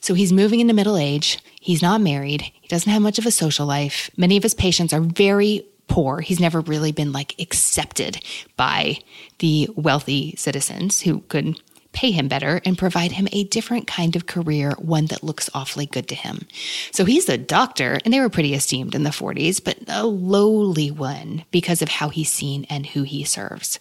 So 0.00 0.14
he's 0.14 0.32
moving 0.32 0.60
into 0.60 0.74
middle 0.74 0.96
age. 0.96 1.38
He's 1.60 1.82
not 1.82 2.00
married. 2.00 2.42
He 2.42 2.68
doesn't 2.68 2.90
have 2.90 3.02
much 3.02 3.18
of 3.18 3.26
a 3.26 3.30
social 3.30 3.66
life. 3.66 4.10
Many 4.16 4.36
of 4.36 4.42
his 4.42 4.54
patients 4.54 4.92
are 4.92 5.00
very 5.00 5.66
poor. 5.90 6.20
He's 6.20 6.40
never 6.40 6.60
really 6.60 6.92
been 6.92 7.12
like 7.12 7.34
accepted 7.38 8.24
by 8.56 8.98
the 9.40 9.68
wealthy 9.74 10.34
citizens 10.36 11.02
who 11.02 11.20
could 11.22 11.60
pay 11.92 12.12
him 12.12 12.28
better 12.28 12.60
and 12.64 12.78
provide 12.78 13.12
him 13.12 13.26
a 13.32 13.44
different 13.44 13.88
kind 13.88 14.14
of 14.14 14.26
career, 14.26 14.74
one 14.78 15.06
that 15.06 15.24
looks 15.24 15.50
awfully 15.54 15.86
good 15.86 16.08
to 16.08 16.14
him. 16.14 16.46
So 16.92 17.04
he's 17.04 17.28
a 17.28 17.36
doctor, 17.36 17.98
and 18.04 18.14
they 18.14 18.20
were 18.20 18.28
pretty 18.28 18.54
esteemed 18.54 18.94
in 18.94 19.02
the 19.02 19.10
40s, 19.10 19.62
but 19.62 19.78
a 19.88 20.06
lowly 20.06 20.90
one 20.90 21.44
because 21.50 21.82
of 21.82 21.88
how 21.88 22.08
he's 22.08 22.30
seen 22.32 22.64
and 22.70 22.86
who 22.86 23.02
he 23.02 23.24
serves. 23.24 23.80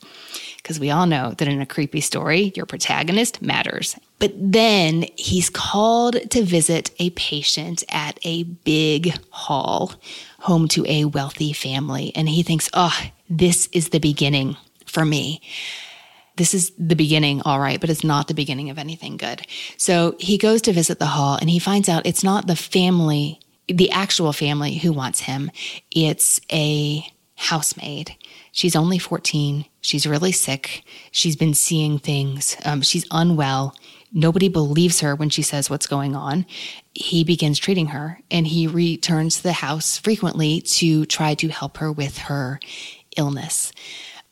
Because 0.58 0.80
we 0.80 0.90
all 0.90 1.06
know 1.06 1.36
that 1.38 1.48
in 1.48 1.62
a 1.62 1.66
creepy 1.66 2.02
story, 2.02 2.52
your 2.56 2.66
protagonist 2.66 3.42
matters. 3.42 3.96
But 4.18 4.34
then 4.36 5.06
he's 5.16 5.50
called 5.50 6.32
to 6.32 6.44
visit 6.44 6.92
a 7.00 7.12
patient 7.12 7.84
at 7.90 8.20
a 8.24 8.44
big 8.44 9.14
hall, 9.30 9.94
home 10.42 10.68
to 10.70 10.86
a 10.88 11.06
wealthy 11.06 11.54
family. 11.54 12.12
And 12.16 12.28
he 12.30 12.44
thinks, 12.44 12.70
oh, 12.74 12.98
this 13.30 13.68
is 13.72 13.90
the 13.90 14.00
beginning 14.00 14.58
for 14.86 15.06
me 15.06 15.42
this 16.40 16.54
is 16.54 16.72
the 16.78 16.96
beginning, 16.96 17.42
all 17.42 17.60
right, 17.60 17.82
but 17.82 17.90
it's 17.90 18.04
not 18.04 18.30
the 18.30 18.34
beginning 18.34 18.70
of 18.70 18.80
anything 18.80 19.18
good. 19.18 19.46
So 19.76 20.16
he 20.20 20.38
goes 20.38 20.62
to 20.64 20.74
visit 20.74 20.98
the 20.98 21.06
hall 21.06 21.38
and 21.40 21.50
he 21.50 21.60
finds 21.60 21.90
out 21.90 22.06
it's 22.06 22.24
not 22.24 22.48
the 22.48 22.56
family, 22.56 23.42
the 23.68 23.92
actual 23.92 24.32
family 24.32 24.76
who 24.76 24.94
wants 24.94 25.20
him. 25.20 25.52
It's 25.92 26.40
a 26.50 27.06
housemaid. 27.36 28.16
She's 28.54 28.76
only 28.76 29.00
14. 29.00 29.66
She's 29.82 30.08
really 30.08 30.32
sick. 30.32 30.84
She's 31.12 31.36
been 31.36 31.54
seeing 31.54 32.00
things. 32.00 32.56
Um, 32.64 32.82
she's 32.82 33.06
unwell. 33.12 33.76
Nobody 34.12 34.50
believes 34.50 35.02
her 35.02 35.16
when 35.16 35.30
she 35.30 35.42
says 35.42 35.70
what's 35.70 35.88
going 35.88 36.16
on. 36.16 36.46
He 36.94 37.24
begins 37.24 37.60
treating 37.60 37.88
her 37.88 38.20
and 38.32 38.48
he 38.48 38.68
returns 38.68 39.38
to 39.38 39.44
the 39.44 39.54
house 39.54 39.98
frequently 39.98 40.62
to 40.62 41.06
try 41.06 41.36
to 41.36 41.50
help 41.50 41.78
her 41.78 41.92
with 41.92 42.18
her 42.18 42.60
illness. 43.18 43.72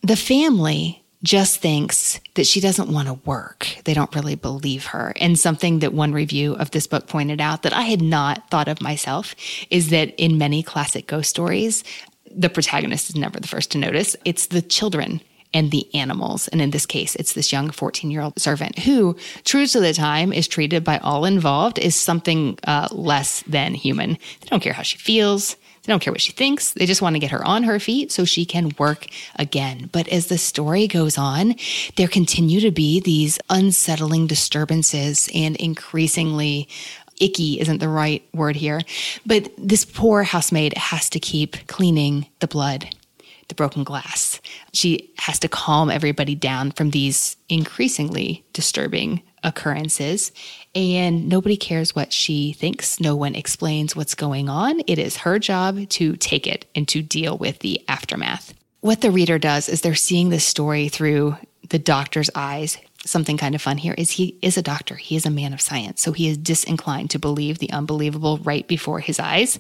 The 0.02 0.16
family 0.16 1.04
just 1.24 1.60
thinks 1.60 2.20
that 2.36 2.46
she 2.46 2.60
doesn't 2.60 2.92
want 2.92 3.08
to 3.08 3.16
work. 3.26 3.68
They 3.86 3.94
don't 3.94 4.14
really 4.16 4.36
believe 4.36 4.86
her. 4.88 5.14
And 5.20 5.38
something 5.38 5.80
that 5.80 5.94
one 5.94 6.14
review 6.14 6.54
of 6.54 6.72
this 6.72 6.88
book 6.88 7.08
pointed 7.08 7.42
out 7.42 7.64
that 7.64 7.74
I 7.74 7.84
had 7.84 8.02
not 8.02 8.50
thought 8.50 8.68
of 8.68 8.82
myself 8.82 9.36
is 9.70 9.90
that 9.90 10.14
in 10.18 10.38
many 10.38 10.62
classic 10.62 11.08
ghost 11.08 11.30
stories, 11.30 11.84
the 12.32 12.50
protagonist 12.50 13.10
is 13.10 13.16
never 13.16 13.40
the 13.40 13.48
first 13.48 13.72
to 13.72 13.78
notice. 13.78 14.16
It's 14.26 14.48
the 14.48 14.62
children 14.62 15.22
and 15.54 15.72
the 15.72 15.88
animals. 15.94 16.48
And 16.50 16.62
in 16.62 16.72
this 16.72 16.86
case, 16.86 17.16
it's 17.16 17.34
this 17.34 17.52
young 17.52 17.70
14 17.70 18.12
year 18.12 18.22
old 18.22 18.40
servant 18.40 18.80
who, 18.80 19.16
true 19.46 19.66
to 19.68 19.80
the 19.80 19.94
time, 19.94 20.34
is 20.34 20.48
treated 20.48 20.84
by 20.84 20.98
all 21.00 21.26
involved 21.26 21.80
as 21.80 21.96
something 21.96 22.58
uh, 22.66 22.88
less 22.92 23.44
than 23.44 23.74
human. 23.74 24.14
They 24.42 24.48
don't 24.50 24.62
care 24.62 24.74
how 24.74 24.84
she 24.84 24.98
feels. 24.98 25.56
They 25.84 25.94
don't 25.94 26.02
care 26.02 26.12
what 26.12 26.22
she 26.22 26.34
thinks. 26.34 26.74
They 26.74 26.86
just 26.86 27.02
want 27.02 27.16
to 27.16 27.20
get 27.20 27.32
her 27.32 27.46
on 27.46 27.64
her 27.64 27.80
feet 27.80 28.12
so 28.12 28.26
she 28.26 28.44
can 28.46 28.72
work 28.78 29.08
again. 29.38 29.90
But 29.94 30.10
as 30.10 30.28
the 30.28 30.38
story 30.38 30.86
goes 30.86 31.18
on, 31.18 31.56
there 31.96 32.10
continue 32.10 32.60
to 32.60 32.72
be 32.72 33.00
these 33.00 33.40
unsettling 33.50 34.28
disturbances 34.28 35.30
and 35.34 35.56
increasingly 35.56 36.68
icky 37.20 37.60
isn't 37.60 37.80
the 37.80 37.90
right 37.90 38.22
word 38.34 38.58
here. 38.58 38.82
But 39.26 39.50
this 39.58 39.86
poor 39.86 40.24
housemaid 40.24 40.78
has 40.78 41.10
to 41.12 41.20
keep 41.20 41.68
cleaning 41.68 42.28
the 42.40 42.48
blood 42.48 42.90
the 43.48 43.56
broken 43.56 43.84
glass. 43.84 44.42
She 44.74 45.14
has 45.20 45.40
to 45.40 45.48
calm 45.48 45.90
everybody 45.90 46.36
down 46.36 46.72
from 46.72 46.92
these 46.92 47.38
increasingly 47.50 48.46
disturbing 48.54 49.22
occurrences. 49.44 50.32
And 50.76 51.30
nobody 51.30 51.58
cares 51.58 51.96
what 51.96 52.12
she 52.12 52.54
thinks. 52.54 53.00
No 53.00 53.16
one 53.16 53.36
explains 53.36 53.96
what's 53.96 54.16
going 54.16 54.50
on. 54.50 54.82
It 54.88 55.00
is 55.00 55.18
her 55.18 55.40
job 55.40 55.90
to 55.90 56.16
take 56.18 56.48
it 56.48 56.66
and 56.76 56.88
to 56.90 57.02
deal 57.02 57.38
with 57.38 57.60
the 57.60 57.82
aftermath. 57.88 58.54
What 58.82 59.02
the 59.02 59.12
reader 59.12 59.40
does 59.40 59.70
is 59.70 59.82
they're 59.82 59.96
seeing 59.96 60.30
this 60.30 60.46
story 60.46 60.90
through 60.90 61.38
the 61.70 61.80
doctor's 61.80 62.30
eyes 62.36 62.78
something 63.08 63.38
kind 63.38 63.56
of 63.56 63.62
fun 63.62 63.78
here 63.78 63.94
is 63.98 64.12
he 64.12 64.38
is 64.42 64.58
a 64.58 64.62
doctor. 64.62 64.96
He 64.96 65.16
is 65.16 65.26
a 65.26 65.32
man 65.32 65.54
of 65.54 65.62
science. 65.62 66.02
So 66.02 66.12
he 66.12 66.28
is 66.28 66.38
disinclined 66.38 67.10
to 67.12 67.20
believe 67.20 67.60
the 67.60 67.72
unbelievable 67.72 68.38
right 68.40 68.68
before 68.68 69.00
his 69.00 69.20
eyes. 69.20 69.60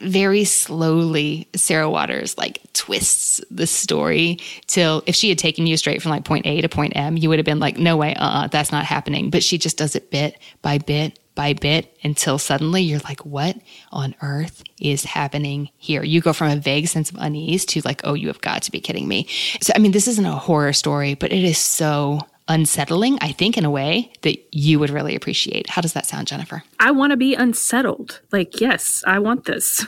Very 0.00 0.44
slowly, 0.44 1.48
Sarah 1.54 1.90
Waters 1.90 2.36
like 2.36 2.60
twists 2.72 3.40
the 3.50 3.66
story 3.66 4.38
till 4.66 5.02
if 5.06 5.14
she 5.14 5.28
had 5.28 5.38
taken 5.38 5.66
you 5.66 5.76
straight 5.76 6.02
from 6.02 6.10
like 6.10 6.24
point 6.24 6.46
A 6.46 6.60
to 6.60 6.68
point 6.68 6.94
M, 6.96 7.16
you 7.16 7.28
would 7.28 7.38
have 7.38 7.46
been 7.46 7.60
like, 7.60 7.78
no 7.78 7.96
way, 7.96 8.14
uh 8.14 8.28
uh-uh, 8.28 8.46
that's 8.48 8.72
not 8.72 8.84
happening. 8.84 9.30
But 9.30 9.42
she 9.42 9.58
just 9.58 9.78
does 9.78 9.96
it 9.96 10.10
bit 10.10 10.38
by 10.62 10.78
bit 10.78 11.18
by 11.34 11.52
bit 11.52 11.96
until 12.02 12.36
suddenly 12.36 12.82
you're 12.82 12.98
like, 13.00 13.24
what 13.24 13.56
on 13.92 14.12
earth 14.22 14.64
is 14.80 15.04
happening 15.04 15.70
here? 15.76 16.02
You 16.02 16.20
go 16.20 16.32
from 16.32 16.50
a 16.50 16.56
vague 16.56 16.88
sense 16.88 17.10
of 17.10 17.16
unease 17.20 17.64
to 17.66 17.80
like, 17.84 18.00
oh, 18.02 18.14
you 18.14 18.26
have 18.26 18.40
got 18.40 18.62
to 18.62 18.72
be 18.72 18.80
kidding 18.80 19.06
me. 19.06 19.28
So, 19.60 19.72
I 19.76 19.78
mean, 19.78 19.92
this 19.92 20.08
isn't 20.08 20.26
a 20.26 20.32
horror 20.32 20.72
story, 20.72 21.14
but 21.14 21.32
it 21.32 21.44
is 21.44 21.56
so 21.56 22.20
unsettling, 22.48 23.18
I 23.20 23.32
think, 23.32 23.56
in 23.56 23.64
a 23.64 23.70
way 23.70 24.10
that 24.22 24.36
you 24.52 24.78
would 24.78 24.90
really 24.90 25.14
appreciate. 25.14 25.68
How 25.68 25.82
does 25.82 25.92
that 25.92 26.06
sound, 26.06 26.26
Jennifer? 26.26 26.62
I 26.80 26.90
want 26.90 27.10
to 27.12 27.16
be 27.16 27.34
unsettled. 27.34 28.20
Like, 28.32 28.60
yes, 28.60 29.04
I 29.06 29.18
want 29.18 29.44
this. 29.44 29.84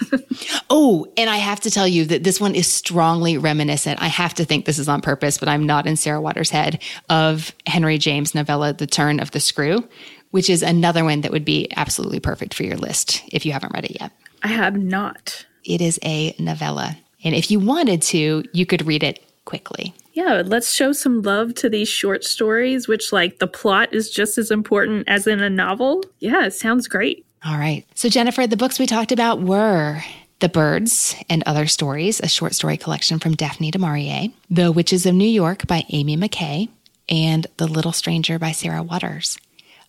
oh, 0.70 1.06
and 1.16 1.30
I 1.30 1.36
have 1.36 1.60
to 1.60 1.70
tell 1.70 1.88
you 1.88 2.04
that 2.06 2.22
this 2.22 2.40
one 2.40 2.54
is 2.54 2.70
strongly 2.70 3.38
reminiscent. 3.38 4.00
I 4.00 4.08
have 4.08 4.34
to 4.34 4.44
think 4.44 4.66
this 4.66 4.78
is 4.78 4.88
on 4.88 5.00
purpose, 5.00 5.38
but 5.38 5.48
I'm 5.48 5.66
not 5.66 5.86
in 5.86 5.96
Sarah 5.96 6.20
Waters' 6.20 6.50
head 6.50 6.82
of 7.08 7.54
Henry 7.66 7.98
James' 7.98 8.34
novella, 8.34 8.72
The 8.72 8.86
Turn 8.86 9.20
of 9.20 9.30
the 9.30 9.40
Screw, 9.40 9.88
which 10.30 10.50
is 10.50 10.62
another 10.62 11.04
one 11.04 11.22
that 11.22 11.32
would 11.32 11.44
be 11.44 11.68
absolutely 11.76 12.20
perfect 12.20 12.54
for 12.54 12.62
your 12.62 12.76
list 12.76 13.22
if 13.32 13.44
you 13.46 13.52
haven't 13.52 13.74
read 13.74 13.86
it 13.86 14.00
yet. 14.00 14.12
I 14.42 14.48
have 14.48 14.76
not. 14.76 15.46
It 15.64 15.80
is 15.80 15.98
a 16.04 16.34
novella. 16.38 16.96
And 17.24 17.34
if 17.34 17.50
you 17.50 17.60
wanted 17.60 18.02
to, 18.02 18.44
you 18.52 18.66
could 18.66 18.86
read 18.86 19.02
it 19.02 19.22
quickly 19.44 19.94
yeah, 20.12 20.42
let's 20.44 20.72
show 20.72 20.92
some 20.92 21.22
love 21.22 21.54
to 21.56 21.68
these 21.68 21.88
short 21.88 22.24
stories, 22.24 22.88
which, 22.88 23.12
like, 23.12 23.38
the 23.38 23.46
plot 23.46 23.92
is 23.92 24.10
just 24.10 24.38
as 24.38 24.50
important 24.50 25.08
as 25.08 25.26
in 25.26 25.40
a 25.40 25.50
novel. 25.50 26.02
Yeah, 26.18 26.46
it 26.46 26.54
sounds 26.54 26.88
great. 26.88 27.24
All 27.44 27.56
right. 27.56 27.86
So, 27.94 28.08
Jennifer, 28.08 28.46
the 28.46 28.56
books 28.56 28.78
we 28.78 28.86
talked 28.86 29.12
about 29.12 29.40
were 29.40 30.02
The 30.40 30.48
Birds 30.48 31.14
and 31.28 31.42
Other 31.46 31.66
Stories, 31.66 32.20
a 32.20 32.28
short 32.28 32.54
story 32.54 32.76
collection 32.76 33.18
from 33.18 33.34
Daphne 33.34 33.70
du 33.70 33.78
Maurier, 33.78 34.28
The 34.50 34.72
Witches 34.72 35.06
of 35.06 35.14
New 35.14 35.28
York 35.28 35.66
by 35.66 35.84
Ami 35.92 36.16
McKay, 36.16 36.68
and 37.08 37.46
The 37.56 37.66
Little 37.66 37.92
Stranger 37.92 38.38
by 38.38 38.52
Sarah 38.52 38.82
Waters. 38.82 39.38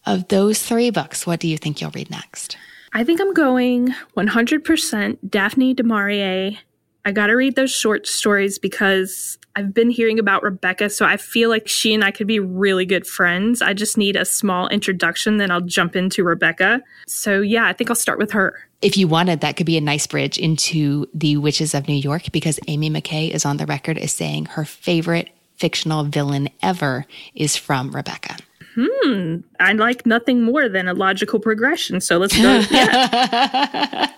Of 0.06 0.30
those 0.30 0.62
three 0.64 0.90
books, 0.90 1.28
what 1.28 1.40
do 1.40 1.48
you 1.48 1.58
think 1.58 1.82
you'll 1.82 1.92
read 1.92 2.10
next? 2.10 2.58
I 2.94 3.04
think 3.04 3.22
I'm 3.22 3.34
going 3.34 3.94
100% 4.18 5.18
Daphne 5.30 5.74
du 5.74 5.84
Maurier. 5.84 6.58
I 7.06 7.12
got 7.12 7.28
to 7.28 7.34
read 7.34 7.56
those 7.56 7.72
short 7.72 8.08
stories 8.08 8.60
because 8.60 9.38
I've 9.56 9.74
been 9.74 9.90
hearing 9.90 10.20
about 10.20 10.44
Rebecca, 10.44 10.90
so 10.90 11.06
I 11.06 11.18
feel 11.18 11.50
like 11.50 11.68
she 11.68 11.94
and 11.94 12.04
I 12.04 12.12
could 12.12 12.28
be 12.28 12.40
really 12.40 12.86
good 12.86 13.06
friends. 13.06 13.62
I 13.62 13.74
just 13.74 13.98
need 13.98 14.16
a 14.16 14.26
small 14.26 14.68
introduction, 14.70 15.38
then 15.38 15.52
I'll 15.52 15.62
jump 15.62 15.96
into 15.96 16.24
Rebecca. 16.24 16.82
So, 17.08 17.42
yeah, 17.42 17.66
I 17.66 17.74
think 17.74 17.90
I'll 17.90 17.96
start 17.96 18.18
with 18.18 18.32
her. 18.32 18.58
If 18.82 18.98
you 18.98 19.08
wanted, 19.08 19.42
that 19.42 19.58
could 19.58 19.66
be 19.66 19.78
a 19.78 19.82
nice 19.82 20.08
bridge 20.08 20.38
into 20.38 21.08
The 21.14 21.38
Witches 21.38 21.74
of 21.74 21.88
New 21.88 21.96
York 21.96 22.32
because 22.32 22.60
Ami 22.68 22.90
McKay 22.90 23.30
is 23.30 23.46
on 23.46 23.58
the 23.58 23.66
record 23.66 23.98
as 23.98 24.14
saying 24.14 24.46
her 24.46 24.66
favorite 24.66 25.30
fictional 25.58 26.04
villain 26.06 26.50
ever 26.64 27.06
is 27.36 27.56
from 27.56 27.92
Rebecca. 27.92 28.38
Hmm. 28.76 29.38
I 29.60 29.74
like 29.74 30.06
nothing 30.06 30.44
more 30.44 30.70
than 30.70 30.88
a 30.88 30.94
logical 30.94 31.40
progression. 31.40 32.00
So 32.02 32.18
let's 32.18 32.36
go. 32.36 32.64
Yeah. 32.72 34.12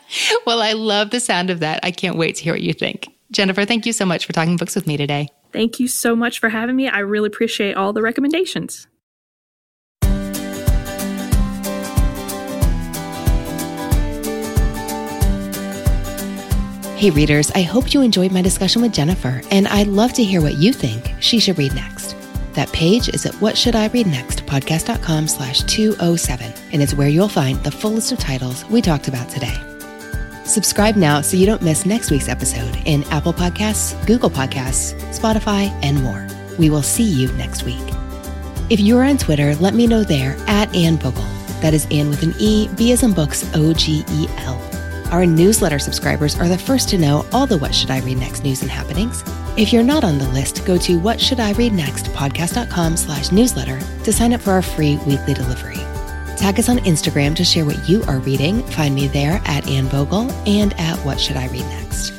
well, 0.45 0.61
I 0.61 0.73
love 0.73 1.09
the 1.09 1.19
sound 1.19 1.49
of 1.49 1.59
that. 1.61 1.79
I 1.83 1.91
can't 1.91 2.17
wait 2.17 2.35
to 2.35 2.43
hear 2.43 2.53
what 2.53 2.61
you 2.61 2.73
think. 2.73 3.07
Jennifer, 3.33 3.65
thank 3.65 3.85
you 3.85 3.93
so 3.93 4.05
much 4.05 4.25
for 4.25 4.31
talking 4.31 4.55
books 4.55 4.75
with 4.75 4.87
me 4.87 4.95
today. 4.95 5.27
Thank 5.51 5.79
you 5.79 5.87
so 5.87 6.15
much 6.15 6.39
for 6.39 6.49
having 6.49 6.75
me. 6.75 6.87
I 6.87 6.99
really 6.99 7.27
appreciate 7.27 7.75
all 7.75 7.91
the 7.91 8.01
recommendations. 8.01 8.87
Hey, 16.95 17.09
readers, 17.09 17.51
I 17.51 17.63
hope 17.63 17.93
you 17.93 18.01
enjoyed 18.01 18.31
my 18.31 18.41
discussion 18.41 18.81
with 18.81 18.93
Jennifer, 18.93 19.41
and 19.51 19.67
I'd 19.67 19.87
love 19.87 20.13
to 20.13 20.23
hear 20.23 20.39
what 20.39 20.53
you 20.53 20.71
think 20.71 21.11
she 21.19 21.37
should 21.39 21.57
read 21.57 21.75
next. 21.75 22.15
That 22.53 22.71
page 22.71 23.09
is 23.09 23.25
at 23.25 23.33
what 23.41 23.57
should 23.57 23.75
I 23.75 23.87
read 23.87 24.07
next 24.07 24.45
podcast.com 24.45 25.27
slash 25.27 25.63
207, 25.63 26.53
and 26.71 26.81
it's 26.81 26.93
where 26.93 27.09
you'll 27.09 27.27
find 27.27 27.61
the 27.63 27.71
full 27.71 27.91
list 27.91 28.13
of 28.13 28.19
titles 28.19 28.63
we 28.69 28.81
talked 28.81 29.09
about 29.09 29.27
today. 29.27 29.72
Subscribe 30.45 30.95
now 30.95 31.21
so 31.21 31.37
you 31.37 31.45
don't 31.45 31.61
miss 31.61 31.85
next 31.85 32.11
week's 32.11 32.27
episode 32.27 32.77
in 32.85 33.03
Apple 33.05 33.33
Podcasts, 33.33 33.93
Google 34.05 34.29
Podcasts, 34.29 34.93
Spotify, 35.17 35.69
and 35.81 36.03
more. 36.03 36.27
We 36.59 36.69
will 36.69 36.83
see 36.83 37.03
you 37.03 37.31
next 37.33 37.63
week. 37.63 37.81
If 38.69 38.79
you're 38.79 39.03
on 39.03 39.17
Twitter, 39.17 39.55
let 39.55 39.73
me 39.73 39.87
know 39.87 40.03
there 40.03 40.35
at 40.47 40.73
Anne 40.75 40.97
Bogel. 40.97 41.23
That 41.61 41.73
is 41.73 41.87
Anne 41.91 42.09
with 42.09 42.23
an 42.23 42.33
E, 42.39 42.67
B 42.75 42.91
as 42.91 43.03
in 43.03 43.13
books, 43.13 43.49
O 43.55 43.73
G 43.73 44.03
E 44.09 44.27
L. 44.39 44.61
Our 45.11 45.25
newsletter 45.25 45.79
subscribers 45.79 46.37
are 46.37 46.49
the 46.49 46.57
first 46.57 46.89
to 46.89 46.97
know 46.97 47.25
all 47.31 47.45
the 47.45 47.57
What 47.57 47.73
Should 47.73 47.91
I 47.91 47.99
Read 47.99 48.17
Next 48.17 48.43
news 48.43 48.61
and 48.61 48.71
happenings. 48.71 49.23
If 49.55 49.71
you're 49.71 49.83
not 49.83 50.03
on 50.03 50.17
the 50.17 50.27
list, 50.29 50.65
go 50.65 50.77
to 50.79 50.99
what 50.99 51.21
should 51.21 51.39
I 51.39 51.53
read 51.53 51.71
next 51.71 52.07
podcast.com 52.07 52.97
slash 52.97 53.31
newsletter 53.31 53.79
to 54.03 54.11
sign 54.11 54.33
up 54.33 54.41
for 54.41 54.51
our 54.51 54.63
free 54.63 54.97
weekly 55.05 55.35
delivery. 55.35 55.79
Tag 56.37 56.59
us 56.59 56.69
on 56.69 56.79
Instagram 56.79 57.35
to 57.35 57.43
share 57.43 57.65
what 57.65 57.87
you 57.87 58.03
are 58.03 58.19
reading. 58.19 58.63
Find 58.63 58.93
me 58.93 59.07
there 59.07 59.41
at 59.45 59.67
Anne 59.67 59.87
Bogel 59.87 60.31
and 60.47 60.73
at 60.79 60.97
What 61.05 61.19
Should 61.19 61.37
I 61.37 61.47
Read 61.47 61.65
Next. 61.65 62.09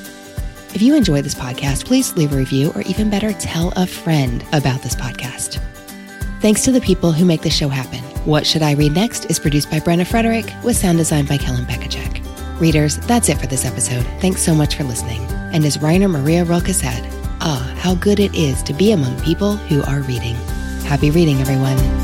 If 0.75 0.83
you 0.83 0.97
enjoy 0.97 1.23
this 1.23 1.35
podcast, 1.35 1.85
please 1.85 2.17
leave 2.17 2.33
a 2.33 2.37
review 2.37 2.73
or 2.75 2.83
even 2.83 3.11
better, 3.11 3.33
tell 3.35 3.73
a 3.77 3.87
friend 3.87 4.45
about 4.53 4.83
this 4.83 4.95
podcast. 4.95 5.61
Thanks 6.41 6.63
to 6.65 6.73
the 6.73 6.81
people 6.81 7.13
who 7.13 7.25
make 7.25 7.43
the 7.43 7.51
show 7.51 7.69
happen. 7.69 8.01
What 8.25 8.47
Should 8.47 8.63
I 8.63 8.73
Read 8.73 8.93
Next 8.93 9.27
is 9.27 9.39
produced 9.39 9.71
by 9.71 9.79
Brenna 9.79 10.07
Frederick 10.07 10.47
with 10.65 10.77
sound 10.77 10.99
design 10.99 11.27
by 11.27 11.37
Kellen 11.37 11.65
Bekacek. 11.65 12.23
Readers, 12.61 12.99
that's 12.99 13.29
it 13.29 13.39
for 13.39 13.47
this 13.47 13.65
episode. 13.65 14.05
Thanks 14.21 14.43
so 14.43 14.55
much 14.55 14.77
for 14.77 14.85
listening. 14.85 15.23
And 15.53 15.65
as 15.65 15.81
Rainer 15.81 16.09
Maria 16.09 16.45
Rilke 16.45 16.69
said, 16.69 17.03
ah, 17.41 17.75
how 17.79 17.95
good 17.95 18.21
it 18.21 18.35
is 18.35 18.63
to 18.65 18.73
be 18.73 18.93
among 18.93 19.21
people 19.21 19.57
who 19.57 19.83
are 19.85 20.01
reading. 20.03 20.35
Happy 20.85 21.11
reading, 21.11 21.41
everyone. 21.41 22.04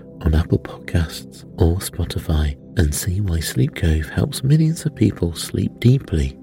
on 0.21 0.35
Apple 0.35 0.59
Podcasts 0.59 1.43
or 1.61 1.77
Spotify 1.77 2.55
and 2.77 2.93
see 2.93 3.21
why 3.21 3.39
Sleep 3.39 3.75
Cove 3.75 4.07
helps 4.09 4.43
millions 4.43 4.85
of 4.85 4.95
people 4.95 5.33
sleep 5.33 5.71
deeply 5.79 6.37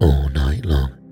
all 0.00 0.28
night 0.30 0.64
long. 0.64 1.03